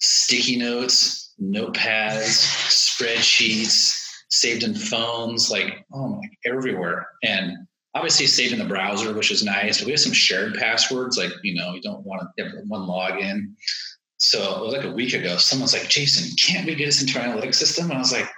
sticky 0.00 0.56
notes, 0.56 1.34
notepads, 1.40 2.44
spreadsheets 2.68 3.96
saved 4.28 4.62
in 4.62 4.74
phones, 4.74 5.50
like 5.50 5.84
oh 5.92 6.08
my, 6.08 6.28
everywhere, 6.46 7.08
and 7.22 7.66
obviously 7.94 8.26
saved 8.26 8.52
in 8.52 8.58
the 8.58 8.64
browser, 8.64 9.12
which 9.14 9.30
is 9.30 9.44
nice. 9.44 9.84
We 9.84 9.90
have 9.92 10.00
some 10.00 10.12
shared 10.12 10.54
passwords, 10.54 11.18
like 11.18 11.32
you 11.42 11.54
know, 11.54 11.74
you 11.74 11.82
don't 11.82 12.04
want 12.04 12.22
to 12.38 12.44
have 12.44 12.52
one 12.66 12.82
login. 12.82 13.54
So 14.18 14.58
it 14.58 14.64
was 14.64 14.74
like 14.74 14.84
a 14.84 14.92
week 14.92 15.14
ago. 15.14 15.36
Someone's 15.38 15.72
like, 15.72 15.88
Jason, 15.88 16.36
can't 16.36 16.66
we 16.66 16.74
get 16.74 16.86
this 16.86 17.00
into 17.00 17.18
our 17.18 17.26
analytics 17.26 17.54
system? 17.54 17.86
And 17.86 17.94
I 17.94 17.98
was 17.98 18.12
like, 18.12 18.28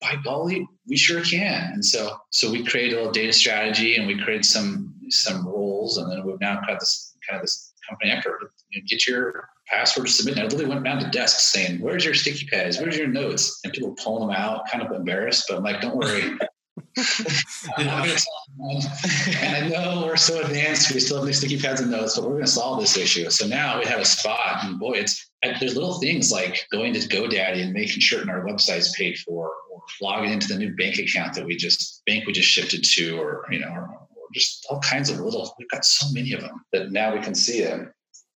by 0.00 0.14
golly, 0.22 0.66
we 0.86 0.96
sure 0.96 1.22
can. 1.22 1.72
And 1.72 1.84
so 1.84 2.16
so 2.30 2.50
we 2.50 2.64
created 2.64 2.92
a 2.92 2.96
little 2.96 3.12
data 3.12 3.32
strategy 3.32 3.96
and 3.96 4.06
we 4.06 4.22
created 4.22 4.44
some 4.44 4.94
some 5.10 5.46
roles, 5.46 5.98
and 5.98 6.10
then 6.10 6.24
we've 6.24 6.40
now 6.40 6.60
got 6.66 6.80
this 6.80 7.16
kind 7.28 7.36
of 7.36 7.42
this 7.42 7.72
company 7.88 8.10
effort. 8.10 8.38
You 8.70 8.80
know, 8.80 8.86
get 8.88 9.06
your 9.06 9.48
password 9.66 10.08
submitted. 10.08 10.40
I 10.40 10.44
literally 10.44 10.66
went 10.66 10.84
down 10.84 11.02
to 11.02 11.10
desks 11.10 11.52
saying, 11.52 11.80
"Where's 11.80 12.04
your 12.04 12.14
sticky 12.14 12.46
pads? 12.46 12.78
Where's 12.78 12.96
your 12.96 13.08
notes?" 13.08 13.60
And 13.64 13.72
people 13.72 13.94
pulling 14.02 14.28
them 14.28 14.36
out, 14.36 14.68
kind 14.70 14.84
of 14.84 14.92
embarrassed. 14.92 15.46
But 15.48 15.58
I'm 15.58 15.64
like, 15.64 15.80
"Don't 15.80 15.96
worry, 15.96 16.36
and 16.76 17.88
I 17.88 19.68
know 19.68 20.04
we're 20.06 20.16
so 20.16 20.40
advanced, 20.40 20.92
we 20.92 21.00
still 21.00 21.18
have 21.18 21.26
these 21.26 21.38
sticky 21.38 21.60
pads 21.60 21.80
and 21.80 21.90
notes, 21.90 22.16
but 22.16 22.24
we're 22.24 22.32
going 22.32 22.44
to 22.44 22.50
solve 22.50 22.80
this 22.80 22.96
issue. 22.96 23.30
So 23.30 23.46
now 23.46 23.78
we 23.78 23.84
have 23.86 24.00
a 24.00 24.04
spot, 24.04 24.64
and 24.64 24.78
boy, 24.78 24.94
it's 24.94 25.30
uh, 25.44 25.52
there's 25.60 25.74
little 25.74 26.00
things 26.00 26.32
like 26.32 26.66
going 26.72 26.92
to 26.94 27.00
GoDaddy 27.00 27.62
and 27.62 27.72
making 27.72 28.00
certain 28.00 28.28
our 28.28 28.44
website's 28.44 28.94
paid 28.96 29.18
for, 29.18 29.52
or 29.72 29.82
logging 30.00 30.32
into 30.32 30.48
the 30.48 30.58
new 30.58 30.74
bank 30.74 30.98
account 30.98 31.34
that 31.34 31.46
we 31.46 31.56
just 31.56 32.02
bank 32.06 32.26
we 32.26 32.32
just 32.32 32.48
shifted 32.48 32.84
to, 32.84 33.18
or 33.18 33.46
you 33.50 33.60
know, 33.60 33.68
or, 33.68 33.82
or 33.82 34.26
just 34.34 34.66
all 34.68 34.80
kinds 34.80 35.10
of 35.10 35.20
little. 35.20 35.54
We've 35.58 35.68
got 35.70 35.84
so 35.84 36.12
many 36.12 36.32
of 36.32 36.40
them 36.40 36.64
that 36.72 36.90
now 36.90 37.14
we 37.14 37.20
can 37.20 37.34
see 37.34 37.58
it. 37.58 37.88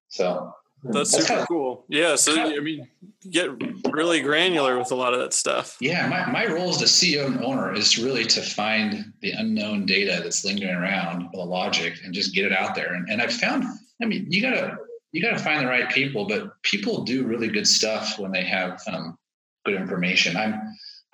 So 0.09 0.53
that's, 0.83 1.13
That's 1.13 1.27
super 1.27 1.41
of, 1.41 1.49
cool. 1.49 1.85
Yeah. 1.89 2.15
So, 2.15 2.41
I 2.41 2.61
mean, 2.61 2.89
get 3.29 3.51
really 3.93 4.21
granular 4.21 4.79
with 4.79 4.93
a 4.93 4.95
lot 4.95 5.13
of 5.13 5.21
that 5.21 5.33
stuff. 5.33 5.77
Yeah. 5.81 6.07
My, 6.07 6.31
my 6.31 6.47
role 6.47 6.71
as 6.71 6.79
the 6.79 6.87
CEO 6.87 7.27
and 7.27 7.45
owner 7.45 7.73
is 7.75 7.99
really 7.99 8.25
to 8.27 8.41
find 8.41 9.13
the 9.21 9.33
unknown 9.33 9.87
data 9.87 10.21
that's 10.23 10.45
lingering 10.45 10.75
around 10.75 11.29
the 11.33 11.41
logic 11.41 11.95
and 12.05 12.15
just 12.15 12.35
get 12.35 12.45
it 12.45 12.53
out 12.53 12.75
there. 12.75 12.95
And, 12.95 13.09
and 13.09 13.21
I've 13.21 13.33
found, 13.33 13.65
I 14.01 14.07
mean, 14.07 14.27
you 14.31 14.41
gotta, 14.41 14.77
you 15.11 15.21
gotta 15.21 15.39
find 15.39 15.63
the 15.63 15.69
right 15.69 15.89
people, 15.91 16.27
but 16.27 16.63
people 16.63 17.03
do 17.03 17.27
really 17.27 17.49
good 17.49 17.67
stuff 17.67 18.19
when 18.19 18.31
they 18.31 18.45
have 18.45 18.81
um, 18.87 19.19
good 19.65 19.75
information. 19.75 20.37
I'm, 20.37 20.61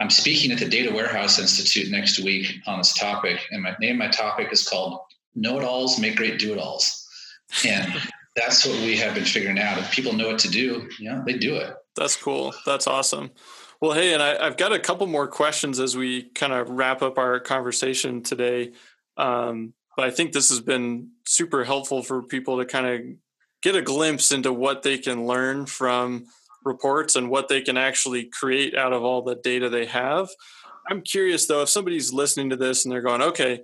I'm 0.01 0.11
speaking 0.11 0.51
at 0.51 0.59
the 0.59 0.69
Data 0.69 0.93
Warehouse 0.93 1.39
Institute 1.39 1.91
next 1.91 2.19
week 2.19 2.53
on 2.67 2.79
this 2.79 2.95
topic, 2.95 3.41
and 3.53 3.63
my 3.63 3.77
name, 3.81 3.99
my 3.99 4.09
topic 4.09 4.49
is 4.51 4.67
called 4.67 4.99
"Know 5.37 5.61
It 5.61 5.65
Alls 5.65 6.01
Make 6.01 6.17
Great 6.17 6.41
Do 6.41 6.53
It 6.53 6.59
Alls," 6.59 7.07
and 7.65 7.93
that's 8.37 8.67
what 8.67 8.79
we 8.81 8.97
have 8.97 9.15
been 9.15 9.25
figuring 9.25 9.59
out. 9.59 9.79
If 9.79 9.91
people 9.91 10.13
know 10.13 10.29
what 10.29 10.41
to 10.41 10.49
do, 10.49 10.89
yeah, 10.99 11.23
they 11.25 11.35
do 11.35 11.57
it. 11.57 11.75
That's 11.97 12.17
cool. 12.17 12.55
That's 12.67 12.87
awesome. 12.87 13.31
Well, 13.81 13.93
hey, 13.93 14.15
and 14.15 14.23
I, 14.23 14.45
have 14.45 14.57
got 14.57 14.73
a 14.73 14.79
couple 14.79 15.07
more 15.07 15.29
questions 15.29 15.79
as 15.79 15.97
we 15.97 16.23
kind 16.31 16.53
of 16.53 16.71
wrap 16.71 17.03
up 17.03 17.19
our 17.19 17.39
conversation 17.39 18.23
today. 18.23 18.73
Um, 19.17 19.75
but 19.97 20.07
I 20.07 20.11
think 20.11 20.33
this 20.33 20.49
has 20.49 20.61
been 20.61 21.11
super 21.25 21.65
helpful 21.65 22.03
for 22.03 22.23
people 22.23 22.59
to 22.59 22.65
kind 22.65 22.87
of 22.87 23.17
get 23.63 23.77
a 23.77 23.83
glimpse 23.83 24.33
into 24.33 24.53
what 24.53 24.83
they 24.83 24.99
can 24.99 25.27
learn 25.27 25.67
from 25.67 26.27
reports 26.65 27.15
and 27.15 27.31
what 27.31 27.49
they 27.49 27.61
can 27.61 27.77
actually 27.77 28.25
create 28.25 28.75
out 28.75 28.93
of 28.93 29.05
all 29.05 29.23
the 29.23 29.37
data 29.37 29.69
they 29.69 29.87
have. 29.87 30.29
I'm 30.91 31.03
curious 31.03 31.47
though, 31.47 31.63
if 31.63 31.69
somebody's 31.69 32.13
listening 32.13 32.51
to 32.51 32.57
this 32.57 32.85
and 32.85 32.93
they're 32.93 33.03
going, 33.03 33.23
okay, 33.23 33.63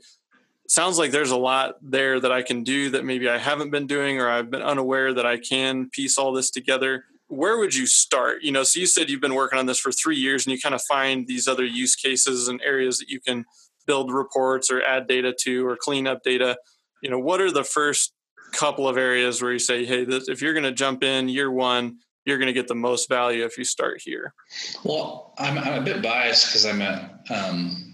sounds 0.70 0.98
like 0.98 1.10
there's 1.10 1.32
a 1.32 1.36
lot 1.36 1.74
there 1.82 2.20
that 2.20 2.30
I 2.30 2.42
can 2.42 2.62
do 2.62 2.90
that 2.90 3.04
maybe 3.04 3.28
I 3.28 3.38
haven't 3.38 3.70
been 3.70 3.88
doing 3.88 4.20
or 4.20 4.28
I've 4.28 4.52
been 4.52 4.62
unaware 4.62 5.12
that 5.12 5.26
I 5.26 5.36
can 5.36 5.90
piece 5.90 6.16
all 6.16 6.32
this 6.32 6.48
together. 6.48 7.04
Where 7.26 7.58
would 7.58 7.74
you 7.74 7.86
start? 7.86 8.42
You 8.42 8.52
know, 8.52 8.62
so 8.62 8.78
you 8.78 8.86
said 8.86 9.10
you've 9.10 9.20
been 9.20 9.34
working 9.34 9.58
on 9.58 9.66
this 9.66 9.80
for 9.80 9.90
three 9.90 10.16
years 10.16 10.46
and 10.46 10.52
you 10.54 10.60
kind 10.60 10.74
of 10.74 10.82
find 10.82 11.26
these 11.26 11.48
other 11.48 11.64
use 11.64 11.96
cases 11.96 12.46
and 12.46 12.62
areas 12.62 12.98
that 12.98 13.08
you 13.08 13.20
can 13.20 13.44
build 13.84 14.12
reports 14.12 14.70
or 14.70 14.80
add 14.82 15.08
data 15.08 15.34
to 15.40 15.66
or 15.66 15.76
clean 15.76 16.06
up 16.06 16.22
data. 16.22 16.56
You 17.02 17.10
know, 17.10 17.18
what 17.18 17.40
are 17.40 17.50
the 17.50 17.64
first 17.64 18.12
couple 18.52 18.86
of 18.86 18.96
areas 18.96 19.42
where 19.42 19.52
you 19.52 19.58
say, 19.58 19.84
hey, 19.84 20.04
this, 20.04 20.28
if 20.28 20.40
you're 20.40 20.54
going 20.54 20.62
to 20.62 20.72
jump 20.72 21.02
in 21.02 21.28
year 21.28 21.50
one, 21.50 21.96
you're 22.24 22.38
going 22.38 22.46
to 22.46 22.52
get 22.52 22.68
the 22.68 22.76
most 22.76 23.08
value 23.08 23.44
if 23.44 23.58
you 23.58 23.64
start 23.64 24.00
here? 24.04 24.34
Well, 24.84 25.34
I'm, 25.36 25.58
I'm 25.58 25.82
a 25.82 25.84
bit 25.84 26.00
biased 26.00 26.46
because 26.46 26.64
I'm 26.64 26.80
a 26.80 27.18
um, 27.28 27.89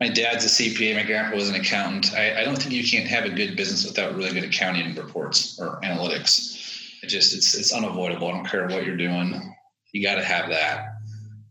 my 0.00 0.08
dad's 0.08 0.46
a 0.46 0.48
CPA. 0.48 0.96
My 0.96 1.02
grandpa 1.02 1.36
was 1.36 1.50
an 1.50 1.54
accountant. 1.54 2.14
I, 2.14 2.40
I, 2.40 2.44
don't 2.44 2.56
think 2.56 2.72
you 2.72 2.82
can't 2.82 3.06
have 3.06 3.26
a 3.26 3.30
good 3.30 3.54
business 3.54 3.84
without 3.84 4.16
really 4.16 4.32
good 4.32 4.44
accounting 4.44 4.94
reports 4.94 5.60
or 5.60 5.78
analytics. 5.82 6.56
It 7.02 7.08
just 7.08 7.34
it's 7.34 7.54
it's 7.54 7.72
unavoidable. 7.72 8.28
I 8.28 8.32
don't 8.32 8.46
care 8.46 8.66
what 8.66 8.84
you're 8.84 8.96
doing. 8.96 9.54
You 9.92 10.02
got 10.02 10.14
to 10.16 10.24
have 10.24 10.48
that. 10.48 10.86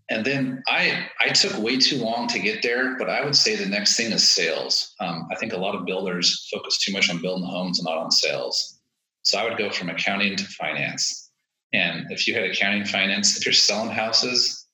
And 0.10 0.26
then 0.26 0.64
I 0.68 1.08
I 1.20 1.30
took 1.30 1.58
way 1.62 1.78
too 1.78 1.98
long 1.98 2.28
to 2.30 2.40
get 2.40 2.64
there, 2.64 2.98
but 2.98 3.10
I 3.10 3.24
would 3.24 3.36
say 3.36 3.56
the 3.56 3.68
next 3.68 3.96
thing 3.96 4.12
is 4.12 4.28
sales. 4.28 4.96
Um, 5.00 5.28
I 5.32 5.36
think 5.36 5.54
a 5.54 5.58
lot 5.58 5.76
of 5.76 5.86
builders 5.86 6.48
focus 6.52 6.80
too 6.80 6.92
much 6.92 7.10
on 7.10 7.22
building 7.22 7.48
homes 7.48 7.80
and 7.80 7.86
not 7.86 7.98
on 7.98 8.12
sales. 8.12 8.80
So 9.22 9.38
I 9.38 9.44
would 9.44 9.58
go 9.58 9.70
from 9.70 9.90
accounting 9.90 10.36
to 10.38 10.44
finance. 10.46 11.32
And 11.74 12.12
if 12.12 12.28
you 12.28 12.34
had 12.34 12.46
accounting 12.46 12.86
finance, 12.86 13.38
if 13.38 13.46
you're 13.46 13.54
selling 13.54 13.92
houses 13.92 14.66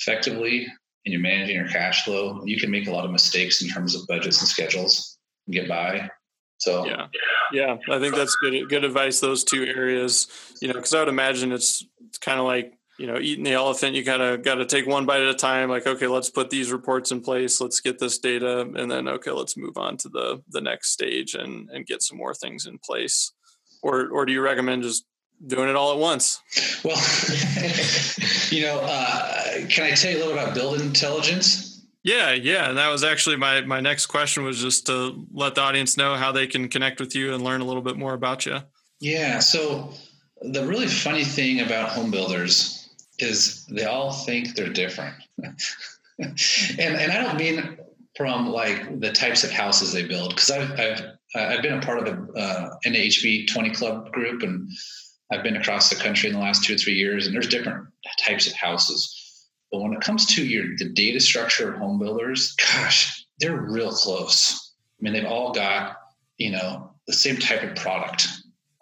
effectively, 0.00 0.66
and 1.04 1.12
you're 1.12 1.20
managing 1.22 1.56
your 1.56 1.68
cash 1.68 2.04
flow, 2.04 2.42
you 2.44 2.58
can 2.58 2.70
make 2.70 2.86
a 2.86 2.90
lot 2.90 3.04
of 3.04 3.10
mistakes 3.10 3.62
in 3.62 3.68
terms 3.68 3.94
of 3.94 4.06
budgets 4.06 4.40
and 4.40 4.48
schedules 4.48 5.18
and 5.46 5.54
get 5.54 5.68
by. 5.68 6.10
So 6.58 6.84
yeah, 6.84 7.06
yeah, 7.52 7.76
I 7.90 7.98
think 7.98 8.14
that's 8.14 8.36
good. 8.36 8.68
Good 8.68 8.84
advice. 8.84 9.18
Those 9.18 9.44
two 9.44 9.64
areas, 9.64 10.28
you 10.60 10.68
know, 10.68 10.74
because 10.74 10.92
I 10.92 10.98
would 10.98 11.08
imagine 11.08 11.52
it's 11.52 11.82
it's 12.06 12.18
kind 12.18 12.38
of 12.38 12.44
like 12.44 12.74
you 12.98 13.06
know 13.06 13.18
eating 13.18 13.44
the 13.44 13.52
elephant. 13.52 13.96
You 13.96 14.04
kind 14.04 14.20
of 14.20 14.42
got 14.42 14.56
to 14.56 14.66
take 14.66 14.86
one 14.86 15.06
bite 15.06 15.22
at 15.22 15.28
a 15.28 15.34
time. 15.34 15.70
Like, 15.70 15.86
okay, 15.86 16.06
let's 16.06 16.28
put 16.28 16.50
these 16.50 16.70
reports 16.70 17.12
in 17.12 17.22
place. 17.22 17.62
Let's 17.62 17.80
get 17.80 17.98
this 17.98 18.18
data, 18.18 18.60
and 18.60 18.90
then 18.90 19.08
okay, 19.08 19.30
let's 19.30 19.56
move 19.56 19.78
on 19.78 19.96
to 19.98 20.10
the 20.10 20.42
the 20.50 20.60
next 20.60 20.90
stage 20.90 21.34
and 21.34 21.70
and 21.70 21.86
get 21.86 22.02
some 22.02 22.18
more 22.18 22.34
things 22.34 22.66
in 22.66 22.78
place. 22.78 23.32
Or 23.82 24.10
or 24.10 24.26
do 24.26 24.32
you 24.34 24.42
recommend 24.42 24.82
just 24.82 25.06
doing 25.46 25.68
it 25.68 25.76
all 25.76 25.92
at 25.92 25.98
once? 25.98 26.40
Well, 26.84 26.96
you 28.50 28.62
know, 28.62 28.80
uh, 28.82 29.66
can 29.68 29.84
I 29.84 29.92
tell 29.92 30.10
you 30.10 30.18
a 30.18 30.20
little 30.20 30.32
about 30.32 30.54
building 30.54 30.86
intelligence? 30.86 31.84
Yeah, 32.02 32.32
yeah, 32.32 32.68
and 32.68 32.78
that 32.78 32.88
was 32.88 33.04
actually 33.04 33.36
my 33.36 33.60
my 33.62 33.80
next 33.80 34.06
question 34.06 34.42
was 34.44 34.60
just 34.60 34.86
to 34.86 35.26
let 35.32 35.54
the 35.54 35.60
audience 35.60 35.96
know 35.96 36.14
how 36.14 36.32
they 36.32 36.46
can 36.46 36.68
connect 36.68 36.98
with 36.98 37.14
you 37.14 37.34
and 37.34 37.44
learn 37.44 37.60
a 37.60 37.64
little 37.64 37.82
bit 37.82 37.96
more 37.96 38.14
about 38.14 38.46
you. 38.46 38.60
Yeah, 39.00 39.38
so 39.38 39.92
the 40.40 40.66
really 40.66 40.86
funny 40.86 41.24
thing 41.24 41.60
about 41.60 41.90
home 41.90 42.10
builders 42.10 42.88
is 43.18 43.66
they 43.66 43.84
all 43.84 44.12
think 44.12 44.54
they're 44.54 44.72
different. 44.72 45.14
and 46.18 46.38
and 46.78 47.12
I 47.12 47.22
don't 47.22 47.36
mean 47.36 47.76
from 48.16 48.48
like 48.48 49.00
the 49.00 49.12
types 49.12 49.44
of 49.44 49.50
houses 49.50 49.92
they 49.92 50.06
build 50.06 50.30
because 50.30 50.50
I've, 50.50 50.80
I've 50.80 51.02
I've 51.34 51.62
been 51.62 51.78
a 51.78 51.82
part 51.82 51.98
of 51.98 52.04
the 52.06 52.32
uh, 52.32 52.70
NAHB 52.86 53.48
20 53.48 53.70
club 53.70 54.10
group 54.12 54.42
and 54.42 54.70
I've 55.32 55.42
been 55.42 55.56
across 55.56 55.90
the 55.90 55.96
country 55.96 56.28
in 56.28 56.34
the 56.34 56.40
last 56.40 56.64
two 56.64 56.74
or 56.74 56.78
three 56.78 56.94
years 56.94 57.26
and 57.26 57.34
there's 57.34 57.48
different 57.48 57.86
types 58.24 58.46
of 58.46 58.54
houses 58.54 59.20
but 59.70 59.80
when 59.80 59.92
it 59.92 60.00
comes 60.00 60.26
to 60.26 60.44
your 60.44 60.76
the 60.76 60.88
data 60.88 61.20
structure 61.20 61.72
of 61.72 61.78
home 61.78 61.98
builders, 61.98 62.54
gosh, 62.56 63.24
they're 63.38 63.56
real 63.56 63.92
close. 63.92 64.74
I 64.98 65.02
mean, 65.02 65.12
they've 65.12 65.24
all 65.24 65.52
got, 65.52 65.96
you 66.38 66.50
know, 66.50 66.92
the 67.06 67.12
same 67.12 67.36
type 67.36 67.62
of 67.62 67.76
product, 67.76 68.26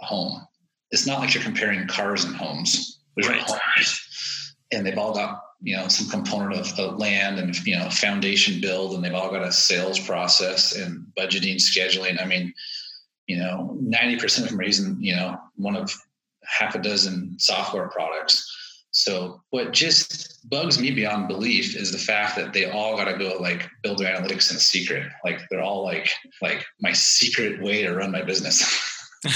home. 0.00 0.46
It's 0.90 1.06
not 1.06 1.20
like 1.20 1.34
you're 1.34 1.42
comparing 1.42 1.86
cars 1.86 2.24
and 2.24 2.34
homes. 2.34 3.00
There's 3.16 3.28
right. 3.28 3.42
homes. 3.42 4.54
And 4.72 4.86
they've 4.86 4.98
all 4.98 5.12
got, 5.12 5.40
you 5.60 5.76
know, 5.76 5.88
some 5.88 6.08
component 6.08 6.58
of, 6.58 6.78
of 6.78 6.98
land 6.98 7.38
and, 7.38 7.54
you 7.66 7.76
know, 7.76 7.90
foundation 7.90 8.60
build, 8.60 8.94
and 8.94 9.04
they've 9.04 9.14
all 9.14 9.30
got 9.30 9.46
a 9.46 9.52
sales 9.52 9.98
process 9.98 10.74
and 10.74 11.06
budgeting, 11.18 11.56
scheduling. 11.56 12.22
I 12.22 12.26
mean, 12.26 12.52
you 13.26 13.38
know, 13.38 13.78
90% 13.82 14.44
of 14.44 14.48
them 14.48 14.60
are 14.60 14.64
using, 14.64 14.96
you 15.00 15.14
know, 15.14 15.38
one 15.56 15.76
of 15.76 15.94
half 16.58 16.74
a 16.74 16.78
dozen 16.78 17.38
software 17.38 17.88
products 17.88 18.44
so 18.90 19.42
what 19.50 19.72
just 19.72 20.48
bugs 20.48 20.80
me 20.80 20.90
beyond 20.90 21.28
belief 21.28 21.76
is 21.76 21.92
the 21.92 21.98
fact 21.98 22.36
that 22.36 22.52
they 22.52 22.70
all 22.70 22.96
got 22.96 23.04
to 23.04 23.18
go 23.18 23.36
like 23.38 23.68
build 23.82 23.98
their 23.98 24.14
analytics 24.14 24.50
in 24.50 24.58
secret. 24.58 25.10
Like 25.24 25.40
they're 25.50 25.62
all 25.62 25.84
like 25.84 26.10
like 26.40 26.64
my 26.80 26.92
secret 26.92 27.62
way 27.62 27.82
to 27.82 27.94
run 27.94 28.10
my 28.10 28.22
business. 28.22 28.64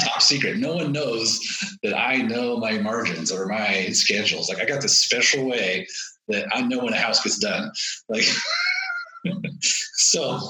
Top 0.00 0.20
secret. 0.20 0.58
No 0.58 0.74
one 0.74 0.92
knows 0.92 1.40
that 1.82 1.96
I 1.96 2.16
know 2.16 2.56
my 2.58 2.78
margins 2.78 3.32
or 3.32 3.46
my 3.46 3.88
schedules. 3.88 4.48
Like 4.48 4.60
I 4.60 4.64
got 4.64 4.82
this 4.82 5.00
special 5.00 5.46
way 5.46 5.86
that 6.28 6.46
I 6.54 6.60
know 6.62 6.84
when 6.84 6.92
a 6.92 6.98
house 6.98 7.22
gets 7.22 7.38
done. 7.38 7.70
Like 8.08 8.24
so 9.60 10.40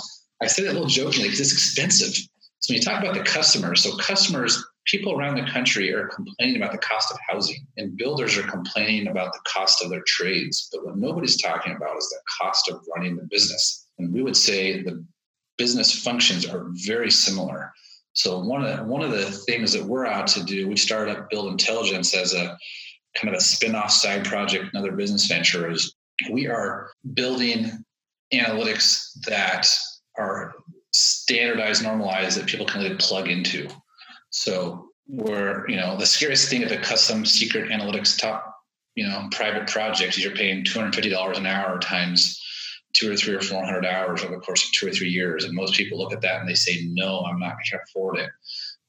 I 0.42 0.46
say 0.48 0.64
that 0.64 0.72
a 0.72 0.74
little 0.74 0.88
jokingly 0.88 1.28
because 1.28 1.40
it's 1.40 1.52
expensive. 1.52 2.14
So 2.58 2.72
when 2.72 2.78
you 2.78 2.82
talk 2.82 3.02
about 3.02 3.14
the 3.14 3.22
customers, 3.22 3.82
so 3.82 3.96
customers 3.98 4.62
people 4.86 5.18
around 5.18 5.36
the 5.36 5.50
country 5.50 5.92
are 5.92 6.08
complaining 6.08 6.56
about 6.56 6.72
the 6.72 6.78
cost 6.78 7.10
of 7.10 7.18
housing 7.28 7.66
and 7.76 7.96
builders 7.96 8.36
are 8.36 8.42
complaining 8.42 9.08
about 9.08 9.32
the 9.32 9.40
cost 9.46 9.82
of 9.82 9.90
their 9.90 10.02
trades. 10.06 10.68
But 10.72 10.84
what 10.84 10.96
nobody's 10.96 11.40
talking 11.40 11.74
about 11.74 11.96
is 11.96 12.08
the 12.08 12.20
cost 12.42 12.70
of 12.70 12.84
running 12.94 13.16
the 13.16 13.26
business. 13.30 13.86
And 13.98 14.12
we 14.12 14.22
would 14.22 14.36
say 14.36 14.82
the 14.82 15.04
business 15.56 16.02
functions 16.02 16.46
are 16.46 16.66
very 16.70 17.10
similar. 17.10 17.72
So 18.12 18.38
one 18.40 18.64
of 18.64 18.76
the, 18.76 18.84
one 18.84 19.02
of 19.02 19.10
the 19.10 19.30
things 19.30 19.72
that 19.72 19.84
we're 19.84 20.06
out 20.06 20.26
to 20.28 20.44
do 20.44 20.68
we 20.68 20.76
started 20.76 21.16
up 21.16 21.30
build 21.30 21.50
intelligence 21.50 22.14
as 22.14 22.34
a 22.34 22.56
kind 23.16 23.32
of 23.32 23.34
a 23.34 23.40
spin-off 23.40 23.90
side 23.90 24.24
project 24.24 24.66
another 24.72 24.92
business 24.92 25.26
venture 25.26 25.70
is 25.70 25.94
we 26.30 26.46
are 26.46 26.90
building 27.14 27.70
analytics 28.32 29.10
that 29.26 29.66
are 30.18 30.54
standardized 30.92 31.82
normalized 31.82 32.38
that 32.38 32.46
people 32.46 32.66
can 32.66 32.82
really 32.82 32.96
plug 32.96 33.28
into 33.28 33.68
so 34.34 34.88
we're, 35.06 35.64
you 35.68 35.76
know, 35.76 35.96
the 35.96 36.06
scariest 36.06 36.50
thing 36.50 36.64
of 36.64 36.72
a 36.72 36.76
custom 36.76 37.24
secret 37.24 37.70
analytics 37.70 38.18
top, 38.18 38.52
you 38.96 39.06
know, 39.06 39.28
private 39.30 39.68
project 39.68 40.18
is 40.18 40.24
you're 40.24 40.34
paying 40.34 40.64
$250 40.64 41.38
an 41.38 41.46
hour 41.46 41.78
times 41.78 42.42
two 42.94 43.12
or 43.12 43.16
three 43.16 43.34
or 43.34 43.40
400 43.40 43.86
hours 43.86 44.24
over 44.24 44.34
the 44.34 44.40
course 44.40 44.64
of 44.64 44.72
two 44.72 44.88
or 44.88 44.90
three 44.90 45.08
years. 45.08 45.44
And 45.44 45.54
most 45.54 45.74
people 45.74 45.98
look 45.98 46.12
at 46.12 46.20
that 46.22 46.40
and 46.40 46.48
they 46.48 46.56
say, 46.56 46.84
no, 46.88 47.20
I'm 47.20 47.38
not 47.38 47.52
going 47.52 47.64
to 47.70 47.78
afford 47.84 48.18
it. 48.18 48.30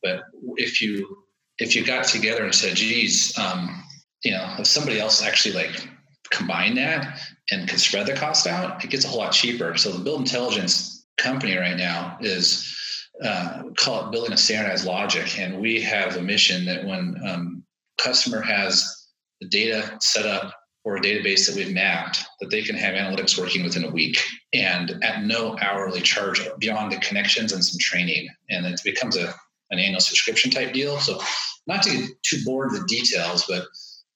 But 0.01 0.23
if 0.55 0.81
you, 0.81 1.15
if 1.59 1.75
you 1.75 1.85
got 1.85 2.05
together 2.05 2.43
and 2.43 2.53
said, 2.53 2.75
geez, 2.75 3.37
um, 3.37 3.83
you 4.23 4.31
know, 4.31 4.55
if 4.57 4.65
somebody 4.65 4.99
else 4.99 5.21
actually 5.21 5.53
like 5.53 5.87
combine 6.31 6.73
that 6.75 7.19
and 7.51 7.69
can 7.69 7.77
spread 7.77 8.07
the 8.07 8.13
cost 8.13 8.47
out, 8.47 8.83
it 8.83 8.89
gets 8.89 9.05
a 9.05 9.07
whole 9.07 9.19
lot 9.19 9.33
cheaper. 9.33 9.77
So 9.77 9.91
the 9.91 10.03
build 10.03 10.21
intelligence 10.21 11.05
company 11.17 11.55
right 11.55 11.77
now 11.77 12.17
is 12.19 12.74
uh, 13.23 13.63
call 13.77 14.05
it 14.05 14.11
building 14.11 14.33
a 14.33 14.37
standardized 14.37 14.85
logic. 14.85 15.39
And 15.39 15.59
we 15.59 15.81
have 15.81 16.17
a 16.17 16.21
mission 16.21 16.65
that 16.65 16.85
when 16.85 17.15
um, 17.25 17.63
customer 17.97 18.41
has 18.41 19.07
the 19.41 19.47
data 19.47 19.97
set 20.01 20.25
up 20.25 20.53
or 20.83 20.97
a 20.97 21.01
database 21.01 21.47
that 21.47 21.55
we've 21.55 21.73
mapped, 21.73 22.23
that 22.39 22.49
they 22.51 22.61
can 22.61 22.75
have 22.75 22.93
analytics 22.93 23.39
working 23.39 23.63
within 23.63 23.85
a 23.85 23.89
week 23.89 24.21
and 24.53 25.03
at 25.03 25.23
no 25.23 25.57
hourly 25.59 26.01
charge 26.01 26.41
beyond 26.59 26.91
the 26.91 26.97
connections 26.97 27.53
and 27.53 27.63
some 27.63 27.79
training. 27.79 28.27
And 28.49 28.65
it 28.65 28.79
becomes 28.83 29.17
a 29.17 29.33
an 29.71 29.79
annual 29.79 29.99
subscription 29.99 30.51
type 30.51 30.73
deal. 30.73 30.99
So 30.99 31.19
not 31.67 31.83
to 31.83 31.89
get 31.89 32.09
too 32.23 32.43
bored 32.45 32.71
the 32.71 32.85
details, 32.87 33.45
but 33.47 33.65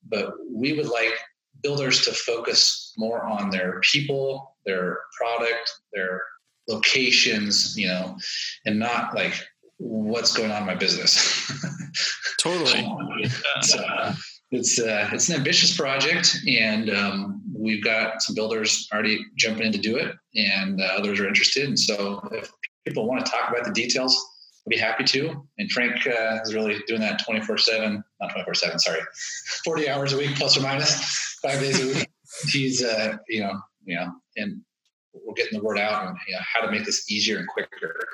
but 0.08 0.34
we 0.52 0.74
would 0.74 0.88
like 0.88 1.14
builders 1.62 2.06
to 2.06 2.14
focus 2.14 2.94
more 2.98 3.24
on 3.26 3.50
their 3.50 3.82
people, 3.82 4.56
their 4.66 5.00
product, 5.18 5.72
their 5.92 6.22
locations, 6.70 7.76
you 7.78 7.88
know, 7.88 8.18
and 8.66 8.80
not 8.80 9.16
like 9.16 9.34
what's 9.78 10.36
going 10.36 10.52
on 10.52 10.62
in 10.62 10.68
my 10.68 10.76
business. 10.76 11.52
totally. 12.40 12.86
so 13.62 14.14
it's 14.52 14.80
uh, 14.80 15.10
it's 15.14 15.30
an 15.30 15.36
ambitious 15.36 15.76
project, 15.76 16.38
and 16.48 16.90
um, 16.90 17.42
we've 17.56 17.84
got 17.84 18.22
some 18.22 18.36
builders 18.36 18.88
already 18.92 19.20
jumping 19.38 19.68
in 19.68 19.72
to 19.74 19.78
do 19.78 19.98
it, 19.98 20.16
and 20.36 20.82
uh, 20.82 20.86
others 20.98 21.20
are 21.20 21.28
interested. 21.28 21.68
And 21.68 21.80
so, 21.80 22.20
if 22.32 22.52
people 22.86 23.08
want 23.08 23.24
to 23.26 23.32
talk 23.32 23.52
about 23.52 23.66
the 23.66 23.72
details, 23.72 24.18
I'd 24.66 24.72
be 24.72 24.78
happy 24.78 25.04
to. 25.04 25.48
And 25.60 25.72
Frank 25.72 26.08
uh, 26.08 26.40
is 26.44 26.56
really 26.56 26.78
doing 26.88 27.02
that 27.02 27.24
twenty 27.24 27.42
four 27.42 27.58
seven, 27.58 28.04
not 28.20 28.32
twenty 28.32 28.46
four 28.46 28.56
seven, 28.56 28.80
sorry, 28.80 29.02
forty 29.64 29.88
hours 29.88 30.14
a 30.14 30.18
week 30.18 30.36
plus 30.36 30.58
or 30.58 30.62
minus, 30.62 31.38
five 31.44 31.60
days 31.60 31.84
a 31.84 31.88
week. 31.88 32.10
He's 32.50 32.84
uh, 32.84 33.18
you 33.28 33.42
know, 33.42 33.54
you 33.86 33.96
know, 33.98 34.12
and 34.38 34.62
we're 35.14 35.34
getting 35.34 35.60
the 35.60 35.64
word 35.64 35.78
out 35.78 36.06
on 36.06 36.18
you 36.28 36.36
know, 36.36 36.42
how 36.42 36.66
to 36.66 36.72
make 36.72 36.86
this 36.86 37.10
easier 37.12 37.40
and 37.40 37.48
quicker. 37.48 38.08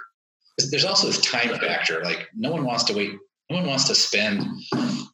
There's 0.69 0.85
also 0.85 1.07
this 1.07 1.21
time 1.21 1.49
factor. 1.59 2.03
Like 2.03 2.29
no 2.35 2.51
one 2.51 2.65
wants 2.65 2.83
to 2.85 2.93
wait. 2.93 3.13
No 3.49 3.57
one 3.57 3.67
wants 3.67 3.85
to 3.85 3.95
spend 3.95 4.43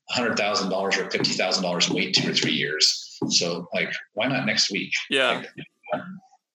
hundred 0.10 0.38
thousand 0.38 0.70
dollars 0.70 0.98
or 0.98 1.10
fifty 1.10 1.32
thousand 1.32 1.64
dollars 1.64 1.88
and 1.88 1.96
wait 1.96 2.16
two 2.16 2.30
or 2.30 2.34
three 2.34 2.54
years. 2.54 3.18
So 3.30 3.68
like, 3.74 3.92
why 4.14 4.28
not 4.28 4.46
next 4.46 4.72
week? 4.72 4.92
Yeah. 5.10 5.44
Like, 5.94 6.04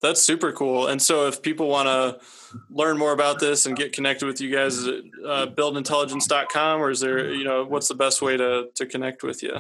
that's 0.02 0.22
super 0.22 0.52
cool. 0.52 0.86
And 0.86 1.00
so, 1.00 1.26
if 1.26 1.42
people 1.42 1.68
want 1.68 1.88
to 1.88 2.20
learn 2.70 2.98
more 2.98 3.12
about 3.12 3.40
this 3.40 3.66
and 3.66 3.76
get 3.76 3.92
connected 3.92 4.26
with 4.26 4.40
you 4.40 4.54
guys, 4.54 4.76
is 4.76 4.86
it 4.86 5.04
uh, 5.26 5.46
buildintelligence.com 5.46 6.80
or 6.80 6.90
is 6.90 7.00
there, 7.00 7.32
you 7.32 7.44
know, 7.44 7.64
what's 7.64 7.88
the 7.88 7.94
best 7.94 8.20
way 8.20 8.36
to, 8.36 8.68
to 8.74 8.86
connect 8.86 9.22
with 9.22 9.42
you? 9.42 9.56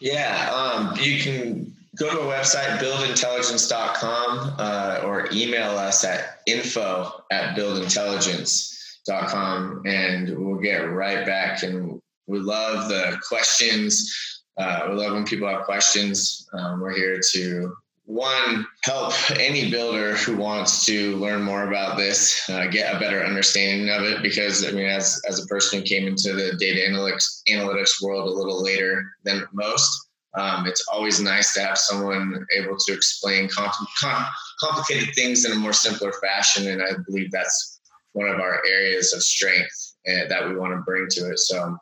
Yeah, 0.00 0.50
um, 0.52 0.96
you 0.98 1.20
can 1.20 1.76
go 1.96 2.10
to 2.10 2.20
our 2.20 2.40
website, 2.40 2.78
buildintelligence.com, 2.78 4.56
uh, 4.58 5.00
or 5.04 5.28
email 5.32 5.78
us 5.78 6.04
at 6.04 6.40
info 6.46 7.24
at 7.30 7.56
buildintelligence.com, 7.56 9.82
and 9.86 10.38
we'll 10.38 10.60
get 10.60 10.78
right 10.78 11.24
back. 11.26 11.62
And 11.62 12.00
we 12.26 12.38
love 12.38 12.88
the 12.88 13.18
questions. 13.26 14.12
Uh, 14.56 14.88
we 14.90 14.96
love 14.96 15.12
when 15.12 15.24
people 15.24 15.48
have 15.48 15.64
questions. 15.64 16.46
Um, 16.54 16.80
we're 16.80 16.94
here 16.94 17.20
to 17.32 17.74
one 18.04 18.66
help 18.82 19.12
any 19.38 19.70
builder 19.70 20.16
who 20.16 20.36
wants 20.36 20.84
to 20.84 21.14
learn 21.16 21.40
more 21.40 21.68
about 21.68 21.96
this 21.96 22.50
uh, 22.50 22.66
get 22.66 22.92
a 22.94 22.98
better 22.98 23.22
understanding 23.22 23.90
of 23.90 24.02
it 24.02 24.20
because 24.22 24.66
i 24.66 24.72
mean 24.72 24.86
as 24.86 25.22
as 25.28 25.42
a 25.42 25.46
person 25.46 25.78
who 25.78 25.84
came 25.84 26.08
into 26.08 26.32
the 26.32 26.52
data 26.58 26.80
analytics 26.80 27.42
analytics 27.48 28.02
world 28.02 28.28
a 28.28 28.32
little 28.32 28.60
later 28.60 29.04
than 29.22 29.46
most 29.52 30.08
um, 30.34 30.66
it's 30.66 30.86
always 30.92 31.20
nice 31.20 31.52
to 31.54 31.60
have 31.60 31.76
someone 31.76 32.46
able 32.56 32.76
to 32.76 32.92
explain 32.92 33.48
com- 33.48 33.70
com- 34.00 34.26
complicated 34.60 35.14
things 35.14 35.44
in 35.44 35.52
a 35.52 35.56
more 35.56 35.72
simpler 35.72 36.12
fashion. 36.22 36.68
And 36.68 36.82
I 36.82 36.92
believe 37.06 37.30
that's 37.30 37.80
one 38.12 38.28
of 38.28 38.40
our 38.40 38.62
areas 38.68 39.12
of 39.12 39.22
strength 39.22 39.94
uh, 40.08 40.28
that 40.28 40.48
we 40.48 40.56
want 40.56 40.72
to 40.72 40.82
bring 40.86 41.06
to 41.10 41.30
it. 41.30 41.38
So, 41.38 41.76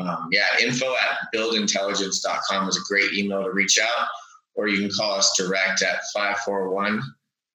um, 0.00 0.28
yeah, 0.32 0.46
info 0.60 0.86
at 0.92 1.18
buildintelligence.com 1.34 2.68
is 2.68 2.76
a 2.76 2.92
great 2.92 3.12
email 3.14 3.44
to 3.44 3.50
reach 3.50 3.78
out. 3.78 4.06
or 4.54 4.68
you 4.68 4.80
can 4.80 4.90
call 4.90 5.12
us 5.12 5.34
direct 5.36 5.82
at 5.82 6.00
541 6.12 7.00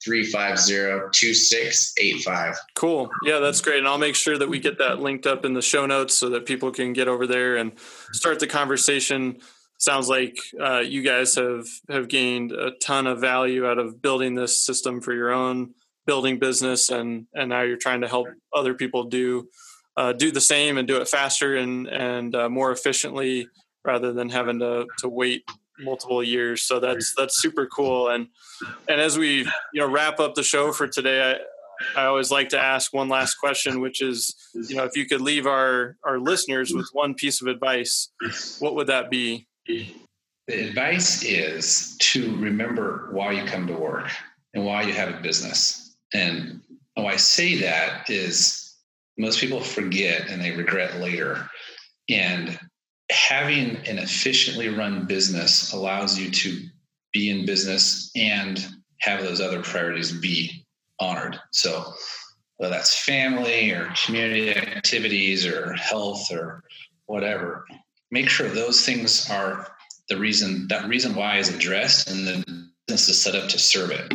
350 0.03 1.09
2685. 1.11 2.55
Cool. 2.75 3.09
Yeah, 3.23 3.39
that's 3.39 3.61
great. 3.61 3.79
And 3.79 3.87
I'll 3.87 3.97
make 3.97 4.15
sure 4.15 4.37
that 4.37 4.47
we 4.47 4.59
get 4.59 4.77
that 4.77 4.99
linked 4.99 5.25
up 5.27 5.43
in 5.45 5.53
the 5.53 5.61
show 5.61 5.85
notes 5.85 6.15
so 6.17 6.29
that 6.29 6.45
people 6.45 6.71
can 6.71 6.93
get 6.93 7.07
over 7.07 7.27
there 7.27 7.57
and 7.57 7.71
start 8.13 8.39
the 8.39 8.47
conversation. 8.47 9.39
Sounds 9.77 10.09
like 10.09 10.37
uh, 10.59 10.79
you 10.79 11.03
guys 11.03 11.35
have 11.35 11.65
have 11.89 12.07
gained 12.07 12.51
a 12.51 12.71
ton 12.83 13.05
of 13.05 13.21
value 13.21 13.65
out 13.67 13.77
of 13.77 14.01
building 14.01 14.35
this 14.35 14.65
system 14.65 15.01
for 15.01 15.13
your 15.13 15.31
own 15.31 15.73
building 16.05 16.39
business, 16.39 16.89
and 16.89 17.27
and 17.35 17.49
now 17.49 17.61
you're 17.61 17.77
trying 17.77 18.01
to 18.01 18.07
help 18.07 18.27
other 18.55 18.73
people 18.73 19.03
do 19.03 19.49
uh, 19.95 20.13
do 20.13 20.31
the 20.31 20.41
same 20.41 20.77
and 20.77 20.87
do 20.87 20.97
it 20.97 21.07
faster 21.07 21.55
and 21.55 21.87
and 21.87 22.35
uh, 22.35 22.49
more 22.49 22.71
efficiently 22.71 23.47
rather 23.85 24.13
than 24.13 24.29
having 24.29 24.59
to 24.59 24.87
to 24.99 25.09
wait 25.09 25.43
multiple 25.79 26.23
years. 26.23 26.63
So 26.63 26.79
that's 26.79 27.13
that's 27.17 27.39
super 27.39 27.67
cool. 27.67 28.09
And 28.09 28.27
and 28.87 28.99
as 28.99 29.17
we 29.17 29.39
you 29.39 29.81
know 29.81 29.89
wrap 29.89 30.19
up 30.19 30.35
the 30.35 30.43
show 30.43 30.71
for 30.71 30.87
today, 30.87 31.33
I 31.95 32.01
I 32.01 32.05
always 32.05 32.31
like 32.31 32.49
to 32.49 32.59
ask 32.59 32.93
one 32.93 33.09
last 33.09 33.35
question, 33.35 33.81
which 33.81 34.01
is 34.01 34.35
you 34.53 34.75
know 34.75 34.83
if 34.83 34.95
you 34.95 35.05
could 35.05 35.21
leave 35.21 35.45
our 35.45 35.97
our 36.03 36.19
listeners 36.19 36.73
with 36.73 36.89
one 36.93 37.13
piece 37.13 37.41
of 37.41 37.47
advice, 37.47 38.09
what 38.59 38.75
would 38.75 38.87
that 38.87 39.09
be? 39.09 39.46
The 39.67 39.93
advice 40.47 41.23
is 41.23 41.97
to 41.99 42.35
remember 42.37 43.09
why 43.11 43.33
you 43.33 43.45
come 43.45 43.67
to 43.67 43.73
work 43.73 44.09
and 44.53 44.65
why 44.65 44.83
you 44.83 44.93
have 44.93 45.13
a 45.13 45.21
business. 45.21 45.95
And 46.13 46.61
why 46.95 47.13
I 47.13 47.17
say 47.17 47.59
that 47.61 48.09
is 48.09 48.75
most 49.17 49.39
people 49.39 49.59
forget 49.59 50.29
and 50.29 50.41
they 50.41 50.51
regret 50.51 50.99
later. 50.99 51.49
And 52.09 52.57
having 53.11 53.75
an 53.87 53.99
efficiently 53.99 54.69
run 54.69 55.05
business 55.05 55.73
allows 55.73 56.17
you 56.17 56.31
to 56.31 56.61
be 57.13 57.29
in 57.29 57.45
business 57.45 58.11
and 58.15 58.65
have 58.99 59.21
those 59.21 59.41
other 59.41 59.61
priorities 59.61 60.11
be 60.11 60.65
honored. 60.99 61.37
So, 61.51 61.93
whether 62.57 62.73
that's 62.73 62.97
family 62.97 63.71
or 63.71 63.93
community 64.05 64.49
activities 64.49 65.45
or 65.45 65.73
health 65.73 66.31
or 66.31 66.63
whatever, 67.05 67.65
make 68.11 68.29
sure 68.29 68.47
those 68.47 68.85
things 68.85 69.29
are 69.29 69.67
the 70.09 70.17
reason 70.17 70.67
that 70.69 70.87
reason 70.87 71.15
why 71.15 71.37
is 71.37 71.53
addressed 71.53 72.09
and 72.09 72.27
the 72.27 72.67
business 72.87 73.09
is 73.09 73.21
set 73.21 73.35
up 73.35 73.49
to 73.49 73.59
serve 73.59 73.91
it. 73.91 74.13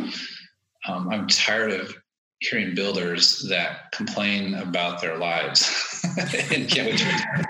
Um, 0.87 1.09
I'm 1.09 1.27
tired 1.27 1.71
of 1.71 1.95
hearing 2.39 2.75
builders 2.75 3.45
that 3.49 3.91
complain 3.91 4.55
about 4.55 5.01
their 5.01 5.17
lives 5.17 5.69
and 6.51 6.67
can't 6.69 6.87
wait 6.87 6.97
to 6.97 7.05
retire. 7.05 7.45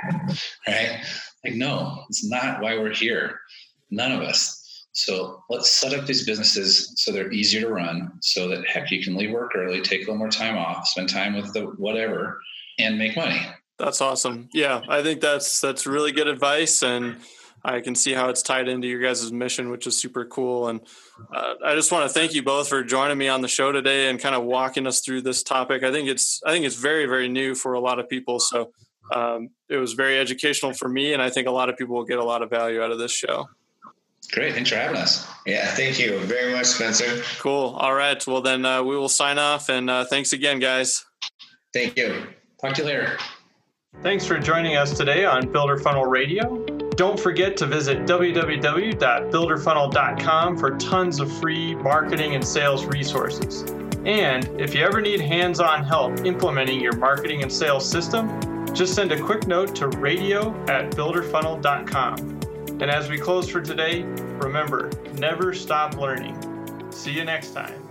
Right? 0.68 1.00
Like, 1.44 1.56
no, 1.56 2.04
it's 2.10 2.26
not 2.30 2.62
why 2.62 2.78
we're 2.78 2.94
here. 2.94 3.40
None 3.90 4.12
of 4.12 4.22
us. 4.22 4.86
So 4.92 5.44
let's 5.50 5.72
set 5.72 5.94
up 5.94 6.06
these 6.06 6.26
businesses 6.26 6.94
so 6.98 7.12
they're 7.12 7.32
easier 7.32 7.62
to 7.62 7.74
run, 7.74 8.12
so 8.22 8.48
that 8.50 8.68
heck, 8.68 8.92
you 8.92 9.04
can 9.04 9.16
leave 9.16 9.32
work 9.32 9.54
early, 9.56 9.82
take 9.82 10.02
a 10.02 10.04
little 10.04 10.18
more 10.18 10.30
time 10.30 10.56
off, 10.56 10.88
spend 10.88 11.10
time 11.10 11.36
with 11.36 11.52
the 11.54 11.62
whatever, 11.78 12.40
and 12.78 13.00
make 13.00 13.16
money. 13.16 13.42
That's 13.84 14.00
awesome. 14.00 14.48
Yeah, 14.54 14.82
I 14.88 15.04
think 15.04 15.20
that's 15.20 15.60
that's 15.60 15.86
really 15.86 16.14
good 16.14 16.28
advice, 16.28 16.84
and 16.84 17.18
I 17.66 17.82
can 17.82 17.96
see 17.96 18.14
how 18.14 18.30
it's 18.30 18.42
tied 18.42 18.70
into 18.70 18.88
your 18.88 19.02
guys' 19.02 19.30
mission, 19.30 19.70
which 19.70 19.86
is 19.88 19.98
super 19.98 20.24
cool. 20.24 20.70
And 20.70 20.80
uh, 21.36 21.56
I 21.66 21.76
just 21.76 21.92
want 21.92 22.08
to 22.08 22.14
thank 22.14 22.34
you 22.34 22.44
both 22.44 22.70
for 22.70 22.82
joining 22.82 23.18
me 23.18 23.28
on 23.28 23.42
the 23.42 23.50
show 23.50 23.74
today 23.74 24.10
and 24.10 24.22
kind 24.22 24.36
of 24.36 24.44
walking 24.44 24.88
us 24.88 25.02
through 25.02 25.24
this 25.24 25.44
topic. 25.44 25.84
I 25.84 25.92
think 25.92 26.08
it's 26.08 26.42
I 26.46 26.52
think 26.52 26.66
it's 26.66 26.78
very 26.78 27.08
very 27.08 27.28
new 27.28 27.56
for 27.56 27.74
a 27.74 27.82
lot 27.82 28.00
of 28.00 28.08
people. 28.08 28.40
So 28.40 28.72
um, 29.14 29.50
it 29.68 29.76
was 29.76 29.94
very 29.94 30.18
educational 30.18 30.72
for 30.72 30.88
me, 30.88 31.12
and 31.12 31.22
I 31.22 31.30
think 31.30 31.48
a 31.48 31.52
lot 31.52 31.68
of 31.68 31.76
people 31.76 31.96
will 31.96 32.06
get 32.06 32.20
a 32.20 32.24
lot 32.24 32.42
of 32.42 32.50
value 32.50 32.82
out 32.82 32.92
of 32.92 33.00
this 33.00 33.12
show. 33.12 33.50
Great. 34.32 34.54
Thanks 34.54 34.70
for 34.70 34.78
having 34.78 34.96
us. 34.96 35.28
Yeah, 35.46 35.68
thank 35.68 36.00
you 36.00 36.20
very 36.20 36.54
much, 36.54 36.68
Spencer. 36.68 37.22
Cool. 37.40 37.76
All 37.78 37.94
right. 37.94 38.26
Well, 38.26 38.42
then 38.42 38.66
uh, 38.66 38.82
we 38.82 38.96
will 38.96 39.10
sign 39.10 39.40
off, 39.40 39.68
and 39.68 39.90
uh, 39.90 40.06
thanks 40.06 40.32
again, 40.32 40.60
guys. 40.60 41.04
Thank 41.74 41.98
you. 41.98 42.28
Talk 42.62 42.76
to 42.76 42.84
you 42.84 42.88
later. 42.88 43.18
Thanks 44.02 44.26
for 44.26 44.40
joining 44.40 44.76
us 44.76 44.98
today 44.98 45.24
on 45.24 45.52
Builder 45.52 45.78
Funnel 45.78 46.06
Radio. 46.06 46.66
Don't 46.96 47.20
forget 47.20 47.56
to 47.58 47.66
visit 47.66 48.00
www.builderfunnel.com 48.00 50.58
for 50.58 50.78
tons 50.78 51.20
of 51.20 51.32
free 51.40 51.76
marketing 51.76 52.36
and 52.36 52.46
sales 52.46 52.86
resources. 52.86 53.62
And 54.06 54.50
if 54.60 54.76
you 54.76 54.84
ever 54.84 55.00
need 55.00 55.22
hands 55.22 55.62
on 55.62 55.86
help 55.86 56.26
implementing 56.26 56.82
your 56.82 56.98
marketing 56.98 57.44
and 57.44 57.52
sales 57.52 57.90
system, 57.90 58.66
just 58.76 58.94
send 58.94 59.14
a 59.14 59.22
quick 59.22 59.48
note 59.48 59.74
to 59.76 59.88
radio 59.88 60.50
at 60.66 60.92
builderfunnel.com. 60.92 62.18
And 62.82 62.92
as 62.92 63.10
we 63.10 63.18
close 63.18 63.48
for 63.48 63.62
today, 63.62 64.04
remember 64.04 64.90
never 65.14 65.54
stop 65.54 65.96
learning. 65.96 66.36
See 66.92 67.12
you 67.12 67.24
next 67.24 67.54
time. 67.54 67.83